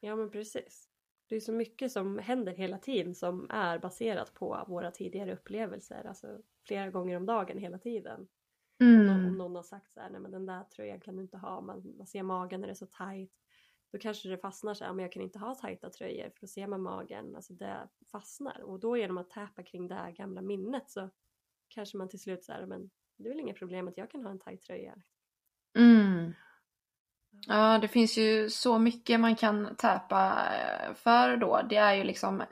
Ja 0.00 0.16
men 0.16 0.30
precis. 0.30 0.86
Det 1.28 1.36
är 1.36 1.40
så 1.40 1.52
mycket 1.52 1.92
som 1.92 2.18
händer 2.18 2.52
hela 2.52 2.78
tiden 2.78 3.14
som 3.14 3.50
är 3.50 3.78
baserat 3.78 4.34
på 4.34 4.64
våra 4.68 4.90
tidigare 4.90 5.32
upplevelser, 5.32 6.04
alltså 6.06 6.38
flera 6.66 6.90
gånger 6.90 7.16
om 7.16 7.26
dagen 7.26 7.58
hela 7.58 7.78
tiden. 7.78 8.28
Mm. 8.80 9.00
Om, 9.00 9.06
någon, 9.06 9.26
om 9.26 9.38
någon 9.38 9.56
har 9.56 9.62
sagt 9.62 9.92
så 9.92 10.00
här, 10.00 10.10
nej 10.10 10.20
men 10.20 10.30
den 10.30 10.46
där 10.46 10.64
tröjan 10.64 11.00
kan 11.00 11.16
du 11.16 11.22
inte 11.22 11.36
ha, 11.36 11.60
man, 11.60 11.94
man 11.98 12.06
ser 12.06 12.22
magen 12.22 12.60
när 12.60 12.68
det 12.68 12.72
är 12.72 12.74
så 12.74 12.86
tajt. 12.86 13.32
Då 13.92 13.98
kanske 13.98 14.28
det 14.28 14.38
fastnar 14.38 14.74
så 14.74 14.84
här, 14.84 14.92
men 14.92 15.02
jag 15.02 15.12
kan 15.12 15.22
inte 15.22 15.38
ha 15.38 15.54
tajta 15.54 15.90
tröjor 15.90 16.30
för 16.30 16.40
då 16.40 16.46
ser 16.46 16.66
man 16.66 16.82
magen, 16.82 17.36
alltså 17.36 17.52
det 17.52 17.88
fastnar. 18.12 18.62
Och 18.62 18.80
då 18.80 18.96
genom 18.96 19.18
att 19.18 19.30
täpa 19.30 19.62
kring 19.62 19.88
det 19.88 19.94
här 19.94 20.10
gamla 20.10 20.42
minnet 20.42 20.90
så 20.90 21.10
kanske 21.68 21.96
man 21.96 22.08
till 22.08 22.20
slut 22.20 22.44
så 22.44 22.52
här, 22.52 22.66
men 22.66 22.90
det 23.16 23.24
är 23.24 23.28
väl 23.28 23.40
inga 23.40 23.54
problem 23.54 23.88
att 23.88 23.96
jag 23.96 24.10
kan 24.10 24.22
ha 24.22 24.30
en 24.30 24.38
tajt 24.38 24.62
tröja. 24.62 25.02
Mm. 25.76 26.34
Ja, 27.46 27.78
det 27.78 27.88
finns 27.88 28.18
ju 28.18 28.50
så 28.50 28.78
mycket 28.78 29.20
man 29.20 29.36
kan 29.36 29.76
täpa 29.76 30.48
eh, 30.54 30.94
för 30.94 31.36
då. 31.36 31.62
Det 31.68 31.76
är 31.76 31.94
ju 31.94 32.04
liksom 32.04 32.40
eh, 32.40 32.46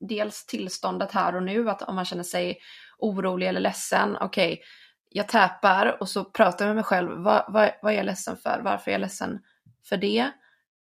dels 0.00 0.46
tillståndet 0.46 1.12
här 1.12 1.36
och 1.36 1.42
nu, 1.42 1.70
att 1.70 1.82
om 1.82 1.94
man 1.94 2.04
känner 2.04 2.22
sig 2.22 2.58
orolig 2.98 3.48
eller 3.48 3.60
ledsen, 3.60 4.16
okej, 4.20 4.52
okay, 4.52 4.64
jag 5.10 5.28
täpar 5.28 5.96
och 6.00 6.08
så 6.08 6.24
pratar 6.24 6.64
jag 6.64 6.68
med 6.68 6.76
mig 6.76 6.84
själv, 6.84 7.10
vad, 7.10 7.44
vad, 7.48 7.70
vad 7.82 7.92
är 7.92 7.96
jag 7.96 8.06
ledsen 8.06 8.36
för? 8.36 8.60
Varför 8.64 8.90
är 8.90 8.94
jag 8.94 9.00
ledsen 9.00 9.40
för 9.88 9.96
det? 9.96 10.30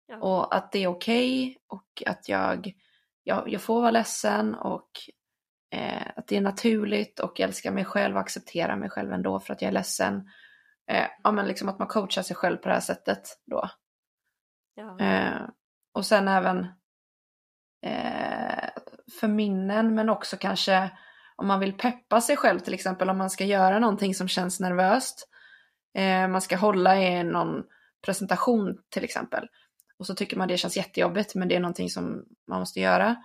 Ja. 0.08 0.18
Och 0.18 0.56
att 0.56 0.72
det 0.72 0.84
är 0.84 0.88
okej 0.88 1.44
okay, 1.46 1.58
och 1.68 2.04
att 2.06 2.30
jag, 2.30 2.74
jag, 3.24 3.50
jag 3.50 3.62
får 3.62 3.82
vara 3.82 3.92
ledsen 3.92 4.56
och 4.56 4.90
eh, 5.72 6.08
att 6.16 6.28
det 6.28 6.38
är 6.38 6.42
naturligt 6.42 7.20
och 7.20 7.40
jag 7.40 7.48
älskar 7.48 7.72
mig 7.72 7.86
själv 7.86 8.16
och 8.16 8.22
accepterar 8.22 8.76
mig 8.76 8.90
själv 8.90 9.14
ändå 9.14 9.40
för 9.40 9.54
att 9.54 9.62
jag 9.62 9.70
är 9.70 9.74
ledsen. 9.74 10.30
Eh, 10.92 11.08
ja 11.24 11.32
men 11.32 11.48
liksom 11.48 11.70
att 11.70 11.80
man 11.80 11.88
coachar 11.88 12.22
sig 12.22 12.36
själv 12.36 12.58
på 12.58 12.68
det 12.68 12.74
här 12.74 12.82
sättet 12.82 13.22
då. 13.46 13.70
Ja. 14.76 15.00
Eh, 15.00 15.42
och 15.94 16.06
sen 16.06 16.28
även 16.28 16.60
eh, 17.86 18.70
för 19.20 19.28
minnen 19.28 19.96
men 19.96 20.10
också 20.10 20.38
kanske 20.38 20.92
om 21.36 21.48
man 21.48 21.60
vill 21.60 21.78
peppa 21.78 22.22
sig 22.22 22.38
själv 22.38 22.60
till 22.60 22.74
exempel 22.74 23.10
om 23.10 23.18
man 23.18 23.30
ska 23.30 23.46
göra 23.46 23.80
någonting 23.80 24.16
som 24.16 24.28
känns 24.28 24.60
nervöst. 24.60 25.30
Eh, 25.98 26.28
man 26.28 26.42
ska 26.42 26.58
hålla 26.58 27.02
i 27.02 27.24
någon 27.24 27.64
presentation 28.06 28.78
till 28.90 29.04
exempel. 29.04 29.48
Och 30.00 30.08
så 30.08 30.16
tycker 30.16 30.38
man 30.38 30.48
det 30.48 30.58
känns 30.58 30.78
jättejobbigt 30.78 31.36
men 31.36 31.48
det 31.48 31.56
är 31.56 31.60
någonting 31.60 31.90
som 31.90 32.26
man 32.48 32.60
måste 32.60 32.80
göra. 32.80 33.16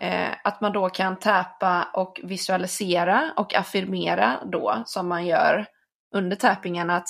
Eh, 0.00 0.30
att 0.44 0.60
man 0.60 0.72
då 0.72 0.88
kan 0.88 1.18
täpa 1.18 1.88
och 1.94 2.20
visualisera 2.24 3.32
och 3.36 3.54
affirmera 3.54 4.40
då 4.52 4.82
som 4.86 5.08
man 5.08 5.26
gör 5.26 5.66
under 6.14 6.36
tappingen 6.36 6.90
att 6.90 7.08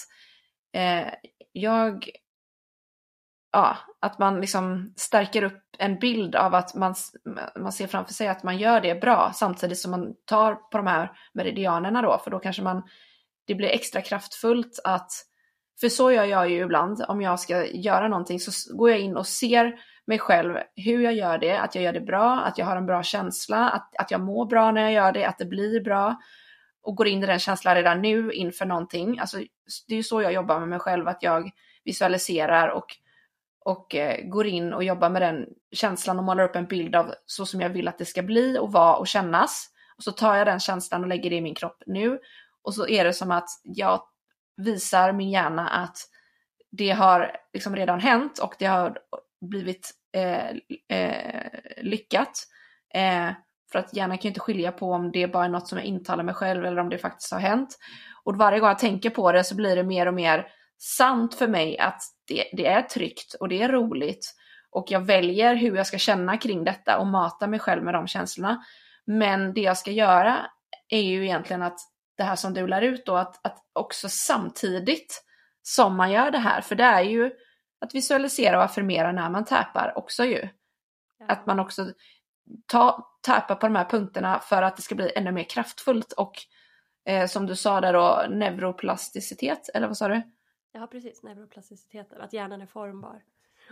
eh, 0.72 1.08
jag, 1.52 2.10
ja, 3.52 3.76
att 4.00 4.18
man 4.18 4.40
liksom 4.40 4.92
stärker 4.96 5.42
upp 5.42 5.62
en 5.78 5.98
bild 5.98 6.36
av 6.36 6.54
att 6.54 6.74
man, 6.74 6.94
man 7.58 7.72
ser 7.72 7.86
framför 7.86 8.14
sig 8.14 8.28
att 8.28 8.42
man 8.42 8.58
gör 8.58 8.80
det 8.80 9.00
bra 9.00 9.32
samtidigt 9.34 9.78
som 9.78 9.90
man 9.90 10.14
tar 10.24 10.54
på 10.54 10.76
de 10.76 10.86
här 10.86 11.12
meridianerna 11.34 12.02
då, 12.02 12.20
för 12.24 12.30
då 12.30 12.38
kanske 12.38 12.62
man, 12.62 12.82
det 13.46 13.54
blir 13.54 13.68
extra 13.68 14.02
kraftfullt 14.02 14.80
att, 14.84 15.10
för 15.80 15.88
så 15.88 16.12
gör 16.12 16.24
jag 16.24 16.50
ju 16.50 16.62
ibland, 16.62 17.04
om 17.08 17.22
jag 17.22 17.40
ska 17.40 17.66
göra 17.66 18.08
någonting 18.08 18.40
så 18.40 18.76
går 18.76 18.90
jag 18.90 19.00
in 19.00 19.16
och 19.16 19.26
ser 19.26 19.78
mig 20.06 20.18
själv 20.18 20.54
hur 20.76 21.00
jag 21.00 21.14
gör 21.14 21.38
det, 21.38 21.60
att 21.60 21.74
jag 21.74 21.84
gör 21.84 21.92
det 21.92 22.00
bra, 22.00 22.40
att 22.40 22.58
jag 22.58 22.66
har 22.66 22.76
en 22.76 22.86
bra 22.86 23.02
känsla, 23.02 23.70
att, 23.70 23.96
att 23.98 24.10
jag 24.10 24.20
mår 24.20 24.46
bra 24.46 24.72
när 24.72 24.82
jag 24.82 24.92
gör 24.92 25.12
det, 25.12 25.24
att 25.24 25.38
det 25.38 25.44
blir 25.44 25.80
bra 25.84 26.16
och 26.82 26.96
går 26.96 27.08
in 27.08 27.22
i 27.22 27.26
den 27.26 27.38
känslan 27.38 27.74
redan 27.74 28.02
nu 28.02 28.32
inför 28.32 28.66
någonting. 28.66 29.18
Alltså, 29.18 29.38
det 29.88 29.94
är 29.94 29.96
ju 29.96 30.02
så 30.02 30.22
jag 30.22 30.32
jobbar 30.32 30.60
med 30.60 30.68
mig 30.68 30.78
själv, 30.78 31.08
att 31.08 31.22
jag 31.22 31.50
visualiserar 31.84 32.68
och, 32.68 32.86
och 33.64 33.94
eh, 33.94 34.28
går 34.28 34.46
in 34.46 34.72
och 34.72 34.84
jobbar 34.84 35.10
med 35.10 35.22
den 35.22 35.46
känslan 35.72 36.18
och 36.18 36.24
målar 36.24 36.44
upp 36.44 36.56
en 36.56 36.66
bild 36.66 36.96
av 36.96 37.14
så 37.26 37.46
som 37.46 37.60
jag 37.60 37.70
vill 37.70 37.88
att 37.88 37.98
det 37.98 38.04
ska 38.04 38.22
bli 38.22 38.58
och 38.58 38.72
vara 38.72 38.96
och 38.96 39.06
kännas. 39.06 39.70
Och 39.96 40.04
så 40.04 40.12
tar 40.12 40.36
jag 40.36 40.46
den 40.46 40.60
känslan 40.60 41.02
och 41.02 41.08
lägger 41.08 41.30
det 41.30 41.36
i 41.36 41.40
min 41.40 41.54
kropp 41.54 41.82
nu. 41.86 42.18
Och 42.62 42.74
så 42.74 42.88
är 42.88 43.04
det 43.04 43.12
som 43.12 43.30
att 43.30 43.48
jag 43.62 44.02
visar 44.56 45.12
min 45.12 45.30
hjärna 45.30 45.68
att 45.68 45.98
det 46.70 46.90
har 46.90 47.36
liksom 47.52 47.76
redan 47.76 48.00
hänt 48.00 48.38
och 48.38 48.54
det 48.58 48.66
har 48.66 48.98
blivit 49.40 49.90
eh, 50.12 50.48
eh, 50.98 51.50
lyckat. 51.76 52.46
Eh, 52.94 53.30
för 53.72 53.78
att 53.78 53.96
hjärnan 53.96 54.18
kan 54.18 54.22
ju 54.22 54.28
inte 54.28 54.40
skilja 54.40 54.72
på 54.72 54.92
om 54.92 55.12
det 55.12 55.32
bara 55.32 55.44
är 55.44 55.48
något 55.48 55.68
som 55.68 55.78
jag 55.78 55.86
intalar 55.86 56.24
mig 56.24 56.34
själv 56.34 56.64
eller 56.64 56.78
om 56.78 56.88
det 56.88 56.98
faktiskt 56.98 57.32
har 57.32 57.40
hänt. 57.40 57.78
Och 58.24 58.36
varje 58.36 58.60
gång 58.60 58.68
jag 58.68 58.78
tänker 58.78 59.10
på 59.10 59.32
det 59.32 59.44
så 59.44 59.54
blir 59.54 59.76
det 59.76 59.82
mer 59.82 60.06
och 60.06 60.14
mer 60.14 60.46
sant 60.78 61.34
för 61.34 61.48
mig 61.48 61.78
att 61.78 62.02
det, 62.28 62.44
det 62.52 62.66
är 62.66 62.82
tryggt 62.82 63.34
och 63.40 63.48
det 63.48 63.62
är 63.62 63.68
roligt. 63.68 64.34
Och 64.70 64.86
jag 64.88 65.00
väljer 65.00 65.54
hur 65.54 65.76
jag 65.76 65.86
ska 65.86 65.98
känna 65.98 66.36
kring 66.36 66.64
detta 66.64 66.98
och 66.98 67.06
mata 67.06 67.46
mig 67.46 67.60
själv 67.60 67.84
med 67.84 67.94
de 67.94 68.06
känslorna. 68.06 68.64
Men 69.06 69.54
det 69.54 69.60
jag 69.60 69.78
ska 69.78 69.90
göra 69.90 70.38
är 70.88 71.00
ju 71.00 71.24
egentligen 71.24 71.62
att 71.62 71.78
det 72.16 72.22
här 72.22 72.36
som 72.36 72.54
du 72.54 72.66
lär 72.66 72.82
ut 72.82 73.06
då, 73.06 73.16
att, 73.16 73.46
att 73.46 73.58
också 73.72 74.08
samtidigt 74.08 75.24
som 75.62 75.96
man 75.96 76.12
gör 76.12 76.30
det 76.30 76.38
här, 76.38 76.60
för 76.60 76.74
det 76.74 76.84
är 76.84 77.02
ju 77.02 77.30
att 77.80 77.94
visualisera 77.94 78.58
och 78.58 78.64
affirmera 78.64 79.12
när 79.12 79.30
man 79.30 79.44
täpar 79.44 79.92
också 79.98 80.24
ju. 80.24 80.48
Ja. 81.18 81.26
Att 81.28 81.46
man 81.46 81.60
också 81.60 81.92
ta, 82.66 83.17
täpa 83.28 83.54
på 83.54 83.66
de 83.66 83.76
här 83.76 83.84
punkterna 83.84 84.40
för 84.40 84.62
att 84.62 84.76
det 84.76 84.82
ska 84.82 84.94
bli 84.94 85.12
ännu 85.16 85.32
mer 85.32 85.44
kraftfullt 85.44 86.12
och 86.12 86.32
eh, 87.04 87.26
som 87.26 87.46
du 87.46 87.56
sa 87.56 87.80
där 87.80 87.92
då, 87.92 88.26
neuroplasticitet, 88.28 89.68
eller 89.74 89.86
vad 89.86 89.96
sa 89.96 90.08
du? 90.08 90.22
Ja 90.72 90.86
precis, 90.86 91.22
neuroplasticitet, 91.22 92.12
att 92.12 92.32
hjärnan 92.32 92.62
är 92.62 92.66
formbar. 92.66 93.22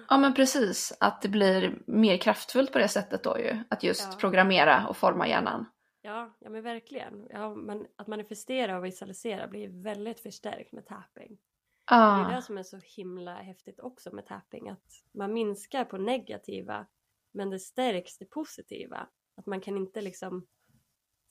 Ja 0.08 0.18
men 0.18 0.34
precis, 0.34 0.96
att 1.00 1.22
det 1.22 1.28
blir 1.28 1.78
mer 1.86 2.18
kraftfullt 2.18 2.72
på 2.72 2.78
det 2.78 2.88
sättet 2.88 3.22
då 3.22 3.38
ju, 3.38 3.58
att 3.68 3.82
just 3.82 4.08
ja. 4.12 4.18
programmera 4.18 4.86
och 4.88 4.96
forma 4.96 5.28
hjärnan. 5.28 5.66
Ja, 6.02 6.36
ja 6.38 6.50
men 6.50 6.62
verkligen. 6.62 7.26
Ja, 7.30 7.54
men 7.54 7.86
att 7.96 8.06
manifestera 8.06 8.76
och 8.76 8.84
visualisera 8.84 9.48
blir 9.48 9.82
väldigt 9.82 10.20
förstärkt 10.20 10.72
med 10.72 10.86
tapping. 10.86 11.38
Ah. 11.84 12.18
Det 12.18 12.32
är 12.32 12.36
det 12.36 12.42
som 12.42 12.58
är 12.58 12.62
så 12.62 12.80
himla 12.84 13.34
häftigt 13.34 13.80
också 13.80 14.14
med 14.14 14.26
tapping, 14.26 14.68
att 14.68 15.04
man 15.12 15.32
minskar 15.32 15.84
på 15.84 15.98
negativa 15.98 16.86
men 17.32 17.50
det 17.50 17.58
stärks 17.58 18.18
det 18.18 18.24
positiva. 18.24 19.06
Att 19.36 19.46
man 19.46 19.60
kan 19.60 19.76
inte 19.76 20.00
liksom 20.00 20.46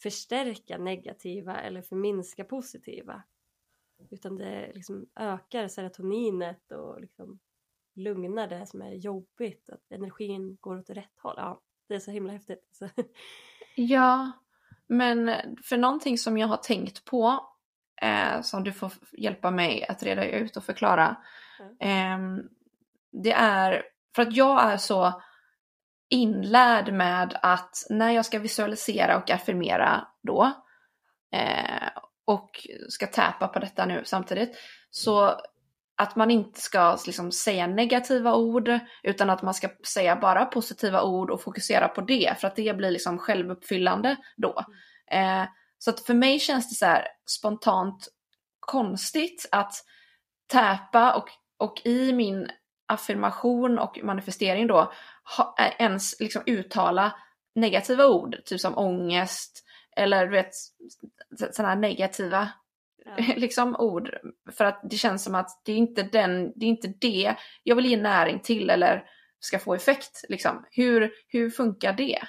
förstärka 0.01 0.77
negativa 0.77 1.61
eller 1.61 1.81
förminska 1.81 2.43
positiva. 2.43 3.23
Utan 4.11 4.35
det 4.35 4.71
liksom 4.73 5.05
ökar 5.15 5.67
serotoninet 5.67 6.71
och 6.71 7.01
liksom 7.01 7.39
lugnar 7.95 8.47
det 8.47 8.67
som 8.67 8.81
är 8.81 8.91
jobbigt. 8.91 9.69
Att 9.69 9.91
energin 9.91 10.57
går 10.61 10.79
åt 10.79 10.89
rätt 10.89 11.19
håll. 11.19 11.35
Ja, 11.37 11.61
det 11.87 11.95
är 11.95 11.99
så 11.99 12.11
himla 12.11 12.33
häftigt. 12.33 12.79
ja, 13.75 14.31
men 14.87 15.31
för 15.63 15.77
någonting 15.77 16.17
som 16.17 16.37
jag 16.37 16.47
har 16.47 16.57
tänkt 16.57 17.05
på 17.05 17.39
eh, 18.01 18.41
som 18.41 18.63
du 18.63 18.73
får 18.73 18.91
hjälpa 19.11 19.51
mig 19.51 19.85
att 19.85 20.03
reda 20.03 20.25
ut 20.25 20.57
och 20.57 20.63
förklara. 20.63 21.17
Mm. 21.79 22.37
Eh, 22.37 22.45
det 23.11 23.31
är 23.31 23.83
för 24.15 24.21
att 24.21 24.35
jag 24.35 24.71
är 24.71 24.77
så 24.77 25.21
inlärd 26.09 26.93
med 26.93 27.39
att 27.41 27.85
när 27.89 28.11
jag 28.11 28.25
ska 28.25 28.39
visualisera 28.39 29.17
och 29.17 29.31
affirmera 29.31 30.07
då 30.23 30.51
eh, 31.33 31.89
och 32.25 32.67
ska 32.89 33.07
täpa 33.07 33.47
på 33.47 33.59
detta 33.59 33.85
nu 33.85 34.01
samtidigt 34.05 34.57
så 34.89 35.41
att 35.97 36.15
man 36.15 36.31
inte 36.31 36.61
ska 36.61 36.97
liksom 37.05 37.31
säga 37.31 37.67
negativa 37.67 38.35
ord 38.35 38.79
utan 39.03 39.29
att 39.29 39.41
man 39.41 39.53
ska 39.53 39.69
säga 39.87 40.15
bara 40.15 40.45
positiva 40.45 41.03
ord 41.03 41.29
och 41.29 41.41
fokusera 41.41 41.87
på 41.87 42.01
det 42.01 42.39
för 42.39 42.47
att 42.47 42.55
det 42.55 42.77
blir 42.77 42.91
liksom 42.91 43.17
självuppfyllande 43.17 44.15
då. 44.37 44.65
Eh, 45.11 45.43
så 45.77 45.89
att 45.89 45.99
för 45.99 46.13
mig 46.13 46.39
känns 46.39 46.69
det 46.69 46.75
så 46.75 46.85
här 46.85 47.07
spontant 47.25 48.07
konstigt 48.59 49.49
att 49.51 49.73
täpa 50.47 51.15
och, 51.15 51.29
och 51.57 51.81
i 51.85 52.13
min 52.13 52.47
affirmation 52.87 53.79
och 53.79 53.99
manifestering 54.03 54.67
då 54.67 54.91
ha, 55.37 55.55
ens 55.79 56.19
liksom 56.19 56.43
uttala 56.45 57.15
negativa 57.55 58.07
ord, 58.07 58.37
typ 58.45 58.59
som 58.59 58.77
ångest 58.77 59.65
eller 59.95 60.25
du 60.25 60.31
vet 60.31 60.53
sådana 61.51 61.69
här 61.69 61.75
negativa 61.75 62.49
ja. 63.05 63.33
liksom 63.35 63.75
ord. 63.75 64.17
För 64.51 64.65
att 64.65 64.81
det 64.83 64.95
känns 64.95 65.23
som 65.23 65.35
att 65.35 65.61
det 65.65 65.71
är 65.71 65.77
inte 65.77 66.03
den, 66.03 66.53
det 66.55 66.65
är 66.65 66.69
inte 66.69 66.93
det 66.99 67.35
jag 67.63 67.75
vill 67.75 67.85
ge 67.85 67.97
näring 67.97 68.39
till 68.39 68.69
eller 68.69 69.09
ska 69.39 69.59
få 69.59 69.73
effekt 69.73 70.25
liksom. 70.29 70.65
Hur, 70.71 71.13
hur 71.27 71.49
funkar 71.49 71.93
det? 71.93 72.19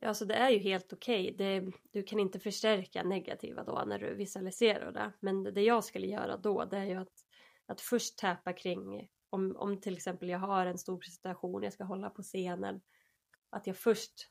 Ja, 0.00 0.14
så 0.14 0.24
det 0.24 0.34
är 0.34 0.50
ju 0.50 0.58
helt 0.58 0.92
okej. 0.92 1.34
Okay. 1.34 1.72
Du 1.92 2.02
kan 2.02 2.20
inte 2.20 2.40
förstärka 2.40 3.02
negativa 3.02 3.64
då 3.64 3.84
när 3.86 3.98
du 3.98 4.14
visualiserar 4.14 4.92
det. 4.92 5.12
Men 5.20 5.42
det 5.42 5.62
jag 5.62 5.84
skulle 5.84 6.06
göra 6.06 6.36
då 6.36 6.64
det 6.64 6.76
är 6.76 6.84
ju 6.84 6.96
att, 6.96 7.12
att 7.66 7.80
först 7.80 8.18
täpa 8.18 8.52
kring 8.52 9.08
om, 9.30 9.56
om 9.56 9.80
till 9.80 9.96
exempel 9.96 10.28
jag 10.28 10.38
har 10.38 10.66
en 10.66 10.78
stor 10.78 10.98
presentation 10.98 11.62
jag 11.62 11.72
ska 11.72 11.84
hålla 11.84 12.10
på 12.10 12.22
scenen. 12.22 12.80
Att 13.50 13.66
jag 13.66 13.76
först 13.76 14.30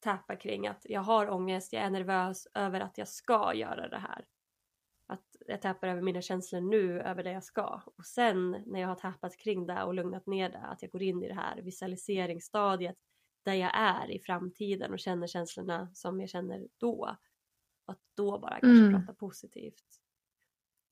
täpar 0.00 0.40
kring 0.40 0.66
att 0.66 0.80
jag 0.84 1.00
har 1.00 1.30
ångest, 1.30 1.72
jag 1.72 1.82
är 1.82 1.90
nervös 1.90 2.48
över 2.54 2.80
att 2.80 2.98
jag 2.98 3.08
ska 3.08 3.54
göra 3.54 3.88
det 3.88 3.98
här. 3.98 4.24
Att 5.06 5.36
jag 5.46 5.62
täpar 5.62 5.88
över 5.88 6.02
mina 6.02 6.22
känslor 6.22 6.60
nu, 6.60 7.00
över 7.00 7.24
det 7.24 7.32
jag 7.32 7.44
ska. 7.44 7.82
Och 7.96 8.06
sen 8.06 8.50
när 8.66 8.80
jag 8.80 8.88
har 8.88 8.94
täpat 8.94 9.36
kring 9.36 9.66
det 9.66 9.82
och 9.82 9.94
lugnat 9.94 10.26
ner 10.26 10.48
det, 10.48 10.58
att 10.58 10.82
jag 10.82 10.90
går 10.90 11.02
in 11.02 11.22
i 11.22 11.28
det 11.28 11.34
här 11.34 11.62
visualiseringsstadiet 11.62 12.96
där 13.42 13.54
jag 13.54 13.70
är 13.74 14.10
i 14.10 14.18
framtiden 14.18 14.92
och 14.92 14.98
känner 14.98 15.26
känslorna 15.26 15.90
som 15.94 16.20
jag 16.20 16.30
känner 16.30 16.68
då. 16.78 17.16
Att 17.84 18.00
då 18.14 18.38
bara 18.38 18.60
kanske 18.60 18.86
mm. 18.86 18.92
prata 18.92 19.14
positivt. 19.14 20.02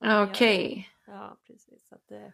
Okej. 0.05 0.71
Okay. 0.71 0.85
Ja, 1.07 1.39
precis. 1.47 1.93
Att 1.93 2.09
det, 2.09 2.33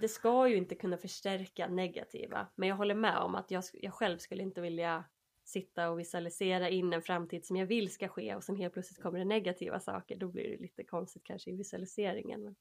det 0.00 0.08
ska 0.08 0.48
ju 0.48 0.56
inte 0.56 0.74
kunna 0.74 0.96
förstärka 0.96 1.68
negativa. 1.68 2.46
Men 2.54 2.68
jag 2.68 2.76
håller 2.76 2.94
med 2.94 3.18
om 3.18 3.34
att 3.34 3.50
jag, 3.50 3.64
jag 3.72 3.94
själv 3.94 4.18
skulle 4.18 4.42
inte 4.42 4.60
vilja 4.60 5.04
sitta 5.44 5.90
och 5.90 5.98
visualisera 5.98 6.68
in 6.68 6.92
en 6.92 7.02
framtid 7.02 7.46
som 7.46 7.56
jag 7.56 7.66
vill 7.66 7.92
ska 7.92 8.08
ske 8.08 8.34
och 8.34 8.44
sen 8.44 8.56
helt 8.56 8.72
plötsligt 8.72 9.02
kommer 9.02 9.18
det 9.18 9.24
negativa 9.24 9.80
saker. 9.80 10.16
Då 10.16 10.28
blir 10.28 10.50
det 10.50 10.62
lite 10.62 10.84
konstigt 10.84 11.24
kanske 11.24 11.50
i 11.50 11.56
visualiseringen. 11.56 12.56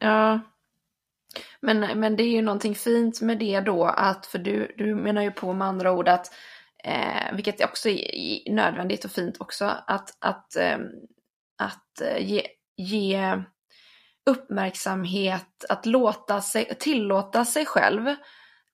Ja, 0.00 0.40
men, 1.60 2.00
men 2.00 2.16
det 2.16 2.22
är 2.22 2.28
ju 2.28 2.42
någonting 2.42 2.74
fint 2.74 3.20
med 3.20 3.38
det 3.38 3.60
då 3.60 3.84
att, 3.84 4.26
för 4.26 4.38
du, 4.38 4.74
du 4.76 4.94
menar 4.94 5.22
ju 5.22 5.30
på 5.30 5.52
med 5.52 5.68
andra 5.68 5.92
ord 5.92 6.08
att, 6.08 6.34
eh, 6.84 7.34
vilket 7.34 7.64
också 7.64 7.88
är 7.88 8.52
nödvändigt 8.52 9.04
och 9.04 9.10
fint 9.10 9.40
också, 9.40 9.64
att, 9.86 10.16
att, 10.18 10.56
ehm, 10.56 10.80
eh, 10.80 10.86
att 11.56 12.20
ge, 12.20 12.46
ge 12.76 13.42
uppmärksamhet, 14.26 15.64
att 15.68 15.86
låta 15.86 16.40
sig, 16.40 16.74
tillåta 16.78 17.44
sig 17.44 17.66
själv 17.66 18.14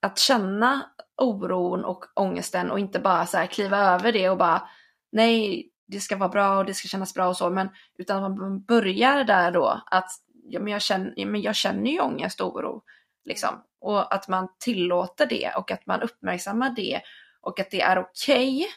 att 0.01 0.19
känna 0.19 0.87
oron 1.17 1.85
och 1.85 2.05
ångesten 2.15 2.71
och 2.71 2.79
inte 2.79 2.99
bara 2.99 3.27
så 3.27 3.37
här 3.37 3.47
kliva 3.47 3.79
över 3.79 4.13
det 4.13 4.31
och 4.31 4.39
bara 4.39 4.69
nej, 5.13 5.69
det 5.87 6.01
ska 6.01 6.17
vara 6.17 6.29
bra 6.29 6.59
och 6.59 6.65
det 6.65 6.75
ska 6.75 6.89
kännas 6.89 7.15
bra 7.15 7.29
och 7.29 7.37
så, 7.37 7.51
men 7.51 7.69
utan 7.99 8.23
man 8.23 8.65
börjar 8.65 9.25
där 9.25 9.51
då 9.51 9.83
att 9.87 10.11
ja, 10.45 10.61
men 10.61 10.73
jag, 10.73 10.83
känner, 10.83 11.27
men 11.27 11.43
jag 11.43 11.55
känner 11.55 11.91
ju 11.91 12.01
ångest 12.01 12.41
och 12.41 12.57
oro. 12.57 12.83
Liksom. 13.25 13.63
Och 13.81 14.15
att 14.15 14.29
man 14.29 14.49
tillåter 14.59 15.27
det 15.27 15.53
och 15.57 15.71
att 15.71 15.87
man 15.87 16.03
uppmärksammar 16.03 16.71
det 16.71 17.01
och 17.41 17.61
att 17.61 17.71
det 17.71 17.81
är 17.81 17.99
okej. 17.99 18.57
Okay, 18.57 18.69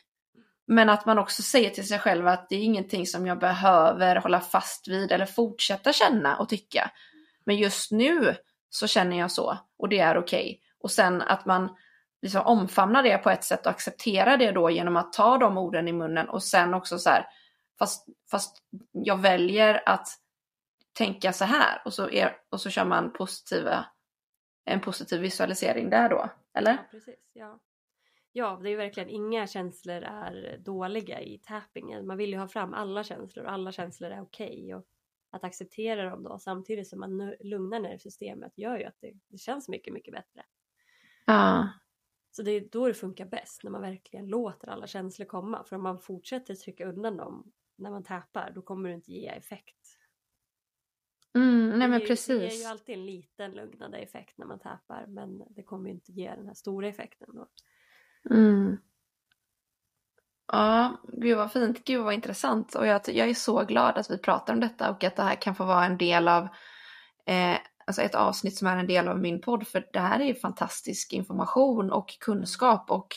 men 0.67 0.89
att 0.89 1.05
man 1.05 1.19
också 1.19 1.43
säger 1.43 1.69
till 1.69 1.87
sig 1.87 1.99
själv 1.99 2.27
att 2.27 2.49
det 2.49 2.55
är 2.55 2.63
ingenting 2.63 3.05
som 3.05 3.27
jag 3.27 3.39
behöver 3.39 4.15
hålla 4.15 4.39
fast 4.39 4.87
vid 4.87 5.11
eller 5.11 5.25
fortsätta 5.25 5.93
känna 5.93 6.37
och 6.37 6.49
tycka. 6.49 6.91
Men 7.45 7.55
just 7.57 7.91
nu 7.91 8.35
så 8.69 8.87
känner 8.87 9.19
jag 9.19 9.31
så 9.31 9.57
och 9.77 9.89
det 9.89 9.99
är 9.99 10.17
okej. 10.17 10.43
Okay. 10.43 10.59
Och 10.79 10.91
sen 10.91 11.21
att 11.21 11.45
man 11.45 11.75
liksom 12.21 12.41
omfamnar 12.41 13.03
det 13.03 13.17
på 13.17 13.29
ett 13.29 13.43
sätt 13.43 13.65
och 13.65 13.71
accepterar 13.71 14.37
det 14.37 14.51
då 14.51 14.69
genom 14.69 14.97
att 14.97 15.13
ta 15.13 15.37
de 15.37 15.57
orden 15.57 15.87
i 15.87 15.93
munnen 15.93 16.29
och 16.29 16.43
sen 16.43 16.73
också 16.73 16.97
så 16.97 17.09
här, 17.09 17.27
fast, 17.79 18.05
fast 18.31 18.57
jag 18.91 19.17
väljer 19.17 19.83
att 19.85 20.07
tänka 20.93 21.33
så 21.33 21.45
här 21.45 21.81
och 21.85 21.93
så, 21.93 22.09
är, 22.09 22.37
och 22.49 22.61
så 22.61 22.69
kör 22.69 22.85
man 22.85 23.13
positiva, 23.13 23.85
en 24.65 24.81
positiv 24.81 25.21
visualisering 25.21 25.89
där 25.89 26.09
då, 26.09 26.29
eller? 26.57 26.71
Ja, 26.71 26.77
precis. 26.91 27.19
Ja 27.33 27.59
ja, 28.37 28.59
det 28.63 28.69
är 28.69 28.77
verkligen 28.77 29.09
inga 29.09 29.47
känslor 29.47 29.95
är 29.95 30.57
dåliga 30.57 31.21
i 31.21 31.37
tappingen. 31.37 32.07
Man 32.07 32.17
vill 32.17 32.29
ju 32.29 32.37
ha 32.37 32.47
fram 32.47 32.73
alla 32.73 33.03
känslor 33.03 33.45
och 33.45 33.51
alla 33.51 33.71
känslor 33.71 34.11
är 34.11 34.21
okej. 34.21 34.47
Okay 34.47 34.73
och 34.73 34.85
att 35.29 35.43
acceptera 35.43 36.09
dem 36.09 36.23
då 36.23 36.39
samtidigt 36.39 36.87
som 36.87 36.99
man 36.99 37.35
lugnar 37.39 37.79
nervsystemet 37.79 38.57
gör 38.57 38.77
ju 38.77 38.85
att 38.85 38.97
det, 38.99 39.13
det 39.27 39.37
känns 39.37 39.69
mycket, 39.69 39.93
mycket 39.93 40.13
bättre. 40.13 40.45
Ja. 41.25 41.69
Så 42.31 42.41
det 42.41 42.51
är 42.51 42.67
då 42.71 42.87
det 42.87 42.93
funkar 42.93 43.25
bäst, 43.25 43.63
när 43.63 43.71
man 43.71 43.81
verkligen 43.81 44.27
låter 44.27 44.67
alla 44.67 44.87
känslor 44.87 45.25
komma. 45.25 45.63
För 45.63 45.75
om 45.75 45.83
man 45.83 45.99
fortsätter 45.99 46.55
trycka 46.55 46.85
undan 46.85 47.17
dem 47.17 47.51
när 47.75 47.91
man 47.91 48.03
tappar, 48.03 48.51
då 48.55 48.61
kommer 48.61 48.89
det 48.89 48.95
inte 48.95 49.11
ge 49.11 49.27
effekt. 49.27 49.97
Mm, 51.35 51.79
nej 51.79 51.87
men 51.87 51.99
det, 51.99 52.07
precis. 52.07 52.39
Det 52.39 52.55
ger 52.55 52.63
ju 52.63 52.65
alltid 52.65 52.95
en 52.95 53.05
liten 53.05 53.51
lugnande 53.51 53.97
effekt 53.97 54.37
när 54.37 54.45
man 54.45 54.59
tappar 54.59 55.05
men 55.07 55.43
det 55.49 55.63
kommer 55.63 55.89
ju 55.89 55.95
inte 55.95 56.11
ge 56.11 56.35
den 56.35 56.47
här 56.47 56.53
stora 56.53 56.87
effekten 56.87 57.29
då. 57.33 57.47
Mm. 58.29 58.77
Ja, 60.51 61.01
gud 61.07 61.37
vad 61.37 61.51
fint, 61.51 61.83
gud 61.83 62.03
vad 62.03 62.13
intressant. 62.13 62.75
Och 62.75 62.87
jag, 62.87 63.01
jag 63.07 63.29
är 63.29 63.33
så 63.33 63.63
glad 63.63 63.97
att 63.97 64.09
vi 64.11 64.17
pratar 64.17 64.53
om 64.53 64.59
detta 64.59 64.89
och 64.89 65.03
att 65.03 65.15
det 65.15 65.23
här 65.23 65.35
kan 65.35 65.55
få 65.55 65.65
vara 65.65 65.85
en 65.85 65.97
del 65.97 66.27
av 66.27 66.47
eh, 67.25 67.57
alltså 67.87 68.01
ett 68.01 68.15
avsnitt 68.15 68.57
som 68.57 68.67
är 68.67 68.77
en 68.77 68.87
del 68.87 69.07
av 69.07 69.19
min 69.19 69.41
podd. 69.41 69.67
För 69.67 69.87
det 69.93 69.99
här 69.99 70.19
är 70.19 70.25
ju 70.25 70.35
fantastisk 70.35 71.13
information 71.13 71.91
och 71.91 72.19
kunskap 72.19 72.91
och 72.91 73.07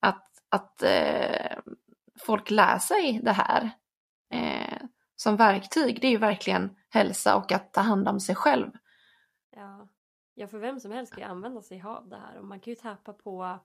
att, 0.00 0.26
att 0.48 0.82
eh, 0.82 1.58
folk 2.26 2.50
lär 2.50 2.78
sig 2.78 3.20
det 3.22 3.32
här 3.32 3.70
eh, 4.32 4.82
som 5.16 5.36
verktyg. 5.36 6.00
Det 6.00 6.06
är 6.06 6.10
ju 6.10 6.18
verkligen 6.18 6.76
hälsa 6.88 7.36
och 7.36 7.52
att 7.52 7.72
ta 7.72 7.80
hand 7.80 8.08
om 8.08 8.20
sig 8.20 8.34
själv. 8.34 8.70
Ja, 9.56 9.88
ja 10.34 10.48
för 10.48 10.58
vem 10.58 10.80
som 10.80 10.92
helst 10.92 11.14
kan 11.14 11.22
ju 11.22 11.30
använda 11.30 11.62
sig 11.62 11.82
av 11.82 12.08
det 12.08 12.16
här 12.16 12.38
och 12.38 12.44
man 12.44 12.60
kan 12.60 12.70
ju 12.70 12.76
tappa 12.76 13.12
på, 13.12 13.58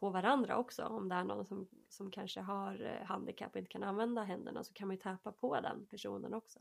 på 0.00 0.10
varandra 0.10 0.56
också 0.56 0.84
om 0.84 1.08
det 1.08 1.14
är 1.14 1.24
någon 1.24 1.44
som, 1.44 1.68
som 1.88 2.10
kanske 2.10 2.40
har 2.40 2.82
eh, 2.84 3.06
handikapp 3.06 3.52
och 3.52 3.58
inte 3.58 3.70
kan 3.70 3.82
använda 3.82 4.22
händerna 4.22 4.64
så 4.64 4.72
kan 4.72 4.88
man 4.88 4.96
ju 4.96 5.02
tappa 5.02 5.32
på 5.32 5.60
den 5.60 5.86
personen 5.86 6.34
också. 6.34 6.58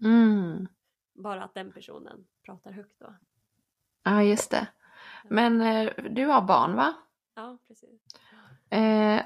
Mm. 0.00 0.68
Bara 1.14 1.44
att 1.44 1.54
den 1.54 1.72
personen 1.72 2.26
pratar 2.42 2.72
högt 2.72 2.98
då. 2.98 3.14
Ja, 4.02 4.22
just 4.22 4.50
det. 4.50 4.68
Men 5.24 5.60
eh, 5.60 5.92
du 6.10 6.26
har 6.26 6.42
barn 6.42 6.76
va? 6.76 6.94
Ja, 7.34 7.58
precis. 7.68 8.00
Eh, 8.70 9.22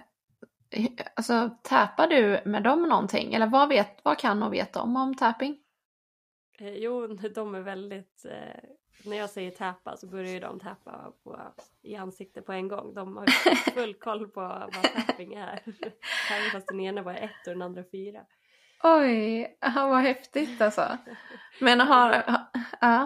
alltså 1.15 1.51
tappar 1.63 2.07
du 2.07 2.41
med 2.45 2.63
dem 2.63 2.83
någonting? 2.83 3.35
Eller 3.35 3.47
vad, 3.47 3.69
vet, 3.69 4.05
vad 4.05 4.19
kan 4.19 4.43
och 4.43 4.53
vet 4.53 4.73
de 4.73 4.97
om 4.97 5.15
tapping? 5.15 5.59
Eh, 6.59 6.75
jo, 6.75 7.07
de 7.07 7.55
är 7.55 7.61
väldigt... 7.61 8.27
När 9.05 9.17
jag 9.17 9.31
säger 9.31 9.51
täpa 9.51 9.97
så 9.97 10.07
börjar 10.07 10.33
ju 10.33 10.41
de 10.41 10.61
täpa 10.61 11.13
på, 11.25 11.41
i 11.83 11.97
ansiktet 11.97 12.47
på 12.47 12.53
en 12.53 12.69
gång. 12.69 12.95
De 12.95 13.17
har 13.17 13.27
full 13.75 13.95
koll 13.95 14.29
på 14.29 14.41
vad 14.41 15.07
tapping 15.07 15.35
är. 15.35 15.63
Även 16.33 16.51
fast 16.53 16.69
den 16.69 16.81
ena 16.81 17.03
var 17.03 17.15
ett 17.15 17.47
och 17.47 17.53
den 17.53 17.63
andra 17.63 17.85
fyra. 17.93 18.21
Oj, 18.83 19.59
vad 19.75 20.01
häftigt 20.01 20.61
alltså. 20.61 20.99
Men 21.61 21.81
har... 21.81 22.25
Ja. 22.81 23.03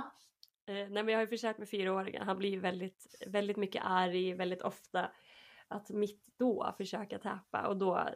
Eh, 0.66 0.74
nej 0.74 0.90
men 0.90 1.08
jag 1.08 1.16
har 1.16 1.20
ju 1.20 1.26
försökt 1.26 1.58
med 1.58 1.68
fyraåringen. 1.68 2.22
Han 2.22 2.38
blir 2.38 2.50
ju 2.50 2.60
väldigt, 2.60 3.24
väldigt 3.26 3.56
mycket 3.56 3.82
arg 3.84 4.34
väldigt 4.34 4.62
ofta. 4.62 5.10
Att 5.68 5.90
mitt 5.90 6.24
då 6.38 6.74
försöka 6.76 7.18
täpa 7.18 7.66
och 7.66 7.76
då 7.76 8.08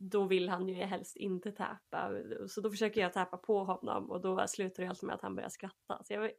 då 0.00 0.24
vill 0.24 0.48
han 0.48 0.68
ju 0.68 0.74
helst 0.74 1.16
inte 1.16 1.52
täpa. 1.52 2.10
Så 2.48 2.60
då 2.60 2.70
försöker 2.70 3.00
jag 3.00 3.12
täpa 3.12 3.36
på 3.36 3.64
honom 3.64 4.10
och 4.10 4.20
då 4.20 4.46
slutar 4.48 4.82
det 4.82 4.88
alltid 4.88 5.06
med 5.06 5.14
att 5.14 5.22
han 5.22 5.34
börjar 5.34 5.48
skratta. 5.48 6.02
Så 6.04 6.12
jag, 6.14 6.20
vet, 6.20 6.32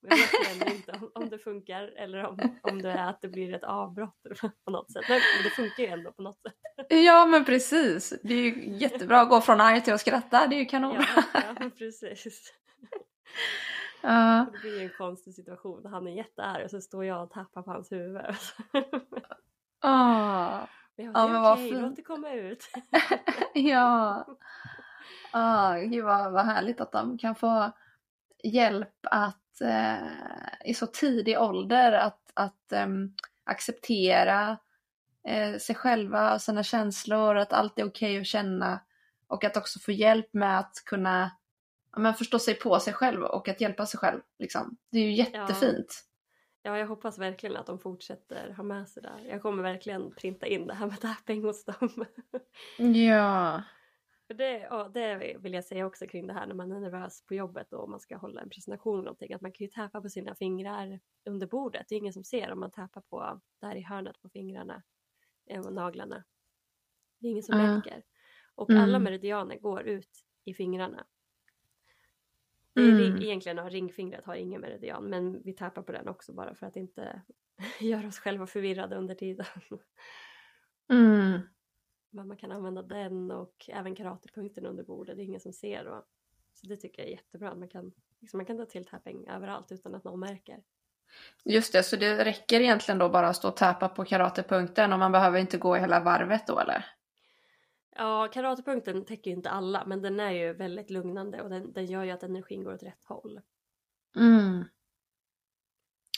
jag 0.00 0.54
vet 0.64 0.74
inte 0.74 0.92
om, 0.92 1.10
om, 1.14 1.28
det 1.28 1.38
funkar 1.38 1.82
eller 1.82 2.24
om, 2.24 2.58
om 2.62 2.82
det 2.82 2.90
är 2.90 3.10
att 3.10 3.20
det 3.20 3.28
blir 3.28 3.54
ett 3.54 3.64
avbrott 3.64 4.22
på 4.64 4.70
något 4.70 4.92
sätt. 4.92 5.04
Men 5.08 5.20
det 5.44 5.50
funkar 5.50 5.82
ju 5.82 5.86
ändå 5.86 6.12
på 6.12 6.22
något 6.22 6.40
sätt. 6.42 6.54
Ja 6.88 7.26
men 7.26 7.44
precis. 7.44 8.14
Det 8.22 8.34
är 8.34 8.42
ju 8.42 8.76
jättebra 8.76 9.20
att 9.20 9.28
gå 9.28 9.40
från 9.40 9.60
arg 9.60 9.82
till 9.82 9.92
att 9.92 10.00
skratta. 10.00 10.46
Det 10.46 10.56
är 10.56 10.60
ju 10.60 10.66
kanon. 10.66 10.94
Ja, 10.94 11.22
ja 11.60 11.70
precis. 11.78 12.52
Uh. 14.04 14.52
Det 14.52 14.58
blir 14.60 14.78
ju 14.78 14.82
en 14.82 14.92
konstig 14.98 15.34
situation. 15.34 15.86
Han 15.86 16.06
är 16.06 16.10
jättearg 16.10 16.64
och 16.64 16.70
så 16.70 16.80
står 16.80 17.04
jag 17.04 17.22
och 17.22 17.30
tappar 17.30 17.62
på 17.62 17.70
hans 17.70 17.92
huvud. 17.92 18.22
Ja, 21.02 21.28
men 21.28 21.42
vad 21.42 21.52
okej, 21.52 21.70
låt 21.70 21.96
det 21.96 22.02
komma 22.02 22.32
ut. 22.32 22.64
ja. 23.54 24.26
Oh, 25.32 25.78
gud 25.78 26.04
vad, 26.04 26.32
vad 26.32 26.44
härligt 26.44 26.80
att 26.80 26.92
de 26.92 27.18
kan 27.18 27.34
få 27.34 27.72
hjälp 28.44 28.94
att 29.02 29.60
eh, 29.60 30.08
i 30.64 30.74
så 30.74 30.86
tidig 30.86 31.38
ålder 31.38 31.92
att, 31.92 32.30
att 32.34 32.72
eh, 32.72 32.86
acceptera 33.44 34.58
eh, 35.28 35.58
sig 35.58 35.74
själva 35.74 36.34
och 36.34 36.42
sina 36.42 36.62
känslor, 36.62 37.36
att 37.36 37.52
allt 37.52 37.78
är 37.78 37.84
okej 37.84 38.10
okay 38.10 38.20
att 38.20 38.26
känna 38.26 38.80
och 39.26 39.44
att 39.44 39.56
också 39.56 39.78
få 39.78 39.92
hjälp 39.92 40.34
med 40.34 40.58
att 40.58 40.82
kunna 40.84 41.30
ja, 41.92 41.98
men 41.98 42.14
förstå 42.14 42.38
sig 42.38 42.54
på 42.54 42.80
sig 42.80 42.92
själv 42.92 43.22
och 43.22 43.48
att 43.48 43.60
hjälpa 43.60 43.86
sig 43.86 44.00
själv. 44.00 44.20
Liksom. 44.38 44.76
Det 44.90 44.98
är 44.98 45.02
ju 45.02 45.12
jättefint. 45.12 46.04
Ja, 46.62 46.78
jag 46.78 46.86
hoppas 46.86 47.18
verkligen 47.18 47.56
att 47.56 47.66
de 47.66 47.78
fortsätter 47.78 48.50
ha 48.52 48.62
med 48.64 48.88
sig 48.88 49.02
det. 49.02 49.22
Jag 49.28 49.42
kommer 49.42 49.62
verkligen 49.62 50.14
printa 50.14 50.46
in 50.46 50.66
det 50.66 50.74
här 50.74 50.86
med 50.86 51.00
tapping 51.00 51.44
hos 51.44 51.64
dem. 51.64 52.04
Ja. 52.76 53.62
För 54.26 54.34
det, 54.34 54.58
ja, 54.58 54.88
det 54.94 55.36
vill 55.38 55.52
jag 55.52 55.64
säga 55.64 55.86
också 55.86 56.06
kring 56.06 56.26
det 56.26 56.32
här 56.32 56.46
när 56.46 56.54
man 56.54 56.72
är 56.72 56.80
nervös 56.80 57.24
på 57.26 57.34
jobbet 57.34 57.72
och 57.72 57.90
man 57.90 58.00
ska 58.00 58.16
hålla 58.16 58.40
en 58.40 58.50
presentation 58.50 58.94
eller 58.94 59.04
någonting. 59.04 59.32
Att 59.34 59.40
man 59.40 59.52
kan 59.52 59.64
ju 59.64 59.70
täppa 59.70 60.00
på 60.00 60.08
sina 60.08 60.34
fingrar 60.34 61.00
under 61.28 61.46
bordet. 61.46 61.86
Det 61.88 61.94
är 61.94 61.98
ingen 61.98 62.12
som 62.12 62.24
ser 62.24 62.52
om 62.52 62.60
man 62.60 62.70
tappar 62.70 63.00
på 63.00 63.40
där 63.60 63.74
i 63.76 63.82
hörnet 63.82 64.20
på 64.22 64.28
fingrarna 64.28 64.82
eh, 65.50 65.66
och 65.66 65.72
naglarna. 65.72 66.24
Det 67.20 67.26
är 67.26 67.30
ingen 67.30 67.42
som 67.42 67.56
märker. 67.58 68.02
Och 68.54 68.70
Mm. 68.70 68.82
alla 68.82 68.98
meridianer 68.98 69.58
går 69.58 69.82
ut 69.82 70.10
i 70.44 70.54
fingrarna. 70.54 71.06
Mm. 72.78 73.22
egentligen 73.22 73.58
har 73.58 73.70
ringfingret 73.70 74.24
har 74.24 74.34
ingen 74.34 74.60
meridian 74.60 75.04
men 75.04 75.42
vi 75.42 75.52
tappar 75.52 75.82
på 75.82 75.92
den 75.92 76.08
också 76.08 76.32
bara 76.32 76.54
för 76.54 76.66
att 76.66 76.76
inte 76.76 77.22
göra 77.80 78.06
oss 78.06 78.18
själva 78.18 78.46
förvirrade 78.46 78.96
under 78.96 79.14
tiden. 79.14 79.46
Mm. 80.92 81.40
Men 82.10 82.28
man 82.28 82.36
kan 82.36 82.52
använda 82.52 82.82
den 82.82 83.30
och 83.30 83.68
även 83.68 83.94
karatepunkten 83.94 84.66
under 84.66 84.84
bordet, 84.84 85.16
det 85.16 85.22
är 85.22 85.24
ingen 85.24 85.40
som 85.40 85.52
ser 85.52 85.84
då. 85.84 86.04
Så 86.54 86.66
det 86.66 86.76
tycker 86.76 87.02
jag 87.02 87.08
är 87.08 87.12
jättebra, 87.12 87.54
man 87.54 87.68
kan, 87.68 87.92
liksom, 88.20 88.38
man 88.38 88.46
kan 88.46 88.56
ta 88.56 88.64
till 88.64 88.84
tapping 88.84 89.28
överallt 89.28 89.72
utan 89.72 89.94
att 89.94 90.04
någon 90.04 90.20
märker. 90.20 90.62
Just 91.44 91.72
det, 91.72 91.82
så 91.82 91.96
det 91.96 92.24
räcker 92.24 92.60
egentligen 92.60 92.98
då 92.98 93.08
bara 93.08 93.28
att 93.28 93.36
stå 93.36 93.48
och 93.48 93.56
täpa 93.56 93.88
på 93.88 94.04
karatepunkten 94.04 94.92
och 94.92 94.98
man 94.98 95.12
behöver 95.12 95.38
inte 95.38 95.58
gå 95.58 95.74
hela 95.74 96.00
varvet 96.00 96.46
då 96.46 96.60
eller? 96.60 96.84
Ja, 98.00 98.28
karatepunkten 98.32 99.04
täcker 99.04 99.30
ju 99.30 99.36
inte 99.36 99.50
alla 99.50 99.84
men 99.86 100.02
den 100.02 100.20
är 100.20 100.30
ju 100.30 100.52
väldigt 100.52 100.90
lugnande 100.90 101.42
och 101.42 101.50
den, 101.50 101.72
den 101.72 101.86
gör 101.86 102.04
ju 102.04 102.10
att 102.10 102.22
energin 102.22 102.64
går 102.64 102.74
åt 102.74 102.82
rätt 102.82 103.04
håll. 103.04 103.40
Mm. 104.16 104.64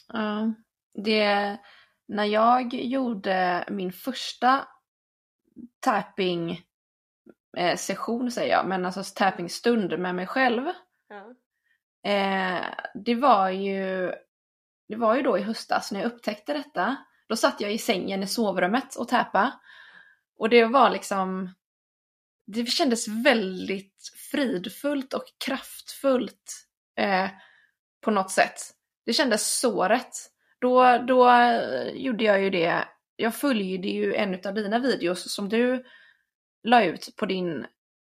Ja, 0.08 0.52
det... 0.94 1.58
När 2.06 2.24
jag 2.24 2.74
gjorde 2.74 3.64
min 3.70 3.92
första 3.92 4.68
tapping 5.80 6.62
eh, 7.56 7.76
session 7.76 8.30
säger 8.30 8.52
jag, 8.52 8.66
men 8.66 8.86
alltså 8.86 9.02
tappingstund 9.14 9.98
med 9.98 10.14
mig 10.14 10.26
själv. 10.26 10.62
Ja. 11.08 11.34
Eh, 12.10 12.64
det 12.94 13.14
var 13.14 13.48
ju 13.50 14.12
det 14.88 14.96
var 14.96 15.16
ju 15.16 15.22
då 15.22 15.38
i 15.38 15.42
höstas 15.42 15.92
när 15.92 16.00
jag 16.00 16.12
upptäckte 16.12 16.52
detta. 16.52 16.96
Då 17.28 17.36
satt 17.36 17.60
jag 17.60 17.72
i 17.72 17.78
sängen 17.78 18.22
i 18.22 18.26
sovrummet 18.26 18.96
och 18.96 19.08
täpa. 19.08 19.52
Och 20.36 20.48
det 20.48 20.64
var 20.64 20.90
liksom 20.90 21.54
det 22.52 22.66
kändes 22.66 23.08
väldigt 23.08 24.12
fridfullt 24.30 25.14
och 25.14 25.24
kraftfullt 25.44 26.66
eh, 26.98 27.28
på 28.04 28.10
något 28.10 28.30
sätt. 28.30 28.60
Det 29.06 29.12
kändes 29.12 29.60
så 29.60 29.84
rätt. 29.84 30.14
Då, 30.60 30.98
då 30.98 31.30
gjorde 31.94 32.24
jag 32.24 32.42
ju 32.42 32.50
det. 32.50 32.84
Jag 33.16 33.34
följde 33.34 33.88
ju 33.88 34.14
en 34.14 34.40
av 34.44 34.54
dina 34.54 34.78
videos 34.78 35.34
som 35.34 35.48
du 35.48 35.84
la 36.62 36.84
ut 36.84 37.16
på 37.16 37.26
din 37.26 37.66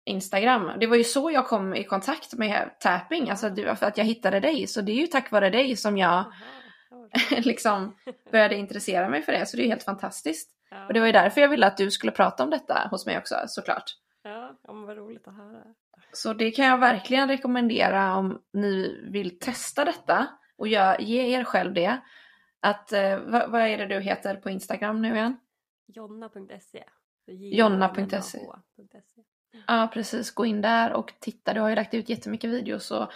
Instagram. 0.05 0.71
Det 0.79 0.87
var 0.87 0.95
ju 0.95 1.03
så 1.03 1.31
jag 1.31 1.47
kom 1.47 1.75
i 1.75 1.83
kontakt 1.83 2.33
med 2.33 2.69
tapping, 2.79 3.29
alltså 3.29 3.49
det 3.49 3.65
var 3.65 3.75
för 3.75 3.85
att 3.85 3.97
jag 3.97 4.05
hittade 4.05 4.39
dig. 4.39 4.67
Så 4.67 4.81
det 4.81 4.91
är 4.91 4.95
ju 4.95 5.07
tack 5.07 5.31
vare 5.31 5.49
dig 5.49 5.75
som 5.75 5.97
jag 5.97 6.33
liksom 7.37 7.95
började 8.31 8.55
intressera 8.55 9.09
mig 9.09 9.21
för 9.21 9.31
det. 9.31 9.45
Så 9.45 9.57
det 9.57 9.63
är 9.63 9.67
helt 9.67 9.83
fantastiskt. 9.83 10.49
ja. 10.71 10.87
Och 10.87 10.93
det 10.93 10.99
var 10.99 11.07
ju 11.07 11.13
därför 11.13 11.41
jag 11.41 11.49
ville 11.49 11.67
att 11.67 11.77
du 11.77 11.91
skulle 11.91 12.11
prata 12.11 12.43
om 12.43 12.49
detta 12.49 12.87
hos 12.91 13.05
mig 13.05 13.17
också, 13.17 13.35
såklart. 13.47 13.95
Ja, 14.29 14.59
ja 14.63 14.73
men 14.73 14.85
vad 14.85 14.97
roligt 14.97 15.27
att 15.27 15.35
höra. 15.35 15.63
Så 16.13 16.33
det 16.33 16.51
kan 16.51 16.65
jag 16.65 16.77
verkligen 16.77 17.27
rekommendera 17.27 18.15
om 18.15 18.41
ni 18.53 19.01
vill 19.11 19.39
testa 19.39 19.85
detta 19.85 20.27
och 20.57 20.67
gör, 20.67 21.01
ge 21.01 21.37
er 21.37 21.43
själv 21.43 21.73
det. 21.73 22.01
Att, 22.59 22.91
eh, 22.91 23.19
vad, 23.19 23.51
vad 23.51 23.61
är 23.61 23.77
det 23.77 23.85
du 23.85 23.99
heter 23.99 24.35
på 24.35 24.49
Instagram 24.49 25.01
nu 25.01 25.15
igen? 25.15 25.39
Jonna.se 25.87 26.83
Jonna.se. 27.27 28.39
Ja, 29.67 29.89
precis. 29.93 30.31
Gå 30.31 30.45
in 30.45 30.61
där 30.61 30.93
och 30.93 31.13
titta. 31.19 31.53
Du 31.53 31.59
har 31.61 31.69
ju 31.69 31.75
lagt 31.75 31.93
ut 31.93 32.09
jättemycket 32.09 32.49
videos 32.49 32.91
och, 32.91 33.11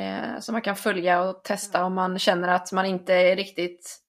eh, 0.00 0.38
som 0.40 0.52
man 0.52 0.62
kan 0.62 0.76
följa 0.76 1.22
och 1.22 1.44
testa 1.44 1.84
om 1.84 1.94
man 1.94 2.18
känner 2.18 2.48
att 2.48 2.72
man 2.72 2.86
inte 2.86 3.14
är 3.14 3.36
riktigt 3.36 4.05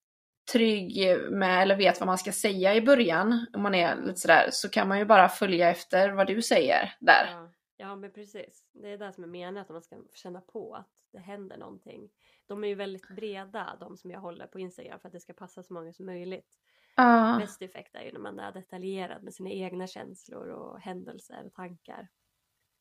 trygg 0.52 1.18
med 1.32 1.62
eller 1.62 1.76
vet 1.76 2.00
vad 2.00 2.08
man 2.08 2.18
ska 2.18 2.32
säga 2.32 2.76
i 2.76 2.82
början. 2.82 3.46
Om 3.54 3.62
man 3.62 3.76
är 3.76 3.96
lite 3.96 4.20
sådär 4.20 4.50
så 4.52 4.70
kan 4.70 4.88
man 4.88 5.00
ju 5.00 5.06
bara 5.06 5.30
följa 5.30 5.70
efter 5.70 6.12
vad 6.12 6.28
du 6.28 6.42
säger 6.42 6.96
där. 7.00 7.28
Ja, 7.32 7.52
ja 7.78 7.96
men 7.96 8.12
precis. 8.12 8.68
Det 8.74 8.90
är 8.90 8.98
det 8.98 9.14
som 9.14 9.24
är 9.24 9.28
meningen 9.28 9.58
att 9.58 9.70
man 9.70 9.82
ska 9.82 9.96
känna 10.14 10.42
på 10.42 10.76
att 10.76 10.90
det 11.12 11.20
händer 11.20 11.58
någonting. 11.58 12.10
De 12.48 12.64
är 12.64 12.68
ju 12.68 12.76
väldigt 12.76 13.08
breda 13.08 13.78
de 13.80 13.98
som 13.98 14.12
jag 14.12 14.20
håller 14.20 14.48
på 14.48 14.60
Instagram 14.60 15.00
för 15.00 15.08
att 15.08 15.14
det 15.14 15.20
ska 15.20 15.34
passa 15.34 15.64
så 15.64 15.74
många 15.74 15.94
som 15.94 16.06
möjligt. 16.06 16.58
Ja, 16.96 17.38
Bäst 17.42 17.62
effekt 17.62 17.96
är 17.96 18.02
ju 18.02 18.12
när 18.12 18.20
man 18.20 18.40
är 18.40 18.52
detaljerad 18.52 19.24
med 19.24 19.34
sina 19.34 19.50
egna 19.50 19.88
känslor 19.88 20.48
och 20.48 20.80
händelser 20.80 21.44
och 21.46 21.54
tankar. 21.54 22.08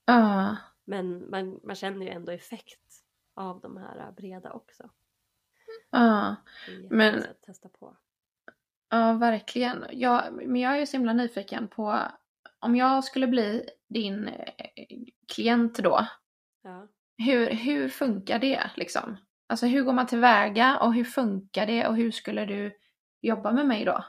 ja, 0.05 0.57
Men 0.85 1.31
man, 1.31 1.61
man 1.65 1.77
känner 1.77 2.07
ju 2.07 2.13
ändå 2.13 2.33
effekt 2.33 3.03
av 3.35 3.61
de 3.61 3.77
här 3.77 4.13
breda 4.13 4.53
också. 4.53 4.91
Ja. 6.01 6.37
Men- 6.91 7.19
att 7.19 7.43
testa 7.43 7.69
på. 7.69 7.97
Ja, 8.91 9.13
verkligen. 9.13 9.85
Ja, 9.91 10.25
men 10.31 10.57
jag 10.57 10.75
är 10.75 10.79
ju 10.79 10.87
så 10.87 10.97
himla 10.97 11.13
nyfiken 11.13 11.69
på 11.69 11.99
om 12.59 12.77
jag 12.77 13.05
skulle 13.05 13.27
bli 13.27 13.69
din 13.89 14.29
eh, 14.29 14.45
klient 15.35 15.79
då. 15.79 16.07
Ja. 16.63 16.89
Hur, 17.19 17.51
hur 17.51 17.89
funkar 17.89 18.39
det 18.39 18.71
liksom? 18.77 19.17
Alltså 19.47 19.67
hur 19.67 19.83
går 19.83 19.93
man 19.93 20.07
tillväga 20.07 20.79
och 20.79 20.95
hur 20.95 21.05
funkar 21.05 21.67
det 21.67 21.87
och 21.87 21.97
hur 21.97 22.11
skulle 22.11 22.45
du 22.47 22.79
jobba 23.21 23.53
med 23.53 23.67
mig 23.67 23.85
då? 23.85 24.05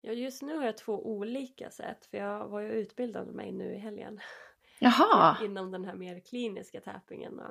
ja, 0.00 0.12
just 0.12 0.42
nu 0.42 0.56
har 0.56 0.64
jag 0.64 0.76
två 0.76 1.06
olika 1.06 1.70
sätt 1.70 2.06
för 2.06 2.18
jag 2.18 2.48
var 2.48 2.60
ju 2.60 2.72
utbildad 2.72 3.34
mig 3.34 3.52
nu 3.52 3.74
i 3.74 3.78
helgen. 3.78 4.20
Jaha! 4.78 5.36
Inom 5.44 5.70
den 5.70 5.84
här 5.84 5.94
mer 5.94 6.20
kliniska 6.20 6.80
tappingen. 6.80 7.36
då. 7.36 7.44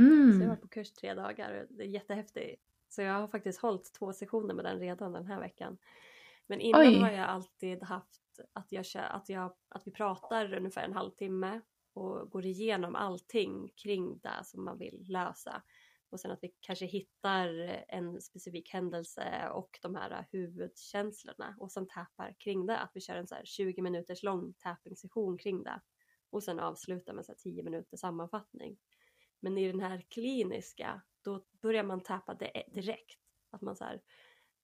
Så 0.00 0.06
jag 0.06 0.38
var 0.38 0.44
Mm. 0.54 0.56
på 0.60 0.68
kurs 0.68 0.92
tre 0.92 1.14
dagar 1.14 1.60
och 1.60 1.74
det 1.74 1.82
är 1.84 1.88
jättehäftigt. 1.88 2.62
Så 2.88 3.02
jag 3.02 3.12
har 3.14 3.28
faktiskt 3.28 3.60
hållit 3.60 3.92
två 3.92 4.12
sessioner 4.12 4.54
med 4.54 4.64
den 4.64 4.78
redan 4.78 5.12
den 5.12 5.26
här 5.26 5.40
veckan. 5.40 5.78
Men 6.46 6.60
innan 6.60 6.80
Oj. 6.80 6.98
har 6.98 7.10
jag 7.10 7.28
alltid 7.28 7.82
haft 7.82 8.40
att, 8.52 8.72
jag, 8.72 8.84
att, 8.94 9.28
jag, 9.28 9.54
att 9.68 9.86
vi 9.86 9.90
pratar 9.90 10.54
ungefär 10.54 10.84
en 10.84 10.92
halvtimme 10.92 11.60
och 11.92 12.30
går 12.30 12.46
igenom 12.46 12.94
allting 12.96 13.68
kring 13.76 14.18
det 14.18 14.44
som 14.44 14.64
man 14.64 14.78
vill 14.78 15.04
lösa. 15.08 15.62
Och 16.10 16.20
sen 16.20 16.30
att 16.30 16.38
vi 16.42 16.52
kanske 16.60 16.86
hittar 16.86 17.48
en 17.88 18.20
specifik 18.20 18.72
händelse 18.72 19.48
och 19.52 19.78
de 19.82 19.94
här 19.94 20.26
huvudkänslorna 20.32 21.54
och 21.58 21.72
sen 21.72 21.86
tappar 21.88 22.34
kring 22.38 22.66
det. 22.66 22.78
Att 22.78 22.90
vi 22.94 23.00
kör 23.00 23.16
en 23.16 23.26
så 23.26 23.34
här 23.34 23.44
20 23.44 23.82
minuters 23.82 24.22
lång 24.22 24.52
tapping-session 24.52 25.38
kring 25.38 25.62
det. 25.62 25.80
Och 26.30 26.42
sen 26.42 26.60
avslutar 26.60 27.12
med 27.12 27.24
så 27.24 27.32
här 27.32 27.36
10 27.38 27.62
minuters 27.62 28.00
sammanfattning. 28.00 28.76
Men 29.40 29.58
i 29.58 29.72
den 29.72 29.80
här 29.80 30.04
kliniska, 30.08 31.02
då 31.24 31.44
börjar 31.62 31.84
man 31.84 32.00
tappa 32.00 32.34
det 32.34 32.64
direkt. 32.72 33.20
Att 33.50 33.60
man 33.60 33.76
så 33.76 33.84
här, 33.84 34.00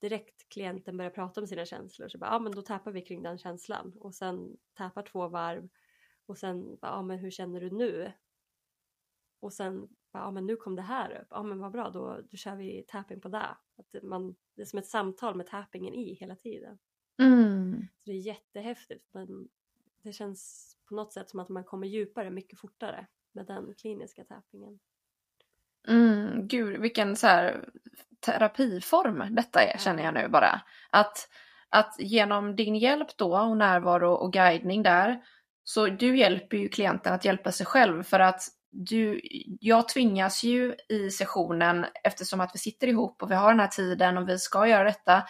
direkt 0.01 0.49
klienten 0.49 0.97
börjar 0.97 1.11
prata 1.11 1.41
om 1.41 1.47
sina 1.47 1.65
känslor 1.65 2.09
så 2.09 2.19
bara, 2.19 2.31
ja 2.31 2.39
men 2.39 2.53
då 2.53 2.63
tappar 2.63 2.93
vi 2.93 3.03
kring 3.03 3.23
den 3.23 3.39
känslan 3.39 3.93
och 4.01 4.15
sen 4.15 4.57
tappar 4.75 5.03
två 5.03 5.29
varv 5.29 5.69
och 6.27 6.39
sen 6.39 6.77
bara, 6.77 6.93
ja 6.93 7.03
men 7.03 7.19
hur 7.19 7.31
känner 7.31 7.61
du 7.61 7.71
nu? 7.71 8.13
Och 9.41 9.53
sen 9.53 9.89
bara, 10.13 10.23
ja 10.23 10.31
men 10.31 10.47
nu 10.47 10.57
kom 10.57 10.77
det 10.77 10.83
här 10.83 11.21
upp, 11.21 11.27
ja 11.31 11.43
men 11.43 11.59
vad 11.59 11.73
bra 11.73 11.91
då, 11.91 12.21
då 12.31 12.37
kör 12.37 12.57
vi 12.57 12.85
tapping 12.89 13.21
på 13.21 13.29
det. 13.29 13.57
Att 13.77 14.03
man, 14.03 14.37
det 14.55 14.63
är 14.63 14.67
som 14.67 14.79
ett 14.79 14.87
samtal 14.87 15.35
med 15.35 15.47
tappingen 15.47 15.95
i 15.95 16.15
hela 16.15 16.37
tiden. 16.37 16.79
Mm. 17.19 17.87
Så 17.99 18.11
det 18.11 18.13
är 18.13 18.21
jättehäftigt 18.21 19.09
men 19.13 19.49
det 20.03 20.13
känns 20.13 20.73
på 20.89 20.95
något 20.95 21.13
sätt 21.13 21.31
som 21.31 21.41
att 21.41 21.49
man 21.49 21.65
kommer 21.65 21.87
djupare 21.87 22.31
mycket 22.31 22.59
fortare 22.59 23.07
med 23.37 23.47
den 23.47 23.75
kliniska 23.75 24.25
tappingen. 24.25 24.79
Mm. 25.89 26.49
Gud, 26.49 26.81
vilken 26.81 27.17
så 27.17 27.27
här 27.27 27.69
terapiform 28.21 29.35
detta 29.35 29.63
är 29.63 29.79
känner 29.79 30.05
jag 30.05 30.15
nu 30.15 30.29
bara. 30.29 30.61
Att, 30.91 31.29
att 31.69 31.95
genom 31.99 32.57
din 32.57 32.77
hjälp 32.77 33.17
då 33.17 33.39
och 33.39 33.57
närvaro 33.57 34.13
och 34.13 34.33
guidning 34.33 34.83
där 34.83 35.23
så 35.65 35.87
du 35.87 36.19
hjälper 36.19 36.57
ju 36.57 36.69
klienten 36.69 37.13
att 37.13 37.25
hjälpa 37.25 37.53
sig 37.53 37.67
själv 37.67 38.03
för 38.03 38.21
att 38.21 38.43
du, 38.71 39.21
jag 39.61 39.89
tvingas 39.89 40.43
ju 40.43 40.75
i 40.89 41.11
sessionen 41.11 41.87
eftersom 42.05 42.41
att 42.41 42.51
vi 42.55 42.59
sitter 42.59 42.87
ihop 42.87 43.23
och 43.23 43.31
vi 43.31 43.35
har 43.35 43.51
den 43.51 43.61
här 43.61 43.69
tiden 43.69 44.19
och 44.19 44.29
vi 44.29 44.39
ska 44.39 44.67
göra 44.67 44.85
detta 44.85 45.23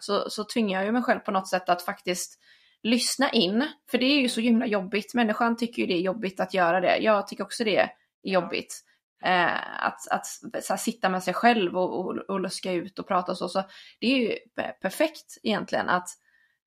så, 0.00 0.30
så 0.30 0.44
tvingar 0.44 0.78
jag 0.78 0.86
ju 0.86 0.92
mig 0.92 1.02
själv 1.02 1.20
på 1.20 1.30
något 1.30 1.48
sätt 1.48 1.68
att 1.68 1.82
faktiskt 1.82 2.40
lyssna 2.84 3.30
in. 3.30 3.68
För 3.90 3.98
det 3.98 4.04
är 4.04 4.20
ju 4.20 4.28
så 4.28 4.40
himla 4.40 4.66
jobbigt. 4.66 5.14
Människan 5.14 5.56
tycker 5.56 5.82
ju 5.82 5.86
det 5.86 5.94
är 5.94 6.00
jobbigt 6.00 6.40
att 6.40 6.54
göra 6.54 6.80
det. 6.80 6.96
Jag 6.96 7.28
tycker 7.28 7.44
också 7.44 7.64
det 7.64 7.76
är 7.76 7.90
jobbigt. 8.22 8.80
Eh, 9.24 9.84
att 9.86 10.08
att 10.10 10.26
här, 10.68 10.76
sitta 10.76 11.08
med 11.08 11.22
sig 11.22 11.34
själv 11.34 11.76
och, 11.76 12.00
och, 12.00 12.16
och 12.16 12.40
luska 12.40 12.72
ut 12.72 12.98
och 12.98 13.08
prata 13.08 13.32
och 13.32 13.38
så. 13.38 13.48
så 13.48 13.62
det 14.00 14.06
är 14.06 14.18
ju 14.18 14.28
pe- 14.28 14.72
perfekt 14.82 15.38
egentligen 15.42 15.88
att, 15.88 16.08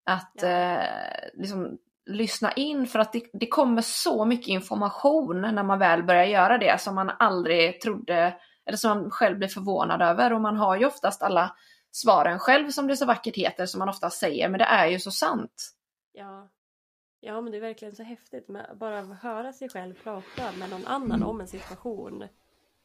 att 0.06 0.44
eh, 0.44 0.84
liksom 1.34 1.78
lyssna 2.06 2.52
in 2.52 2.88
för 2.88 3.00
att 3.00 3.14
det, 3.14 3.24
det 3.34 3.48
kommer 3.48 3.82
så 3.82 4.26
mycket 4.26 4.48
information 4.48 5.42
när 5.42 5.64
man 5.64 5.80
väl 5.80 6.04
börjar 6.04 6.26
göra 6.26 6.58
det 6.58 6.82
som 6.82 6.96
man 6.96 7.12
aldrig 7.20 7.82
trodde, 7.82 8.36
eller 8.66 8.78
som 8.78 8.90
man 8.90 9.12
själv 9.12 9.38
blir 9.38 9.48
förvånad 9.48 10.02
över 10.02 10.34
och 10.34 10.42
man 10.42 10.58
har 10.58 10.78
ju 10.78 10.86
oftast 10.86 11.24
alla 11.24 11.56
svaren 11.92 12.40
själv 12.40 12.70
som 12.70 12.88
det 12.88 12.98
så 12.98 13.06
vackert 13.06 13.36
heter 13.36 13.66
som 13.66 13.80
man 13.80 13.90
ofta 13.90 14.10
säger 14.10 14.50
men 14.50 14.58
det 14.58 14.66
är 14.66 14.88
ju 14.88 15.00
så 15.00 15.12
sant. 15.12 15.77
Ja. 16.18 16.50
Ja 17.20 17.42
men 17.42 17.52
det 17.52 17.58
är 17.58 17.62
verkligen 17.62 17.96
så 17.96 18.04
häftigt 18.04 18.48
med 18.48 18.78
bara 18.80 19.02
höra 19.02 19.54
sig 19.54 19.70
själv 19.70 19.94
prata 20.04 20.52
med 20.60 20.70
någon 20.70 20.86
annan 20.86 21.24
om 21.24 21.42
en 21.42 21.48
situation 21.48 22.28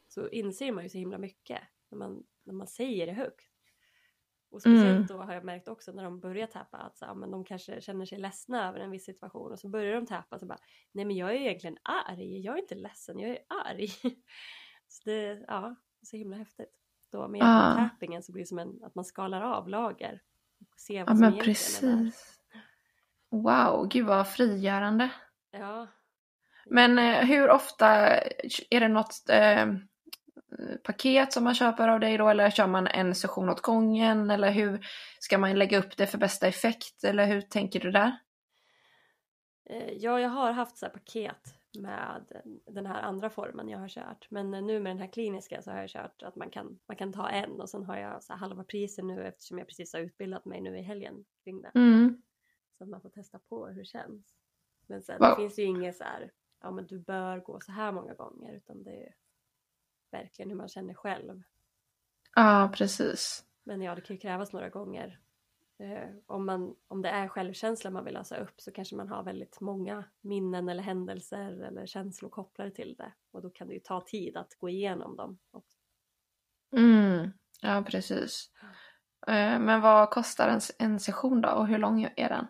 så 0.07 0.29
inser 0.29 0.71
man 0.71 0.83
ju 0.83 0.89
så 0.89 0.97
himla 0.97 1.17
mycket 1.17 1.59
när 1.89 1.97
man, 1.97 2.23
när 2.43 2.53
man 2.53 2.67
säger 2.67 3.05
det 3.07 3.13
högt. 3.13 3.49
Och 4.49 4.61
speciellt 4.61 4.85
Mm. 4.95 5.05
då 5.07 5.17
har 5.17 5.33
jag 5.33 5.43
märkt 5.43 5.67
också 5.67 5.91
när 5.91 6.03
de 6.03 6.19
börjar 6.19 6.47
täpa 6.47 6.77
att 6.77 6.97
så, 6.97 7.13
men 7.15 7.31
de 7.31 7.43
kanske 7.45 7.81
känner 7.81 8.05
sig 8.05 8.17
ledsna 8.19 8.67
över 8.69 8.79
en 8.79 8.91
viss 8.91 9.05
situation 9.05 9.51
och 9.51 9.59
så 9.59 9.69
börjar 9.69 9.95
de 9.95 10.05
täpa 10.05 10.39
så 10.39 10.45
bara 10.45 10.59
nej 10.91 11.05
men 11.05 11.15
jag 11.15 11.29
är 11.29 11.35
egentligen 11.35 11.77
arg, 11.83 12.39
jag 12.39 12.55
är 12.57 12.61
inte 12.61 12.75
ledsen, 12.75 13.19
jag 13.19 13.29
är 13.31 13.39
arg. 13.47 13.87
Så 14.87 15.01
det, 15.09 15.45
ja, 15.47 15.75
så 16.01 16.17
himla 16.17 16.37
häftigt. 16.37 16.79
Då 17.11 17.27
med 17.27 17.39
hjälp 17.39 17.47
av 17.49 17.77
Ja. 17.83 17.89
tappingen 17.89 18.23
så 18.23 18.31
blir 18.31 18.43
det 18.43 18.47
som 18.47 18.59
en, 18.59 18.83
att 18.83 18.95
man 18.95 19.05
skalar 19.05 19.41
av 19.41 19.69
lager. 19.69 20.21
Och 20.59 20.79
ser 20.79 20.99
vad 20.99 21.01
Ja 21.01 21.15
som 21.15 21.19
men 21.19 21.33
egentligen 21.33 21.99
är 21.99 22.03
där. 22.03 22.11
Wow, 23.33 23.87
gud 23.87 24.05
vad 24.05 24.27
frigörande. 24.27 25.09
Ja. 25.51 25.87
Men 26.65 26.99
eh, 26.99 27.25
hur 27.25 27.49
ofta, 27.49 27.87
är 28.69 28.79
det 28.79 28.87
något 28.87 29.29
eh, 29.29 29.65
paket 30.83 31.33
som 31.33 31.43
man 31.43 31.55
köper 31.55 31.87
av 31.87 31.99
dig 31.99 32.17
då 32.17 32.29
eller 32.29 32.49
kör 32.49 32.67
man 32.67 32.87
en 32.87 33.15
session 33.15 33.49
åt 33.49 33.61
gången 33.61 34.31
eller 34.31 34.51
hur 34.51 34.85
ska 35.19 35.37
man 35.37 35.59
lägga 35.59 35.77
upp 35.77 35.97
det 35.97 36.07
för 36.07 36.17
bästa 36.17 36.47
effekt 36.47 37.03
eller 37.03 37.25
hur 37.25 37.41
tänker 37.41 37.79
du 37.79 37.91
där? 37.91 38.17
Eh, 39.69 39.93
Ja, 39.93 40.19
jag 40.19 40.29
har 40.29 40.51
haft 40.51 40.77
så 40.77 40.85
här 40.85 40.93
paket 40.93 41.55
med 41.79 42.25
den 42.65 42.85
här 42.85 43.01
andra 43.01 43.29
formen 43.29 43.69
jag 43.69 43.79
har 43.79 43.89
kört. 43.89 44.27
Men 44.29 44.51
nu 44.51 44.79
med 44.79 44.89
den 44.89 45.01
här 45.01 45.11
kliniska 45.11 45.61
så 45.61 45.71
har 45.71 45.77
jag 45.77 45.89
kört 45.89 46.23
att 46.23 46.35
man 46.35 46.49
kan, 46.49 46.79
man 46.87 46.97
kan 46.97 47.13
ta 47.13 47.29
en 47.29 47.61
och 47.61 47.69
sen 47.69 47.83
har 47.83 47.97
jag 47.97 48.23
så 48.23 48.33
halva 48.33 48.63
priser 48.63 49.03
nu 49.03 49.23
eftersom 49.23 49.57
jag 49.57 49.67
precis 49.67 49.93
har 49.93 49.99
utbildat 49.99 50.45
mig 50.45 50.61
nu 50.61 50.77
i 50.77 50.81
helgen 50.81 51.25
kring 51.43 51.61
det. 51.61 51.71
Mm. 51.75 52.21
Att 52.83 52.89
man 52.89 53.01
får 53.01 53.09
testa 53.09 53.39
på 53.39 53.67
hur 53.67 53.79
det 53.79 53.85
känns. 53.85 54.35
Men 54.87 55.01
sen 55.03 55.19
Wow. 55.19 55.29
det 55.29 55.35
finns 55.35 55.59
ju 55.59 55.63
inget 55.63 55.97
så 55.97 56.03
här, 56.03 56.31
ja 56.61 56.71
men 56.71 56.85
du 56.87 56.99
bör 56.99 57.39
gå 57.39 57.59
så 57.59 57.71
här 57.71 57.91
många 57.91 58.13
gånger 58.13 58.53
utan 58.53 58.83
det 58.83 59.03
är 59.07 59.15
verkligen 60.11 60.49
hur 60.49 60.57
man 60.57 60.67
känner 60.67 60.93
själv. 60.93 61.43
Ja, 62.35 62.71
precis. 62.75 63.45
Men 63.63 63.81
ja, 63.81 63.95
det 63.95 64.01
kan 64.01 64.15
ju 64.15 64.19
krävas 64.19 64.53
några 64.53 64.69
gånger. 64.69 65.19
Eh, 65.77 66.09
om, 66.25 66.45
man, 66.45 66.75
om 66.87 67.01
det 67.01 67.09
är 67.09 67.27
självkänsla 67.27 67.89
man 67.89 68.05
vill 68.05 68.13
lösa 68.13 68.37
upp 68.37 68.61
så 68.61 68.71
kanske 68.71 68.95
man 68.95 69.07
har 69.07 69.23
väldigt 69.23 69.61
många 69.61 70.03
minnen 70.21 70.69
eller 70.69 70.83
händelser 70.83 71.51
eller 71.63 71.85
känslor 71.85 72.29
kopplade 72.29 72.71
till 72.71 72.95
det. 72.97 73.13
Och 73.31 73.41
då 73.41 73.49
kan 73.49 73.67
det 73.67 73.73
ju 73.73 73.79
ta 73.79 74.01
tid 74.01 74.37
att 74.37 74.55
gå 74.55 74.69
igenom 74.69 75.15
dem. 75.15 75.37
också. 75.51 75.77
Mm. 76.71 77.29
Ja, 77.61 77.83
precis. 77.87 78.51
Eh, 79.27 79.59
Men 79.59 79.81
vad 79.81 80.09
kostar 80.09 80.49
en, 80.49 80.59
en 80.79 80.99
session 80.99 81.41
då 81.41 81.49
och 81.49 81.67
hur 81.67 81.77
lång 81.77 82.03
är 82.15 82.29
den? 82.29 82.47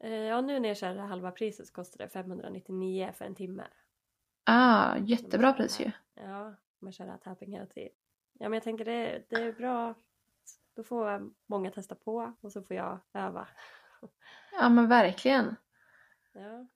Eh, 0.00 0.12
ja, 0.12 0.40
nu 0.40 0.60
när 0.60 0.68
jag 0.68 0.76
kör 0.76 0.94
det 0.94 1.00
här 1.00 1.08
halva 1.08 1.30
priset 1.30 1.66
så 1.66 1.72
kostar 1.72 1.98
det 1.98 2.08
599 2.08 3.12
för 3.14 3.24
en 3.24 3.34
timme. 3.34 3.64
Ah, 4.44 4.96
jättebra 4.96 5.52
pris 5.52 5.80
ju. 5.80 5.90
Ja, 6.14 6.54
man 6.78 6.92
kör 6.92 7.06
här 7.06 7.16
tapping 7.16 7.52
hela 7.52 7.66
tiden. 7.66 7.92
Ja, 8.32 8.48
men 8.48 8.52
jag 8.52 8.62
tänker 8.62 8.84
det, 8.84 9.24
det 9.28 9.36
är 9.36 9.52
bra. 9.52 9.94
Då 10.74 10.84
får 10.84 11.30
många 11.46 11.70
testa 11.70 11.94
på 11.94 12.32
och 12.40 12.52
så 12.52 12.62
får 12.62 12.76
jag 12.76 12.98
öva. 13.12 13.48
Ja, 14.52 14.68
men 14.68 14.88
verkligen. 14.88 15.56
Ja, 16.32 16.66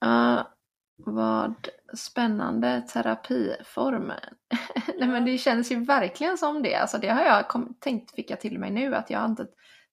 Ja, 0.00 0.48
vad 0.96 1.68
spännande 1.94 2.82
terapiform. 2.82 4.12
Nej, 4.98 5.08
men 5.08 5.24
det 5.24 5.38
känns 5.38 5.72
ju 5.72 5.84
verkligen 5.84 6.38
som 6.38 6.62
det. 6.62 6.74
Alltså, 6.74 6.98
det 6.98 7.08
har 7.08 7.22
jag 7.22 7.48
kom, 7.48 7.74
tänkt, 7.74 8.14
fick 8.14 8.30
jag 8.30 8.40
till 8.40 8.58
mig 8.58 8.70
nu, 8.70 8.94
att 8.94 9.10
jag 9.10 9.18
har 9.18 9.26
inte 9.26 9.46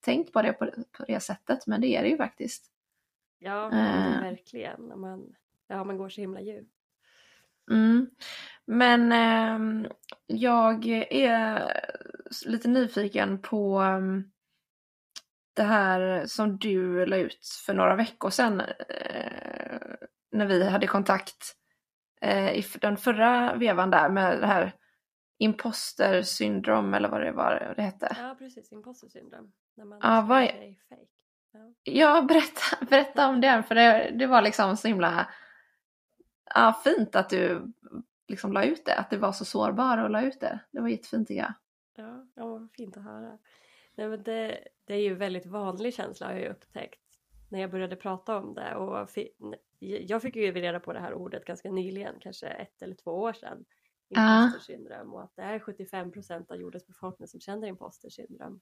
tänkt 0.07 0.33
på 0.33 0.41
det 0.41 0.53
på, 0.53 0.65
på 0.91 1.05
det 1.07 1.19
sättet, 1.19 1.67
men 1.67 1.81
det 1.81 1.87
är 1.87 2.03
det 2.03 2.09
ju 2.09 2.17
faktiskt. 2.17 2.71
ja 3.39 3.65
Eh. 3.65 4.21
verkligen. 4.21 4.81
När 4.81 4.95
Man, 4.95 5.35
ja, 5.67 5.83
man 5.83 5.97
går 5.97 6.09
så 6.09 6.21
himla 6.21 6.41
djupt. 6.41 6.73
Mm. 7.71 8.09
Men 8.65 9.11
ehm, 9.11 9.87
jag 10.27 10.85
är 11.09 11.71
lite 12.45 12.67
nyfiken 12.67 13.41
på 13.41 13.79
ehm, 13.79 14.31
det 15.53 15.63
här 15.63 16.25
som 16.25 16.57
du 16.57 17.05
la 17.05 17.17
ut 17.17 17.45
för 17.65 17.73
några 17.73 17.95
veckor 17.95 18.29
sedan 18.29 18.61
eh, 18.61 19.79
när 20.31 20.45
vi 20.45 20.69
hade 20.69 20.87
kontakt 20.87 21.55
eh, 22.21 22.51
i 22.51 22.65
den 22.81 22.97
förra 22.97 23.55
vevan 23.55 23.91
där 23.91 24.09
med 24.09 24.41
det 24.41 24.47
här 24.47 24.73
imposter 25.37 26.21
syndrom 26.21 26.93
eller 26.93 27.09
vad 27.09 27.21
det 27.21 27.31
var 27.31 27.73
det 27.75 27.81
hette. 27.81 28.15
Ja, 28.19 28.35
precis. 28.39 28.71
Imposter 28.71 29.07
syndrom. 29.07 29.53
När 29.75 29.85
man 29.85 29.99
Ja, 30.03 30.25
vad 30.29 30.47
sig 30.47 30.79
fake. 30.89 31.01
Ja. 31.51 31.73
Ja, 31.83 32.21
berätta, 32.21 32.85
berätta 32.89 33.27
om 33.27 33.41
den 33.41 33.63
för 33.63 33.75
det, 33.75 34.11
det 34.19 34.27
var 34.27 34.41
liksom 34.41 34.77
så 34.77 34.87
himla 34.87 35.29
ja, 36.55 36.81
fint 36.83 37.15
att 37.15 37.29
du 37.29 37.73
liksom 38.27 38.53
la 38.53 38.63
ut 38.63 38.85
det, 38.85 38.95
att 38.95 39.09
du 39.09 39.17
var 39.17 39.31
så 39.31 39.45
sårbar 39.45 39.97
och 39.97 40.09
la 40.09 40.21
ut 40.21 40.39
det. 40.39 40.59
Det 40.71 40.81
var 40.81 40.87
jättefint 40.87 41.27
tycker 41.27 41.41
jag. 41.41 41.53
Ja, 41.95 42.27
ja 42.35 42.67
fint 42.77 42.97
att 42.97 43.03
höra. 43.03 43.37
Nej, 43.95 44.07
men 44.07 44.23
det, 44.23 44.67
det 44.85 44.93
är 44.93 44.99
ju 44.99 45.11
en 45.11 45.17
väldigt 45.17 45.45
vanlig 45.45 45.93
känsla 45.93 46.27
har 46.27 46.33
jag 46.33 46.41
ju 46.41 46.49
upptäckt 46.49 47.01
när 47.49 47.59
jag 47.59 47.71
började 47.71 47.95
prata 47.95 48.37
om 48.37 48.53
det. 48.53 48.75
Och 48.75 49.09
jag 49.79 50.21
fick 50.21 50.35
ju 50.35 50.51
reda 50.51 50.79
på 50.79 50.93
det 50.93 50.99
här 50.99 51.13
ordet 51.13 51.45
ganska 51.45 51.71
nyligen, 51.71 52.15
kanske 52.19 52.47
ett 52.47 52.81
eller 52.81 52.95
två 52.95 53.11
år 53.11 53.33
sedan. 53.33 53.65
Imposter 54.09 54.59
syndrom 54.59 55.13
och 55.13 55.23
att 55.23 55.35
det 55.35 55.41
är 55.41 55.59
75 55.59 56.11
procent 56.11 56.51
av 56.51 56.57
jordens 56.57 56.87
befolkning 56.87 57.27
som 57.27 57.39
känner 57.39 57.67
imposter 57.67 58.09
syndrom. 58.09 58.59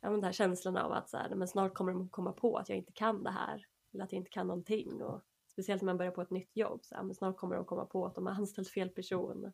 Ja, 0.00 0.10
men 0.10 0.20
den 0.20 0.24
här 0.24 0.32
känslan 0.32 0.76
av 0.76 0.92
att 0.92 1.10
så 1.10 1.16
här, 1.16 1.34
men 1.34 1.48
snart 1.48 1.74
kommer 1.74 1.92
de 1.92 2.08
komma 2.08 2.32
på 2.32 2.56
att 2.56 2.68
jag 2.68 2.78
inte 2.78 2.92
kan 2.92 3.22
det 3.22 3.30
här 3.30 3.66
eller 3.92 4.04
att 4.04 4.12
jag 4.12 4.20
inte 4.20 4.30
kan 4.30 4.46
någonting. 4.46 5.02
Och 5.02 5.22
speciellt 5.48 5.82
när 5.82 5.86
man 5.86 5.96
börjar 5.96 6.12
på 6.12 6.22
ett 6.22 6.30
nytt 6.30 6.56
jobb, 6.56 6.84
så 6.84 6.94
här, 6.94 7.02
men 7.02 7.14
snart 7.14 7.36
kommer 7.36 7.56
de 7.56 7.64
komma 7.64 7.84
på 7.84 8.06
att 8.06 8.14
de 8.14 8.26
har 8.26 8.34
anställt 8.34 8.68
fel 8.68 8.88
person. 8.88 9.44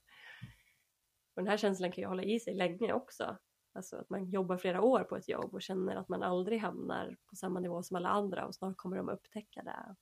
Och 1.35 1.43
den 1.43 1.47
här 1.47 1.57
känslan 1.57 1.93
kan 1.93 2.03
ju 2.03 2.09
hålla 2.09 2.23
i 2.23 2.41
sig 2.41 2.55
länge 2.55 2.93
också. 2.93 3.37
Alltså 3.73 3.97
att 3.97 4.11
man 4.11 4.31
jobbar 4.31 4.57
flera 4.57 4.83
år 4.83 5.05
på 5.05 5.17
ett 5.17 5.29
jobb 5.29 5.55
och 5.55 5.63
känner 5.63 5.97
att 5.97 6.09
man 6.09 6.23
aldrig 6.23 6.61
hamnar 6.61 7.17
på 7.27 7.37
samma 7.37 7.61
nivå 7.61 7.83
som 7.83 7.97
alla 7.97 8.09
andra 8.09 8.47
och 8.47 8.55
snart 8.55 8.77
kommer 8.77 8.97
de 8.97 9.09
upptäcka 9.09 9.63
det. 9.63 9.97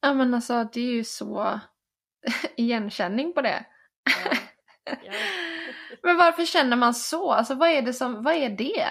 Ja 0.00 0.14
men 0.14 0.34
alltså 0.34 0.68
det 0.72 0.80
är 0.80 0.92
ju 0.92 1.04
så 1.04 1.60
igenkänning 2.56 3.32
på 3.32 3.42
det. 3.42 3.66
Ja. 4.24 4.36
Ja. 4.84 5.12
Men 6.02 6.16
varför 6.16 6.44
känner 6.44 6.76
man 6.76 6.94
så? 6.94 7.32
Alltså 7.32 7.54
vad 7.54 7.68
är 7.68 7.82
det 7.82 7.92
som, 7.92 8.22
vad 8.22 8.34
är 8.34 8.50
det? 8.50 8.82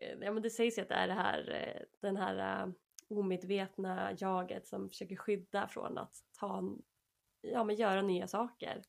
Eh, 0.00 0.18
Ja, 0.20 0.32
men 0.32 0.42
det 0.42 0.50
sägs 0.50 0.78
ju 0.78 0.82
att 0.82 0.88
det 0.88 0.94
är 0.94 1.08
det 1.08 1.14
här, 1.14 1.50
eh, 1.50 1.82
den 2.00 2.16
här 2.16 2.62
eh, 2.62 2.68
omedvetna 3.08 4.12
jaget 4.18 4.66
som 4.66 4.88
försöker 4.88 5.16
skydda 5.16 5.68
från 5.68 5.98
att 5.98 6.16
ta, 6.40 6.62
ja 7.40 7.64
men 7.64 7.76
göra 7.76 8.02
nya 8.02 8.28
saker. 8.28 8.82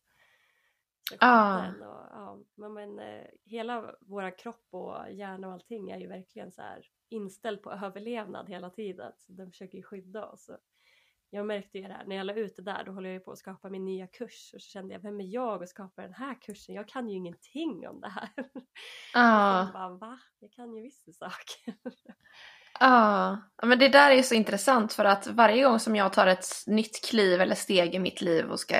Ah. 1.20 1.68
Och, 1.68 1.76
ja, 2.12 2.40
men, 2.56 2.74
men 2.74 3.00
eh, 3.00 3.26
hela 3.46 3.96
våra 4.02 4.32
kropp 4.32 4.68
och 4.72 5.12
hjärna 5.12 5.48
och 5.48 5.54
allting 5.54 5.90
är 5.90 5.98
ju 5.98 6.08
verkligen 6.08 6.52
så 6.52 6.62
här 6.62 6.86
inställd 7.10 7.62
på 7.62 7.72
överlevnad 7.86 8.50
hela 8.50 8.70
tiden. 8.70 9.12
Så 9.18 9.32
den 9.32 9.52
försöker 9.52 9.78
ju 9.78 9.84
skydda 9.84 10.26
oss. 10.26 10.50
Och 10.50 10.60
jag 11.30 11.46
märkte 11.46 11.78
ju 11.78 11.88
det 11.88 11.94
här, 11.94 12.06
när 12.06 12.16
jag 12.16 12.26
la 12.26 12.34
ut 12.34 12.56
det 12.56 12.62
där 12.62 12.84
då 12.84 12.92
håller 12.92 13.10
jag 13.10 13.14
ju 13.14 13.20
på 13.20 13.32
att 13.32 13.38
skapa 13.38 13.70
min 13.70 13.86
nya 13.86 14.08
kurs 14.08 14.52
och 14.56 14.62
så 14.62 14.70
kände 14.70 14.94
jag, 14.94 15.02
vem 15.02 15.20
är 15.22 15.26
jag 15.34 15.62
och 15.62 15.70
skapar 15.70 16.04
den 16.04 16.14
här 16.14 16.42
kursen? 16.42 16.76
Jag 16.76 16.88
kan 16.88 17.10
ju 17.10 17.16
ingenting 17.16 17.88
om 17.88 18.02
det 18.02 18.10
här. 18.10 18.30
Ja, 19.14 19.58
Jag 19.66 19.74
bara, 19.74 19.90
va? 19.90 20.20
Jag 20.40 20.52
kan 20.52 20.76
ju 20.76 20.82
vissa 20.82 21.12
saker. 21.12 21.74
ja. 22.80 23.38
Ja, 23.58 23.68
Men 23.68 23.80
det 23.80 23.90
där 23.90 24.12
är 24.12 24.22
så 24.24 24.36
intressant 24.36 24.94
för 24.94 25.06
att 25.06 25.28
varje 25.28 25.64
gång 25.64 25.80
som 25.80 25.96
jag 25.96 26.14
tar 26.14 26.28
ett 26.28 26.46
nytt 26.68 27.06
kliv 27.10 27.42
eller 27.42 27.56
steg 27.56 27.96
i 27.96 28.00
mitt 28.00 28.22
liv 28.22 28.46
och 28.52 28.60
ska 28.60 28.76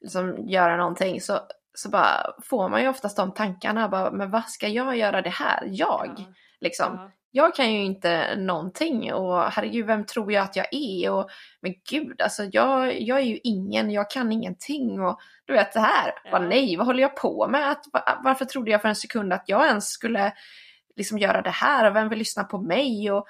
liksom 0.00 0.48
göra 0.48 0.76
någonting 0.76 1.20
så, 1.20 1.38
så 1.74 1.88
bara 1.90 2.32
får 2.44 2.68
man 2.68 2.82
ju 2.82 2.88
oftast 2.88 3.16
de 3.16 3.34
tankarna. 3.34 3.88
Bara, 3.88 4.10
men 4.10 4.30
vad 4.30 4.44
ska 4.44 4.68
jag 4.68 4.96
göra 4.96 5.22
det 5.22 5.30
här? 5.30 5.62
Jag? 5.66 6.14
Ja, 6.18 6.24
Liksom. 6.60 6.94
ja, 6.94 7.10
jag 7.30 7.54
kan 7.54 7.72
ju 7.72 7.84
inte 7.84 8.36
någonting 8.36 9.12
och 9.14 9.42
herregud, 9.42 9.86
vem 9.86 10.06
tror 10.06 10.32
jag 10.32 10.44
att 10.44 10.56
jag 10.56 10.66
är? 10.70 11.12
Och, 11.12 11.30
men 11.60 11.74
gud, 11.90 12.20
alltså 12.22 12.42
jag, 12.52 13.00
jag 13.00 13.18
är 13.18 13.24
ju 13.24 13.38
ingen, 13.44 13.90
jag 13.90 14.10
kan 14.10 14.32
ingenting 14.32 15.00
och 15.00 15.18
du 15.46 15.52
vet 15.52 15.72
det 15.72 15.80
här, 15.80 16.12
Ja. 16.24 16.30
vad 16.32 16.48
nej, 16.48 16.76
vad 16.76 16.86
håller 16.86 17.02
jag 17.02 17.16
på 17.16 17.48
med? 17.48 17.70
Att, 17.70 17.84
va- 17.92 18.20
varför 18.24 18.44
trodde 18.44 18.70
jag 18.70 18.82
för 18.82 18.88
en 18.88 18.96
sekund 18.96 19.32
att 19.32 19.44
jag 19.46 19.66
ens 19.66 19.88
skulle 19.88 20.32
liksom 20.96 21.18
göra 21.18 21.42
det 21.42 21.50
här 21.50 21.90
och 21.90 21.96
vem 21.96 22.08
vill 22.08 22.18
lyssna 22.18 22.44
på 22.44 22.58
mig? 22.58 23.10
Och 23.12 23.26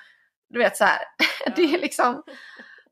du 0.49 0.59
vet 0.59 0.77
så 0.77 0.85
här, 0.85 0.99
det 1.57 1.63
är 1.63 1.79
liksom, 1.81 2.23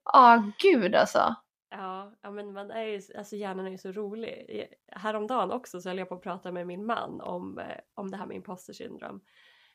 ja 0.05 0.53
gud 0.59 0.95
alltså. 0.95 1.35
ja, 1.71 2.13
ja, 2.23 2.31
men 2.31 2.53
man 2.53 2.71
är 2.71 2.83
ju, 2.85 3.01
alltså 3.19 3.37
hjärnan 3.37 3.67
är 3.67 3.71
ju 3.71 3.79
så 3.79 3.93
rolig. 3.93 4.67
Häromdagen 4.93 5.51
också 5.53 5.81
så 5.81 5.89
höll 5.89 5.99
jag 5.99 6.09
på 6.09 6.15
att 6.15 6.23
prata 6.23 6.53
med 6.53 6.67
min 6.67 6.87
man 6.87 7.21
om, 7.21 7.59
eh, 7.59 7.65
om 7.95 8.11
det 8.11 8.17
här 8.17 8.27
med 8.27 8.37
imposter 8.37 8.73
syndrom. 8.73 9.21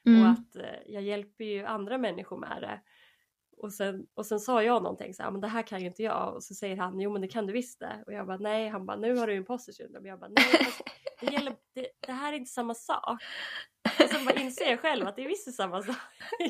Och 0.06 0.08
Mm. 0.12 0.32
att 0.32 0.56
eh, 0.56 0.80
jag 0.86 1.04
hjälper 1.04 1.44
ju 1.44 1.66
andra 1.66 1.98
människor 1.98 2.38
med 2.38 2.62
det. 2.62 2.82
Och 3.58 3.74
sen, 3.74 4.08
och 4.14 4.26
sen 4.26 4.40
sa 4.40 4.64
jag 4.64 4.84
någonting 4.84 5.14
så 5.14 5.24
här, 5.24 5.32
men 5.32 5.42
det 5.42 5.48
här 5.48 5.64
kan 5.64 5.80
ju 5.82 5.88
inte 5.88 6.04
jag. 6.04 6.36
Och 6.36 6.44
så 6.44 6.54
säger 6.56 6.76
han, 6.78 7.00
jo 7.00 7.12
men 7.12 7.22
det 7.22 7.28
kan 7.28 7.46
du 7.48 7.54
visst 7.54 7.80
det. 7.80 8.04
Och 8.06 8.14
jag 8.14 8.28
bara 8.28 8.38
nej, 8.38 8.70
han 8.70 8.86
bara 8.86 8.98
nu 8.98 9.18
har 9.18 9.28
du 9.28 9.36
imposter 9.36 9.72
syndrome. 9.74 10.10
Jag 10.10 10.20
bara 10.20 10.30
nej, 10.30 10.46
det, 11.22 11.34
gäller, 11.34 11.56
det, 11.74 11.88
det 12.08 12.12
här 12.12 12.34
är 12.34 12.38
inte 12.38 12.52
samma 12.52 12.74
sak. 12.76 13.22
Och 14.00 14.10
sen 14.10 14.26
bara 14.26 14.36
inser 14.40 14.70
jag 14.70 14.80
själv 14.80 15.08
att 15.08 15.16
det 15.16 15.24
är 15.24 15.28
visst 15.28 15.56
samma 15.56 15.82
sak. 15.82 15.96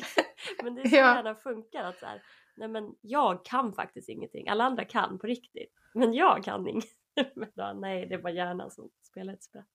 men 0.62 0.74
det 0.74 0.82
är 0.82 0.88
så 0.88 0.96
Ja. 0.96 1.14
gärna 1.16 1.34
funkar 1.34 1.84
att 1.84 1.98
så 1.98 2.06
här, 2.06 2.22
nej 2.56 2.68
men 2.68 2.94
jag 3.00 3.44
kan 3.44 3.72
faktiskt 3.72 4.08
ingenting. 4.08 4.48
Alla 4.48 4.64
andra 4.64 4.84
kan 4.84 5.18
på 5.18 5.26
riktigt. 5.26 5.72
Men 5.94 6.12
jag 6.14 6.44
kan 6.44 6.68
inget. 6.68 6.84
Men 7.36 7.48
då, 7.54 7.72
nej, 7.80 8.06
det 8.06 8.14
är 8.14 8.18
bara 8.22 8.32
hjärnan 8.32 8.70
som 8.70 8.90
spelar 9.02 9.32
ett 9.32 9.42
spratt. 9.42 9.66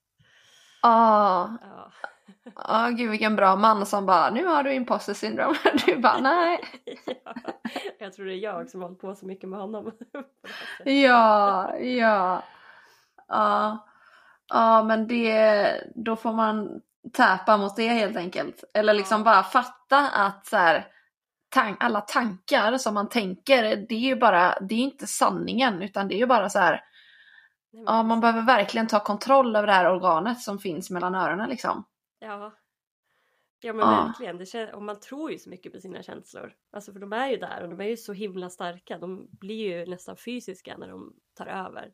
Ah, 0.87 1.47
Ja. 1.61 1.91
ah, 2.55 2.89
gud 2.89 3.09
vilken 3.11 3.35
bra 3.35 3.55
man 3.55 3.85
som 3.85 4.05
bara 4.05 4.29
nu 4.29 4.45
har 4.45 4.63
du 4.63 4.73
imposter 4.73 5.13
syndrome. 5.13 5.57
Du 5.85 5.97
bara 5.97 6.19
nej. 6.19 6.59
ja. 7.05 7.33
Jag 7.99 8.13
tror 8.13 8.25
det 8.25 8.33
är 8.33 8.37
jag 8.37 8.69
som 8.69 8.81
har 8.81 8.87
hållit 8.87 9.01
på 9.01 9.15
så 9.15 9.25
mycket 9.25 9.49
med 9.49 9.59
honom. 9.59 9.91
Ja, 10.85 11.75
ja. 11.77 12.43
Ja, 13.27 13.87
ja 14.49 14.83
men 14.83 15.07
det, 15.07 15.83
då 15.95 16.15
får 16.15 16.33
man 16.33 16.81
täpa 17.13 17.57
mot 17.57 17.75
det 17.75 17.87
helt 17.87 18.17
enkelt. 18.17 18.63
Eller 18.73 18.93
liksom 18.93 19.19
Ja. 19.19 19.25
bara 19.25 19.43
fatta 19.43 20.07
att 20.09 20.45
så 20.47 20.57
här, 20.57 20.87
tan- 21.55 21.77
alla 21.79 22.01
tankar 22.01 22.77
som 22.77 22.93
man 22.93 23.09
tänker, 23.09 23.63
det 23.89 23.95
är 23.95 23.99
ju 23.99 24.15
bara, 24.15 24.59
det 24.61 24.75
är 24.75 24.79
inte 24.79 25.07
sanningen 25.07 25.81
utan 25.81 26.07
det 26.07 26.15
är 26.15 26.19
ju 26.19 26.25
bara 26.25 26.49
så 26.49 26.59
här, 26.59 26.81
ja 27.71 28.03
man 28.03 28.19
behöver 28.21 28.45
verkligen 28.45 28.87
ta 28.87 28.99
kontroll 29.03 29.55
över 29.55 29.67
det 29.67 29.73
här 29.73 29.91
organet 29.95 30.39
som 30.41 30.59
finns 30.59 30.89
mellan 30.89 31.15
öronen 31.15 31.49
liksom. 31.49 31.83
Ja. 32.19 32.53
Ja 33.59 33.73
men 33.73 33.85
Ja. 33.89 34.03
verkligen, 34.05 34.37
det 34.37 34.43
kän- 34.43 34.71
och 34.71 34.83
man 34.83 34.99
tror 34.99 35.31
ju 35.31 35.37
så 35.39 35.49
mycket 35.49 35.73
på 35.73 35.79
sina 35.79 36.03
känslor. 36.03 36.53
Alltså 36.71 36.93
för 36.93 36.99
de 36.99 37.13
är 37.13 37.29
ju 37.29 37.37
där 37.37 37.63
och 37.63 37.69
de 37.69 37.81
är 37.81 37.89
ju 37.89 37.97
så 37.97 38.13
himla 38.13 38.49
starka. 38.49 38.97
De 38.97 39.27
blir 39.31 39.55
ju 39.79 39.85
nästan 39.85 40.17
fysiska 40.17 40.77
när 40.77 40.87
de 40.87 41.13
tar 41.33 41.45
över. 41.47 41.93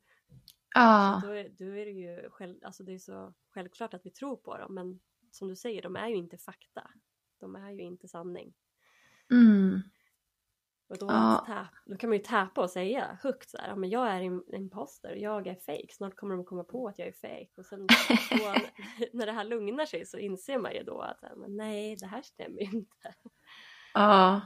Ja, 0.75 1.21
Då 1.23 1.29
är, 1.31 1.49
då 1.49 1.65
är 1.77 1.85
det 1.85 1.91
ju 1.91 2.29
själv, 2.29 2.55
alltså 2.65 2.83
det 2.83 2.93
är 2.93 2.99
så 2.99 3.33
självklart 3.53 3.93
att 3.93 4.05
vi 4.05 4.09
tror 4.11 4.35
på 4.35 4.57
dem 4.57 4.73
men 4.75 4.99
som 5.31 5.47
du 5.47 5.55
säger, 5.55 5.81
de 5.81 5.95
är 5.95 6.07
ju 6.07 6.15
inte 6.15 6.37
fakta. 6.37 6.89
De 7.39 7.55
är 7.55 7.71
ju 7.71 7.81
inte 7.81 8.07
sanning. 8.07 8.53
mm. 9.31 9.81
Och 10.93 10.99
då, 10.99 11.13
Ja. 11.13 11.43
tap, 11.47 11.67
då 11.85 11.97
kan 11.97 12.09
man 12.09 12.17
ju 12.17 12.23
täpa 12.23 12.61
och 12.61 12.69
säga 12.69 13.17
högt 13.23 13.49
så 13.49 13.57
här, 13.57 13.67
ja, 13.67 13.75
men 13.75 13.89
jag 13.89 14.07
är 14.09 14.21
en 14.21 14.55
imposter, 14.55 15.15
jag 15.15 15.47
är 15.47 15.55
fake. 15.55 15.87
snart 15.93 16.15
kommer 16.15 16.35
de 16.35 16.45
komma 16.45 16.63
på 16.63 16.87
att 16.87 16.99
jag 16.99 17.07
är 17.07 17.11
fake. 17.11 17.49
Och 17.57 17.65
sen 17.65 17.87
då, 18.29 18.55
när 19.13 19.25
det 19.25 19.31
här 19.31 19.43
lugnar 19.43 19.85
sig 19.85 20.05
så 20.05 20.17
inser 20.17 20.57
man 20.57 20.73
ju 20.73 20.83
då 20.83 21.01
att 21.01 21.21
men 21.37 21.57
nej, 21.57 21.95
det 21.95 22.07
här 22.07 22.21
stämmer 22.21 22.59
ju 22.61 22.77
inte. 22.77 23.13
Ja. 23.93 24.41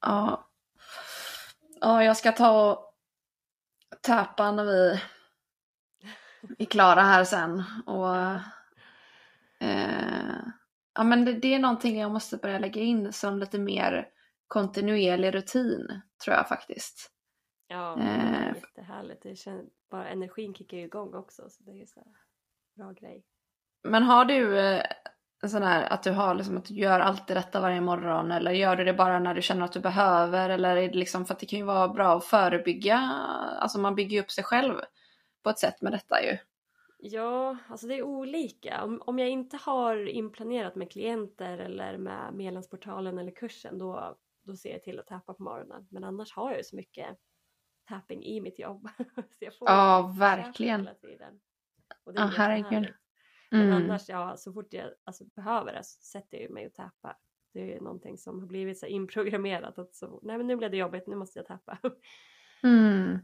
Ja. 0.00 0.46
Ja, 1.80 2.04
jag 2.04 2.16
ska 2.16 2.32
ta 2.32 2.70
och 2.70 2.94
täpa 4.02 4.52
när 4.52 4.64
vi 4.64 5.00
är 6.58 6.64
klara 6.64 7.00
här 7.02 7.24
sen. 7.24 7.64
Och, 7.86 8.16
eh, 9.60 10.36
ja, 10.94 11.04
men 11.04 11.24
det, 11.24 11.32
det 11.32 11.54
är 11.54 11.58
någonting 11.58 12.00
jag 12.00 12.10
måste 12.10 12.36
börja 12.36 12.58
lägga 12.58 12.80
in 12.82 13.12
som 13.12 13.38
lite 13.38 13.58
mer 13.58 14.08
kontinuerlig 14.50 15.34
rutin, 15.34 16.00
tror 16.24 16.36
jag 16.36 16.48
faktiskt. 16.48 17.10
Ja, 17.68 17.96
det 17.96 18.02
är 18.02 18.48
Eh. 18.50 18.54
jättehärligt. 18.56 19.22
Det 19.22 19.36
känns, 19.36 19.68
bara 19.90 20.08
energin 20.08 20.54
kickar 20.54 20.76
ju 20.76 20.84
igång 20.84 21.14
också 21.14 21.50
så 21.50 21.62
det 21.62 21.70
är 21.70 21.74
ju 21.74 21.86
så 21.86 22.02
bra 22.76 22.92
grej. 22.92 23.24
Men 23.82 24.02
har 24.02 24.24
du 24.24 24.58
eh, 24.58 24.82
en 25.42 25.50
sån 25.50 25.62
här 25.62 25.92
att 25.92 26.02
du 26.02 26.10
har 26.10 26.34
liksom 26.34 26.56
att 26.56 26.64
du 26.64 26.74
gör 26.74 27.00
alltid 27.00 27.36
detta 27.36 27.60
varje 27.60 27.80
morgon 27.80 28.32
eller 28.32 28.50
gör 28.50 28.76
du 28.76 28.84
det 28.84 28.92
bara 28.94 29.18
när 29.18 29.34
du 29.34 29.42
känner 29.42 29.64
att 29.64 29.72
du 29.72 29.80
behöver 29.80 30.50
eller 30.50 30.76
är 30.76 30.88
det 30.88 30.98
liksom 30.98 31.24
för 31.24 31.34
att 31.34 31.40
det 31.40 31.46
kan 31.46 31.58
ju 31.58 31.64
vara 31.64 31.88
bra 31.88 32.16
att 32.16 32.24
förebygga, 32.24 32.96
alltså 33.58 33.78
man 33.78 33.94
bygger 33.94 34.16
ju 34.16 34.20
upp 34.22 34.30
sig 34.30 34.44
själv 34.44 34.74
på 35.42 35.50
ett 35.50 35.58
sätt 35.58 35.82
med 35.82 35.92
detta 35.92 36.22
ju. 36.22 36.38
Ja, 36.98 37.56
alltså 37.68 37.86
det 37.86 37.94
är 37.94 38.02
olika. 38.02 38.84
Om, 38.84 39.02
om 39.06 39.18
jag 39.18 39.28
inte 39.28 39.56
har 39.56 40.08
inplanerat 40.08 40.74
med 40.74 40.90
klienter 40.92 41.58
eller 41.58 41.98
med 41.98 42.34
medlemsportalen 42.34 43.18
eller 43.18 43.32
kursen 43.32 43.78
då, 43.78 44.16
då 44.50 44.56
ser 44.56 44.72
jag 44.72 44.82
till 44.82 44.98
att 44.98 45.06
tappa 45.06 45.34
på 45.34 45.42
morgonen. 45.42 45.86
Men 45.90 46.04
annars 46.04 46.32
har 46.32 46.50
jag 46.50 46.58
ju 46.58 46.64
så 46.64 46.76
mycket 46.76 47.18
tapping 47.88 48.24
i 48.24 48.40
mitt 48.40 48.58
jobb. 48.58 48.88
så 49.14 49.44
jag 49.44 49.58
får 49.58 49.68
Ja, 49.70 50.14
verkligen. 50.18 50.80
Hela 50.80 50.94
tiden. 50.94 51.40
Och 52.04 52.12
det 52.14 52.20
är 52.20 52.26
herregud. 52.26 52.64
jättehärligt. 52.64 52.96
Men 53.50 53.62
Mm. 53.62 53.72
annars, 53.72 54.08
ja, 54.08 54.36
så 54.36 54.52
fort 54.52 54.72
jag 54.72 54.90
alltså, 55.04 55.24
behöver 55.24 55.72
det 55.72 55.84
så 55.84 56.02
sätter 56.02 56.38
jag 56.38 56.50
mig 56.50 56.66
och 56.66 56.74
tappar. 56.74 57.16
Det 57.52 57.74
är 57.76 57.80
någonting 57.80 58.18
som 58.18 58.40
har 58.40 58.46
blivit 58.46 58.78
så 58.78 58.86
inprogrammerat 58.86 59.78
att 59.78 59.94
så, 59.94 60.20
nej 60.22 60.36
men 60.38 60.46
nu 60.46 60.56
blev 60.56 60.70
det 60.70 60.76
jobbigt, 60.76 61.06
nu 61.06 61.16
måste 61.16 61.38
jag 61.38 61.46
tappa. 61.46 61.78
Mm. 62.62 63.18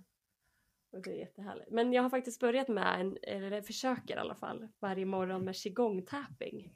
Och 0.92 1.02
det 1.02 1.10
är 1.10 1.14
jättehärligt. 1.18 1.70
Men 1.70 1.92
jag 1.92 2.02
har 2.02 2.10
faktiskt 2.10 2.40
börjat 2.40 2.68
med, 2.68 3.00
en, 3.00 3.18
eller 3.22 3.62
försöker 3.62 4.16
i 4.16 4.18
alla 4.18 4.34
fall, 4.34 4.68
varje 4.78 5.04
morgon 5.06 5.44
med 5.44 5.54
qigong-tapping. 5.54 6.72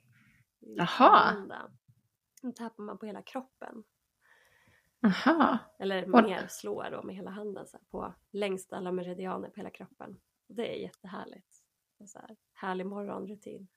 Jaha. 0.59 1.46
Då 2.42 2.53
tappar 2.53 2.82
man 2.84 2.98
på 2.98 3.07
hela 3.07 3.22
kroppen. 3.22 3.84
Aha. 5.03 5.59
Eller 5.78 6.07
mer 6.07 6.46
slår 6.48 6.90
då 6.90 7.03
med 7.03 7.14
hela 7.16 7.30
handen 7.30 7.66
så 7.66 7.76
här, 7.76 7.84
på 7.90 8.14
längst 8.30 8.72
alla 8.72 8.92
meridianer 8.92 9.48
på 9.48 9.57
hela 9.57 9.70
kroppen. 9.70 10.20
Och 10.48 10.55
det 10.55 10.76
är 10.76 10.82
jättehärligt. 10.82 11.64
En 11.98 12.09
Så 12.09 12.18
här, 12.18 12.36
härlig 12.53 12.86
morgonrutin. 12.86 13.68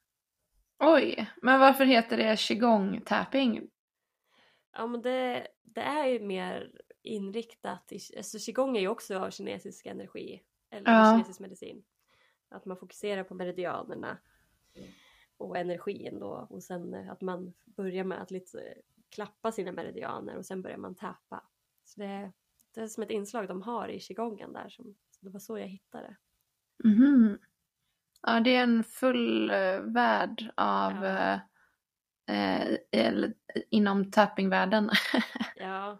Oj, 0.79 1.29
men 1.41 1.59
varför 1.59 1.85
heter 1.85 2.17
det 2.17 2.39
qigong 2.39 3.01
tapping? 3.05 3.69
Ja 4.71 4.87
men 4.87 5.01
det, 5.01 5.47
det 5.61 5.81
är 5.81 6.05
ju 6.05 6.19
mer 6.19 6.71
inriktat, 7.01 7.91
i, 7.91 7.99
alltså 8.17 8.37
qigong 8.39 8.77
är 8.77 8.81
ju 8.81 8.87
också 8.87 9.31
kinesisk 9.31 9.85
energi, 9.85 10.43
eller 10.69 10.91
Ja. 10.91 11.11
kinesisk 11.13 11.39
medicin. 11.39 11.83
Att 12.49 12.65
man 12.65 12.77
fokuserar 12.77 13.23
på 13.23 13.33
meridianerna 13.35 14.17
och 15.37 15.57
energin 15.57 16.19
då 16.19 16.47
och 16.49 16.63
sen 16.63 17.09
att 17.09 17.21
man 17.21 17.53
börjar 17.65 18.03
med 18.03 18.21
att 18.21 18.31
lite 18.31 18.73
klappa 19.15 19.51
sina 19.51 19.71
meridianer 19.71 20.37
och 20.37 20.45
sen 20.45 20.61
börjar 20.61 20.77
man 20.77 20.95
täpa. 20.95 21.43
Så 21.83 21.99
det, 22.01 22.31
det 22.73 22.81
är 22.81 22.87
som 22.87 23.03
ett 23.03 23.09
inslag 23.09 23.47
de 23.47 23.61
har 23.61 23.87
i 23.87 23.99
qigongen 23.99 24.53
där, 24.53 24.69
som, 24.69 24.95
så 25.09 25.25
det 25.25 25.29
var 25.31 25.39
så 25.39 25.57
jag 25.59 25.67
hittade. 25.67 26.15
Mhm. 26.83 27.37
Ja, 28.21 28.39
det 28.39 28.55
är 28.55 28.63
en 28.63 28.83
full 28.83 29.49
eh, 29.49 29.79
värld 29.79 30.51
av 30.57 30.93
Ja. 30.93 31.39
eh, 32.33 32.77
eller, 32.91 33.33
inom 33.69 34.11
tappingvärlden. 34.11 34.89
Ja, 35.55 35.99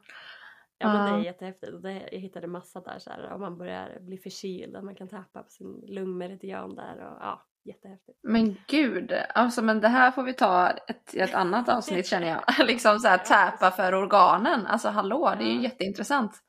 ja 0.78 0.94
men 0.94 1.14
det 1.14 1.20
är 1.20 1.24
jättehäftigt. 1.26 1.74
Och 1.74 1.82
det, 1.82 2.10
jag 2.12 2.20
hittade 2.20 2.48
massa 2.48 2.82
där 2.82 3.00
så 3.00 3.10
här, 3.10 3.32
om 3.32 3.42
man 3.42 3.58
börjar 3.58 4.00
bli 4.00 4.18
förkyld, 4.18 4.76
att 4.76 4.84
man 4.84 4.96
kan 4.96 5.08
tappa 5.08 5.44
på 5.44 5.50
sin 5.50 5.84
lungmeridian 5.88 6.76
där 6.76 6.96
och 6.98 7.18
ja, 7.22 7.46
jättehäftigt. 7.66 8.20
Men 8.24 8.58
gud, 8.68 9.14
alltså 9.36 9.62
men 9.62 9.82
det 9.82 9.88
här 9.88 10.12
får 10.12 10.24
vi 10.24 10.34
ta 10.34 10.70
ett, 10.70 11.14
ett 11.14 11.34
annat 11.34 11.70
avsnitt 11.70 12.08
känner 12.08 12.28
jag. 12.28 12.44
liksom 12.68 13.00
så 13.00 13.08
här 13.08 13.18
Ja, 13.18 13.52
täpa 13.52 13.72
för 13.72 13.94
organen. 13.96 14.66
Alltså 14.66 14.90
hallå, 14.90 15.34
det 15.38 15.44
är 15.44 15.48
ju 15.50 15.56
Ja. 15.56 15.62
jätteintressant. 15.62 16.44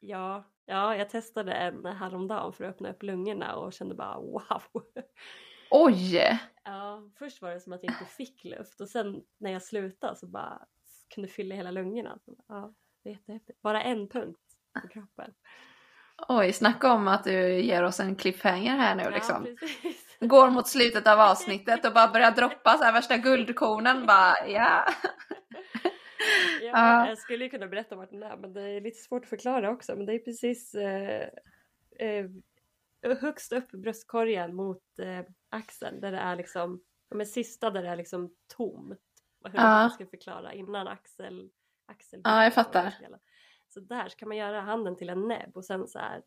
Ja, 0.00 0.44
ja, 0.66 0.96
jag 0.96 1.10
testade 1.10 1.52
en 1.52 1.86
häromdagen 1.86 2.52
för 2.52 2.64
att 2.64 2.70
öppna 2.70 2.90
upp 2.90 3.02
lungorna 3.02 3.54
och 3.56 3.72
kände 3.72 3.94
bara 3.94 4.16
wow. 4.16 4.62
Oj! 5.70 6.40
Ja, 6.64 7.02
först 7.18 7.42
var 7.42 7.50
det 7.50 7.60
som 7.60 7.72
att 7.72 7.82
jag 7.82 7.92
inte 7.92 8.04
fick 8.04 8.44
luft 8.44 8.80
och 8.80 8.88
sen 8.88 9.22
när 9.40 9.50
jag 9.52 9.62
slutade 9.62 10.16
så 10.16 10.26
bara 10.26 10.58
kunde 11.14 11.28
fylla 11.28 11.54
hela 11.54 11.70
lungorna. 11.70 12.18
Ja, 12.48 12.74
det 13.04 13.08
är 13.08 13.12
jättehäftigt. 13.12 13.62
Bara 13.62 13.82
en 13.82 14.08
punkt 14.08 14.40
på 14.82 14.88
kroppen. 14.88 15.32
Oj, 16.28 16.52
snacka 16.52 16.92
om 16.92 17.08
att 17.08 17.24
du 17.24 17.60
ger 17.60 17.82
oss 17.82 18.00
en 18.00 18.16
cliffhanger 18.16 18.76
här 18.76 18.94
nu 18.94 19.10
liksom. 19.10 19.46
Ja, 19.46 19.54
precis. 19.60 20.11
Går 20.28 20.50
mot 20.50 20.68
slutet 20.68 21.06
av 21.06 21.20
avsnittet 21.20 21.84
och 21.86 21.92
bara 21.92 22.08
börjar 22.08 22.30
droppa 22.30 22.78
så 22.78 22.84
här 22.84 22.92
värsta 22.92 23.16
guldkornen 23.16 24.06
bara 24.06 24.48
ja. 24.48 24.84
Ja, 26.62 26.70
Ja. 26.72 27.08
Jag 27.08 27.18
skulle 27.18 27.44
ju 27.44 27.50
kunna 27.50 27.66
berätta 27.66 27.96
vart 27.96 28.10
den 28.10 28.22
är 28.22 28.36
men 28.36 28.52
det 28.52 28.62
är 28.62 28.80
lite 28.80 28.98
svårt 28.98 29.22
att 29.22 29.28
förklara 29.28 29.70
också. 29.70 29.96
Men 29.96 30.06
det 30.06 30.14
är 30.14 30.18
precis 30.18 30.74
eh, 30.74 31.28
eh, 31.98 32.26
högst 33.20 33.52
upp 33.52 33.70
bröstkorgen 33.70 34.54
mot 34.54 34.98
eh, 34.98 35.20
axeln 35.50 36.00
där 36.00 36.12
det 36.12 36.18
är 36.18 36.36
liksom, 36.36 36.82
men 37.10 37.26
sista 37.26 37.70
där 37.70 37.82
det 37.82 37.88
är 37.88 37.96
liksom 37.96 38.34
tomt. 38.56 38.98
Hur 39.44 39.58
Ja. 39.58 39.82
jag 39.82 39.92
ska 39.92 40.06
förklara 40.06 40.52
innan 40.52 40.88
axel, 40.88 41.50
axel 41.86 42.20
Ja, 42.24 42.44
jag 42.44 42.54
fattar. 42.54 42.94
Så 43.68 43.80
där 43.80 44.08
så 44.08 44.16
kan 44.16 44.28
man 44.28 44.36
göra 44.36 44.60
handen 44.60 44.96
till 44.96 45.08
en 45.08 45.28
näbb 45.28 45.56
och 45.56 45.64
sen 45.64 45.88
så 45.88 45.98
här 45.98 46.22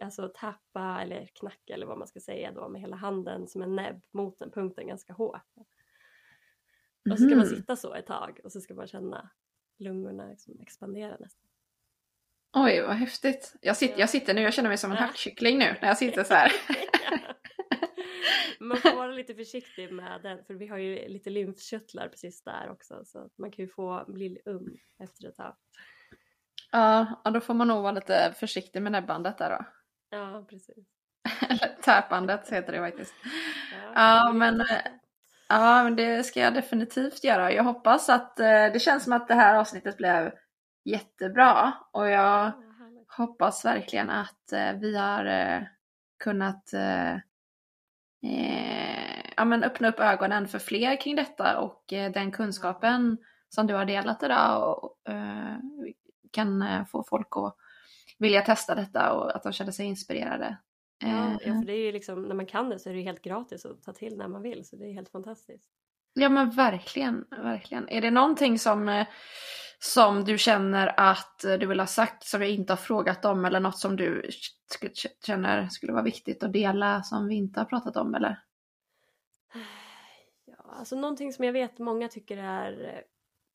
alltså 0.00 0.30
tappa 0.34 1.02
eller 1.02 1.26
knacka 1.26 1.74
eller 1.74 1.86
vad 1.86 1.98
man 1.98 2.08
ska 2.08 2.20
säga 2.20 2.52
då 2.52 2.68
med 2.68 2.80
hela 2.80 2.96
handen 2.96 3.48
som 3.48 3.62
en 3.62 3.76
näbb 3.76 4.02
mot 4.10 4.38
den 4.38 4.50
punkten 4.50 4.86
ganska 4.88 5.12
hårt. 5.12 5.42
Och 7.10 7.18
så 7.18 7.24
ska 7.24 7.36
man 7.36 7.46
Mhm. 7.46 7.56
sitta 7.56 7.76
så 7.76 7.94
ett 7.94 8.06
tag 8.06 8.40
och 8.44 8.52
så 8.52 8.60
ska 8.60 8.74
man 8.74 8.86
känna 8.86 9.30
lungorna 9.78 10.26
liksom 10.26 10.60
expandera 10.60 11.16
nästan. 11.20 11.46
Oj, 12.56 12.80
vad 12.82 12.96
häftigt. 12.96 13.54
Jag 13.60 13.76
sitter, 13.76 14.00
jag 14.00 14.10
sitter 14.10 14.34
nu, 14.34 14.40
jag 14.40 14.54
känner 14.54 14.68
mig 14.68 14.78
som 14.78 14.90
en 14.90 14.96
hackkyckling 14.96 15.58
nu 15.58 15.76
när 15.82 15.88
jag 15.88 15.98
sitter 15.98 16.24
så 16.24 16.34
här. 16.34 16.52
man 18.60 18.76
får 18.76 18.96
vara 18.96 19.12
lite 19.12 19.34
försiktig 19.34 19.92
med 19.92 20.22
den 20.22 20.44
för 20.44 20.54
vi 20.54 20.66
har 20.66 20.78
ju 20.78 21.08
lite 21.08 21.30
lymfkörtlar 21.30 22.08
precis 22.08 22.42
där 22.42 22.70
också 22.70 23.02
så 23.04 23.30
man 23.36 23.50
kan 23.50 23.64
ju 23.64 23.68
få 23.68 24.04
bli 24.08 24.38
um 24.44 24.76
efter 24.98 25.28
ett 25.28 25.36
tag. 25.36 25.56
Ja, 26.74 27.30
då 27.30 27.40
får 27.40 27.54
man 27.54 27.68
nog 27.68 27.82
vara 27.82 27.92
lite 27.92 28.34
försiktig 28.36 28.82
med 28.82 28.92
näbbandet 28.92 29.38
där 29.38 29.50
då. 29.50 29.64
Ja, 30.10 30.46
precis. 30.50 30.86
Eller 31.48 31.82
täpandet 31.82 32.52
heter 32.52 32.72
det 32.72 32.78
faktiskt. 32.78 33.14
Ja, 33.72 33.92
Ja, 33.94 34.32
men. 34.32 34.64
Ja, 35.48 35.84
men 35.84 35.96
det 35.96 36.26
ska 36.26 36.40
jag 36.40 36.54
definitivt 36.54 37.24
göra. 37.24 37.52
Jag 37.52 37.64
hoppas 37.64 38.08
att 38.08 38.40
eh, 38.40 38.46
det 38.46 38.82
känns 38.82 39.04
som 39.04 39.12
att 39.12 39.28
det 39.28 39.34
här 39.34 39.54
avsnittet 39.54 39.96
blev 39.96 40.32
jättebra 40.84 41.72
och 41.92 42.08
jag 42.08 42.52
hoppas 43.16 43.64
verkligen 43.64 44.10
att 44.10 44.52
eh, 44.52 44.72
vi 44.72 44.96
har 44.96 45.24
eh, 45.24 45.62
kunnat 46.24 46.70
ja, 49.36 49.44
men 49.44 49.64
öppna 49.64 49.88
upp 49.88 50.00
ögonen 50.00 50.48
för 50.48 50.58
fler 50.58 51.00
kring 51.00 51.16
detta 51.16 51.60
och 51.60 51.84
den 51.88 52.32
kunskapen 52.32 53.18
som 53.48 53.66
du 53.66 53.74
har 53.74 53.84
delat 53.84 54.22
idag 54.22 54.84
och, 54.84 54.98
kan 56.34 56.62
eh, 56.62 56.84
få 56.84 57.04
folk 57.04 57.28
att 57.30 57.56
vilja 58.18 58.42
testa 58.42 58.74
detta 58.74 59.12
och 59.12 59.36
att 59.36 59.42
de 59.42 59.52
känner 59.52 59.72
sig 59.72 59.86
inspirerade. 59.86 60.56
Ja, 60.98 61.24
Eh, 61.44 61.48
ja, 61.48 61.54
för 61.54 61.66
det 61.66 61.72
är 61.72 61.84
ju 61.84 61.92
liksom, 61.92 62.22
när 62.22 62.34
man 62.34 62.46
kan 62.46 62.68
det 62.68 62.78
så 62.78 62.88
är 62.88 62.92
det 62.92 62.98
ju 62.98 63.04
helt 63.04 63.22
gratis 63.22 63.66
att 63.66 63.82
ta 63.82 63.92
till 63.92 64.16
när 64.16 64.28
man 64.28 64.42
vill 64.42 64.64
så 64.64 64.76
det 64.76 64.84
är 64.84 64.92
helt 64.92 65.10
fantastiskt. 65.10 65.70
Ja 66.14 66.28
men 66.28 66.50
verkligen, 66.50 67.24
verkligen. 67.30 67.88
Är 67.88 68.00
det 68.00 68.10
någonting 68.10 68.58
som, 68.58 68.88
eh, 68.88 69.06
som 69.78 70.24
du 70.24 70.38
känner 70.38 71.00
att 71.00 71.44
eh, 71.44 71.54
du 71.54 71.66
vill 71.66 71.80
ha 71.80 71.86
sagt 71.86 72.24
som 72.24 72.40
jag 72.42 72.50
inte 72.50 72.72
har 72.72 72.78
frågat 72.78 73.24
om 73.24 73.44
eller 73.44 73.60
något 73.60 73.78
som 73.78 73.96
du 73.96 74.30
känner 75.26 75.68
skulle 75.68 75.92
vara 75.92 76.02
viktigt 76.02 76.42
att 76.42 76.52
dela 76.52 77.02
som 77.02 77.28
vi 77.28 77.34
inte 77.34 77.60
har 77.60 77.64
pratat 77.64 77.96
om 77.96 78.14
eller? 78.14 78.40
Ja, 80.44 80.74
alltså 80.78 80.96
någonting 80.96 81.32
som 81.32 81.44
jag 81.44 81.52
vet 81.52 81.78
många 81.78 82.08
tycker 82.08 82.36
är 82.36 82.94
eh, 82.94 83.00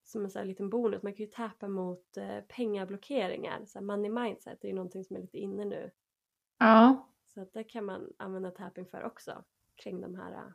som 0.09 0.23
en 0.23 0.31
sån 0.31 0.39
här 0.39 0.47
liten 0.47 0.69
bonus, 0.69 1.03
man 1.03 1.13
kan 1.13 1.25
ju 1.25 1.31
tappa 1.31 1.67
mot 1.67 2.17
eh, 2.17 2.39
pengablockeringar, 2.39 3.65
så 3.65 3.79
här 3.79 3.85
money 3.85 4.09
mindset 4.09 4.63
är 4.63 4.67
ju 4.67 4.73
någonting 4.73 5.03
som 5.03 5.15
är 5.15 5.21
lite 5.21 5.37
inne 5.37 5.65
nu. 5.65 5.91
Ja. 6.57 7.09
Så 7.25 7.41
att 7.41 7.53
det 7.53 7.63
kan 7.63 7.85
man 7.85 8.13
använda 8.17 8.51
tapping 8.51 8.85
för 8.85 9.03
också, 9.03 9.43
kring 9.75 10.01
de 10.01 10.15
här 10.15 10.31
eh, 10.31 10.51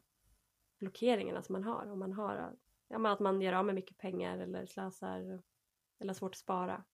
blockeringarna 0.78 1.42
som 1.42 1.52
man 1.52 1.64
har. 1.64 1.90
Om 1.90 1.98
man 1.98 2.12
har, 2.12 2.36
eh, 2.36 2.48
ja 2.88 3.12
att 3.12 3.20
man 3.20 3.40
gör 3.40 3.52
av 3.52 3.64
med 3.64 3.74
mycket 3.74 3.98
pengar 3.98 4.38
eller 4.38 4.66
slösar 4.66 5.18
eller 5.98 6.08
har 6.08 6.14
svårt 6.14 6.34
att 6.34 6.38
spara. 6.38 6.84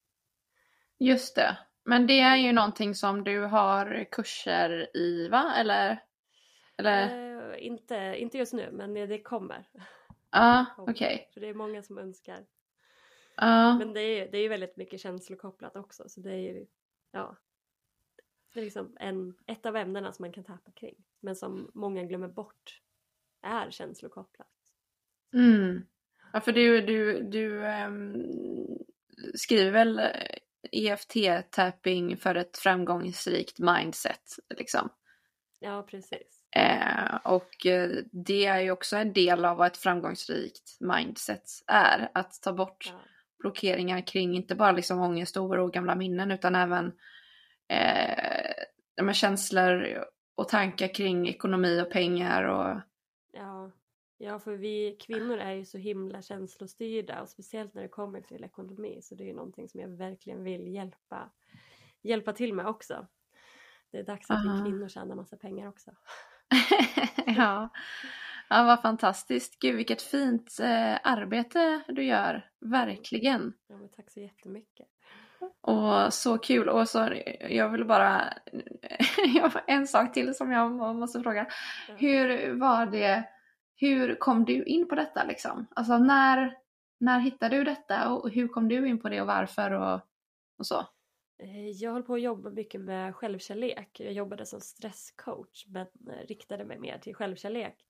Just 0.99 1.37
det. 1.37 1.59
Men 1.85 2.07
det 2.07 2.21
är 2.21 2.37
ju 2.37 2.53
någonting 2.53 2.95
som 2.95 3.25
du 3.25 3.41
har 3.41 4.05
kurser 4.11 4.97
i 4.97 5.29
va? 5.29 5.55
Eller? 5.57 6.03
Eller? 6.77 7.31
Eh, 7.53 7.67
inte, 7.67 8.15
inte 8.17 8.39
just 8.39 8.53
nu, 8.53 8.71
men 8.73 8.95
det 8.95 9.23
kommer. 9.23 9.69
Ja, 10.31 10.67
kommer. 10.77 10.93
okej. 10.93 11.31
För 11.35 11.41
det 11.41 11.49
är 11.49 11.55
många 11.55 11.83
som 11.83 11.99
önskar. 11.99 12.47
Ja. 13.37 13.79
Men 13.79 13.93
det 13.93 14.01
är, 14.01 14.31
det 14.31 14.39
är 14.39 14.43
ju 14.43 14.49
väldigt 14.49 14.77
mycket 14.77 15.01
känslokopplat 15.01 15.77
också, 15.77 16.09
så 16.09 16.21
det 16.21 16.33
är 16.33 16.37
ju, 16.37 16.67
ja. 17.11 17.37
Det 18.53 18.61
är 18.61 18.65
liksom 18.65 18.97
en, 19.01 19.35
ett 19.47 19.67
av 19.67 19.77
ämnena 19.77 20.13
som 20.13 20.23
man 20.23 20.33
kan 20.33 20.45
tappa 20.45 20.71
kring, 20.71 21.05
men 21.21 21.37
som 21.37 21.71
många 21.75 22.05
glömmer 22.05 22.29
bort 22.29 22.83
är 23.43 23.71
känslokopplat. 23.71 24.49
Mm. 25.33 25.87
Ja, 26.33 26.41
för 26.41 26.53
du, 26.53 26.81
du, 26.81 27.23
du 27.23 27.67
ehm, 27.67 28.27
skriver 29.35 29.71
väl 29.71 30.01
EFT-tapping 30.73 32.17
för 32.17 32.35
ett 32.35 32.59
framgångsrikt 32.59 33.59
mindset 33.59 34.37
liksom. 34.57 34.89
Ja, 35.59 35.83
precis. 35.83 36.40
Eh, 36.57 37.17
och 37.25 37.67
eh, 37.67 37.91
det 38.13 38.47
är 38.47 38.61
ju 38.61 38.71
också 38.71 38.97
en 38.97 39.13
del 39.13 39.45
av 39.45 39.57
vad 39.57 39.67
ett 39.67 39.77
framgångsrikt 39.77 40.77
mindset 40.81 41.45
är. 41.67 42.11
Att 42.15 42.43
ta 42.43 42.53
bort 42.53 42.93
blockeringar 43.39 44.07
kring 44.07 44.37
inte 44.37 44.55
bara 44.55 44.73
liksom 44.73 45.01
ångest, 45.01 45.37
oro 45.37 45.65
och 45.65 45.73
gamla 45.73 45.95
minnen 45.95 46.31
utan 46.31 46.55
även 46.55 46.93
eh, 47.69 49.13
känslor 49.13 50.05
och 50.35 50.49
tankar 50.49 50.95
kring 50.95 51.29
ekonomi 51.29 51.83
och 51.83 51.91
pengar 51.91 52.45
och 52.45 52.81
ja. 53.33 53.71
ja, 54.19 54.39
för 54.39 54.53
vi 54.53 54.97
kvinnor 55.01 55.39
är 55.39 55.53
ju 55.53 55.65
så 55.65 55.79
himla 55.79 56.23
känslostyrda 56.23 57.23
och 57.23 57.29
speciellt 57.29 57.75
när 57.75 57.83
det 57.83 57.89
kommer 57.89 58.21
till 58.21 58.45
ekonomi 58.45 58.99
så 59.03 59.15
det 59.15 59.25
är 59.25 59.29
ju 59.29 59.35
någonting 59.35 59.69
som 59.69 59.81
jag 59.81 59.89
verkligen 59.89 60.45
vill 60.45 60.75
hjälpa, 60.75 61.31
hjälpa 62.03 62.33
till 62.33 62.55
med 62.55 62.67
också. 62.67 63.07
Det 63.91 63.99
är 63.99 64.05
dags 64.05 64.31
att 64.31 64.45
vi 64.45 64.71
kvinnor 64.71 64.89
tjänar 64.89 65.15
massa 65.15 65.37
pengar 65.37 65.69
också. 65.69 65.91
ja. 67.27 67.69
ja, 68.49 68.63
vad 68.65 68.83
fantastiskt. 68.83 69.59
Gud 69.61 69.77
vilket 69.77 70.03
fint 70.03 70.59
eh, 70.61 70.99
arbete 71.03 71.81
du 71.89 72.05
gör. 72.05 72.47
Verkligen. 72.61 73.53
Ja, 73.69 73.77
men 73.77 73.89
tack 73.89 74.11
så 74.11 74.21
jättemycket. 74.21 74.89
Och 75.61 76.15
så 76.15 76.39
kul. 76.39 76.69
Och 76.69 76.89
så, 76.89 77.09
jag 77.51 77.69
vill 77.69 77.85
bara... 77.85 78.35
en 79.67 79.87
sak 79.87 80.13
till 80.13 80.35
som 80.35 80.53
jag 80.53 80.73
må- 80.73 80.93
måste 80.93 81.21
fråga. 81.21 81.47
Ja. 81.89 81.95
Hur 81.99 82.55
var 82.55 82.87
det... 82.87 83.25
Hur 83.77 84.15
kom 84.15 84.45
du 84.45 84.65
in 84.65 84.89
på 84.89 84.95
detta 84.95 85.25
liksom? 85.25 85.67
Alltså 85.75 85.99
när, 85.99 86.57
när 87.01 87.21
hittade 87.21 87.57
du 87.57 87.65
detta 87.65 88.09
och 88.09 88.31
hur 88.31 88.49
kom 88.49 88.69
du 88.69 88.89
in 88.89 89.01
på 89.01 89.09
det 89.09 89.21
och 89.21 89.27
varför 89.27 89.71
och, 89.71 90.01
och 90.59 90.67
så? 90.67 90.87
Eh, 91.43 91.71
Jag 91.71 91.93
höll 91.93 92.03
på 92.03 92.15
att 92.15 92.23
jobba 92.23 92.51
mycket 92.51 92.81
med 92.81 93.17
självkärlek. 93.17 94.01
Jag 94.01 94.13
jobbade 94.13 94.47
som 94.47 94.61
stresscoach 94.61 95.67
men 95.67 95.87
eh, 96.11 96.27
riktade 96.27 96.65
mig 96.65 96.79
mer 96.79 96.99
till 96.99 97.15
självkärlek. 97.15 97.87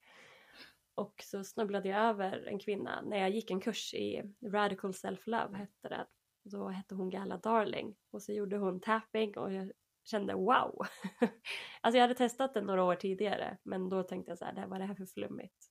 Och 0.94 1.14
så 1.24 1.44
snubblade 1.44 1.88
jag 1.88 2.00
över 2.00 2.46
en 2.46 2.58
kvinna 2.58 3.02
när 3.02 3.18
jag 3.18 3.30
gick 3.30 3.50
en 3.50 3.60
kurs 3.60 3.94
i 3.94 4.22
Radical 4.46 4.90
Self-Love 4.90 5.54
hette 5.54 5.88
det. 5.88 6.06
Då 6.44 6.68
hette 6.68 6.94
hon 6.94 7.10
Gala 7.10 7.36
Darling 7.36 7.96
och 8.10 8.22
så 8.22 8.32
gjorde 8.32 8.56
hon 8.56 8.80
tapping 8.80 9.36
och 9.36 9.52
jag 9.52 9.72
kände 10.04 10.34
wow. 10.34 10.86
alltså 11.80 11.96
jag 11.98 12.02
hade 12.02 12.14
testat 12.14 12.54
det 12.54 12.60
några 12.60 12.84
år 12.84 12.94
tidigare 12.94 13.58
men 13.62 13.88
då 13.88 14.02
tänkte 14.02 14.30
jag 14.30 14.38
så 14.38 14.44
här, 14.44 14.66
vad 14.66 14.76
är 14.76 14.78
det 14.80 14.86
här 14.86 14.94
för 14.94 15.06
flummigt? 15.06 15.66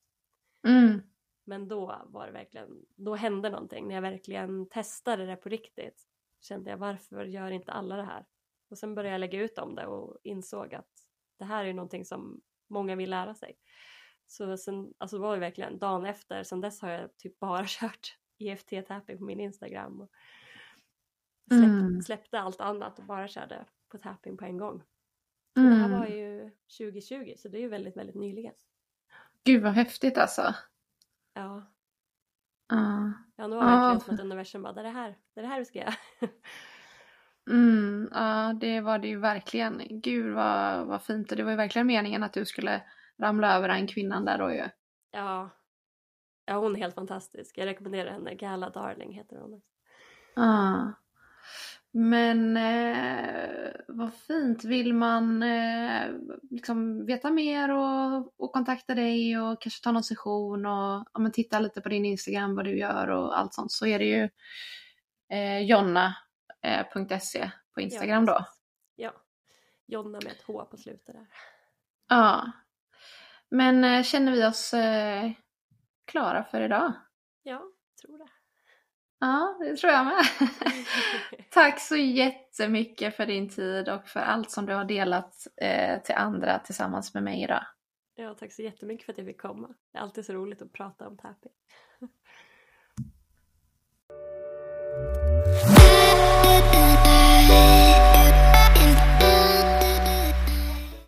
Mm. 0.67 1.01
Men 1.45 1.67
då 1.67 2.01
var 2.05 2.25
det 2.25 2.33
verkligen, 2.33 2.85
då 2.95 3.15
hände 3.15 3.49
någonting 3.49 3.87
när 3.87 3.95
jag 3.95 4.01
verkligen 4.01 4.69
testade 4.69 5.25
det 5.25 5.35
på 5.35 5.49
riktigt. 5.49 6.07
Kände 6.41 6.69
jag 6.69 6.77
varför 6.77 7.25
gör 7.25 7.51
inte 7.51 7.71
alla 7.71 7.95
det 7.95 8.03
här? 8.03 8.25
Och 8.69 8.77
sen 8.77 8.95
började 8.95 9.11
jag 9.13 9.19
lägga 9.19 9.41
ut 9.41 9.57
om 9.57 9.75
det 9.75 9.85
och 9.87 10.17
insåg 10.23 10.73
att 10.75 10.89
det 11.39 11.45
här 11.45 11.65
är 11.65 11.73
någonting 11.73 12.05
som 12.05 12.41
många 12.69 12.95
vill 12.95 13.09
lära 13.09 13.35
sig. 13.35 13.57
Så 14.27 14.57
sen, 14.57 14.93
alltså 14.97 15.17
det 15.17 15.21
var 15.21 15.33
det 15.33 15.39
verkligen 15.39 15.79
dagen 15.79 16.05
efter, 16.05 16.43
sen 16.43 16.61
dess 16.61 16.81
har 16.81 16.89
jag 16.89 17.17
typ 17.17 17.39
bara 17.39 17.63
kört 17.67 18.17
EFT-tapping 18.39 19.17
på 19.17 19.23
min 19.23 19.39
Instagram. 19.39 20.01
Och 20.01 20.09
släpp, 21.49 21.63
Mm. 21.63 22.01
Släppte 22.01 22.39
allt 22.39 22.61
annat 22.61 22.99
och 22.99 23.05
bara 23.05 23.27
körde 23.27 23.65
på 23.91 23.97
tapping 23.97 24.37
på 24.37 24.45
en 24.45 24.57
gång. 24.57 24.75
Och 25.55 25.61
det 25.61 25.75
här 25.75 25.89
var 25.99 26.05
Mm. 26.05 26.17
ju 26.17 26.51
2020 26.77 27.33
så 27.37 27.49
det 27.49 27.57
är 27.57 27.61
ju 27.61 27.69
väldigt, 27.69 27.97
väldigt 27.97 28.15
nyligen. 28.15 28.53
Gud 29.43 29.63
vad 29.63 29.73
häftigt 29.73 30.17
alltså. 30.17 30.55
Ja, 31.33 31.63
Ja. 32.69 33.13
ja 33.35 33.47
nu 33.47 33.55
har 33.55 33.63
Ja, 33.63 33.69
verkligen 33.69 33.99
för- 33.99 34.05
som 34.05 34.15
att 34.15 34.21
universum 34.21 34.61
bara, 34.63 34.73
det 34.73 34.79
är 34.79 34.83
det 34.83 34.89
här, 34.89 35.15
det 35.33 35.39
är 35.39 35.41
det 35.41 35.47
här 35.49 35.59
vi 35.59 35.65
ska 35.65 35.79
göra. 35.79 35.93
Mm, 37.49 38.09
ja, 38.13 38.53
det 38.61 38.81
var 38.81 38.99
det 38.99 39.07
ju 39.07 39.19
verkligen. 39.19 39.81
Gud 39.89 40.33
vad, 40.33 40.85
vad 40.87 41.01
fint. 41.03 41.31
Och 41.31 41.37
det 41.37 41.43
var 41.43 41.51
ju 41.51 41.57
verkligen 41.57 41.87
meningen 41.87 42.23
att 42.23 42.33
du 42.33 42.45
skulle 42.45 42.81
ramla 43.21 43.55
över 43.55 43.67
den 43.67 43.87
kvinnan 43.87 44.25
där 44.25 44.37
då 44.37 44.51
ju. 44.53 44.63
Ja. 45.11 45.49
ja, 46.45 46.53
hon 46.57 46.75
är 46.75 46.79
helt 46.79 46.95
fantastisk. 46.95 47.57
Jag 47.57 47.65
rekommenderar 47.65 48.11
henne. 48.11 48.35
Gala 48.35 48.69
Darling 48.69 49.13
heter 49.13 49.37
hon. 49.37 49.61
Ja. 50.35 50.93
Men 51.91 52.57
eh, 52.57 53.71
vad 53.87 54.13
fint. 54.13 54.63
Vill 54.63 54.93
man 54.93 55.43
eh, 55.43 56.11
liksom 56.49 57.05
veta 57.05 57.31
mer 57.31 57.71
och, 57.71 58.33
och 58.37 58.53
kontakta 58.53 58.95
dig 58.95 59.39
och 59.39 59.61
kanske 59.61 59.83
ta 59.83 59.91
någon 59.91 60.03
session 60.03 60.65
och 60.65 61.05
ja, 61.13 61.29
titta 61.33 61.59
lite 61.59 61.81
på 61.81 61.89
din 61.89 62.05
Instagram, 62.05 62.55
vad 62.55 62.65
du 62.65 62.77
gör 62.77 63.07
och 63.07 63.39
allt 63.39 63.53
sånt 63.53 63.71
så 63.71 63.85
är 63.85 63.99
det 63.99 64.05
ju 64.05 64.29
eh, 65.31 65.59
jonna.se 65.59 67.51
på 67.73 67.81
Instagram 67.81 68.25
ja, 68.25 68.33
då. 68.33 68.45
Ja. 68.95 69.11
Jonna 69.87 70.19
med 70.23 70.31
ett 70.31 70.43
H 70.47 70.65
på 70.65 70.77
slutet 70.77 71.15
där. 71.15 71.27
Ja. 72.07 72.51
Men 73.49 73.83
eh, 73.83 74.03
känner 74.03 74.31
vi 74.31 74.45
oss 74.45 74.73
eh, 74.73 75.31
klara 76.05 76.43
för 76.43 76.61
idag? 76.61 76.93
Ja, 77.43 77.63
tror 78.01 78.17
det. 78.17 78.38
Ja, 79.19 79.57
det 79.59 79.75
tror 79.75 79.93
jag 79.93 80.05
med. 80.05 80.23
Tack 81.49 81.81
så 81.81 81.95
jättemycket 81.95 83.15
för 83.15 83.25
din 83.25 83.49
tid 83.49 83.89
och 83.89 84.07
för 84.07 84.19
allt 84.19 84.51
som 84.51 84.65
du 84.65 84.73
har 84.73 84.85
delat 84.85 85.47
eh, 85.61 86.01
till 86.01 86.15
andra 86.15 86.59
tillsammans 86.59 87.13
med 87.13 87.23
mig 87.23 87.43
idag. 87.43 87.65
Ja, 88.15 88.35
tack 88.39 88.53
så 88.53 88.61
jättemycket 88.61 89.05
för 89.05 89.13
att 89.13 89.17
jag 89.17 89.27
fick 89.27 89.41
komma. 89.41 89.67
Det 89.91 89.97
är 89.97 90.01
alltid 90.01 90.25
så 90.25 90.33
roligt 90.33 90.61
att 90.61 90.73
prata 90.73 91.07
om 91.07 91.17
tapping. 91.17 91.51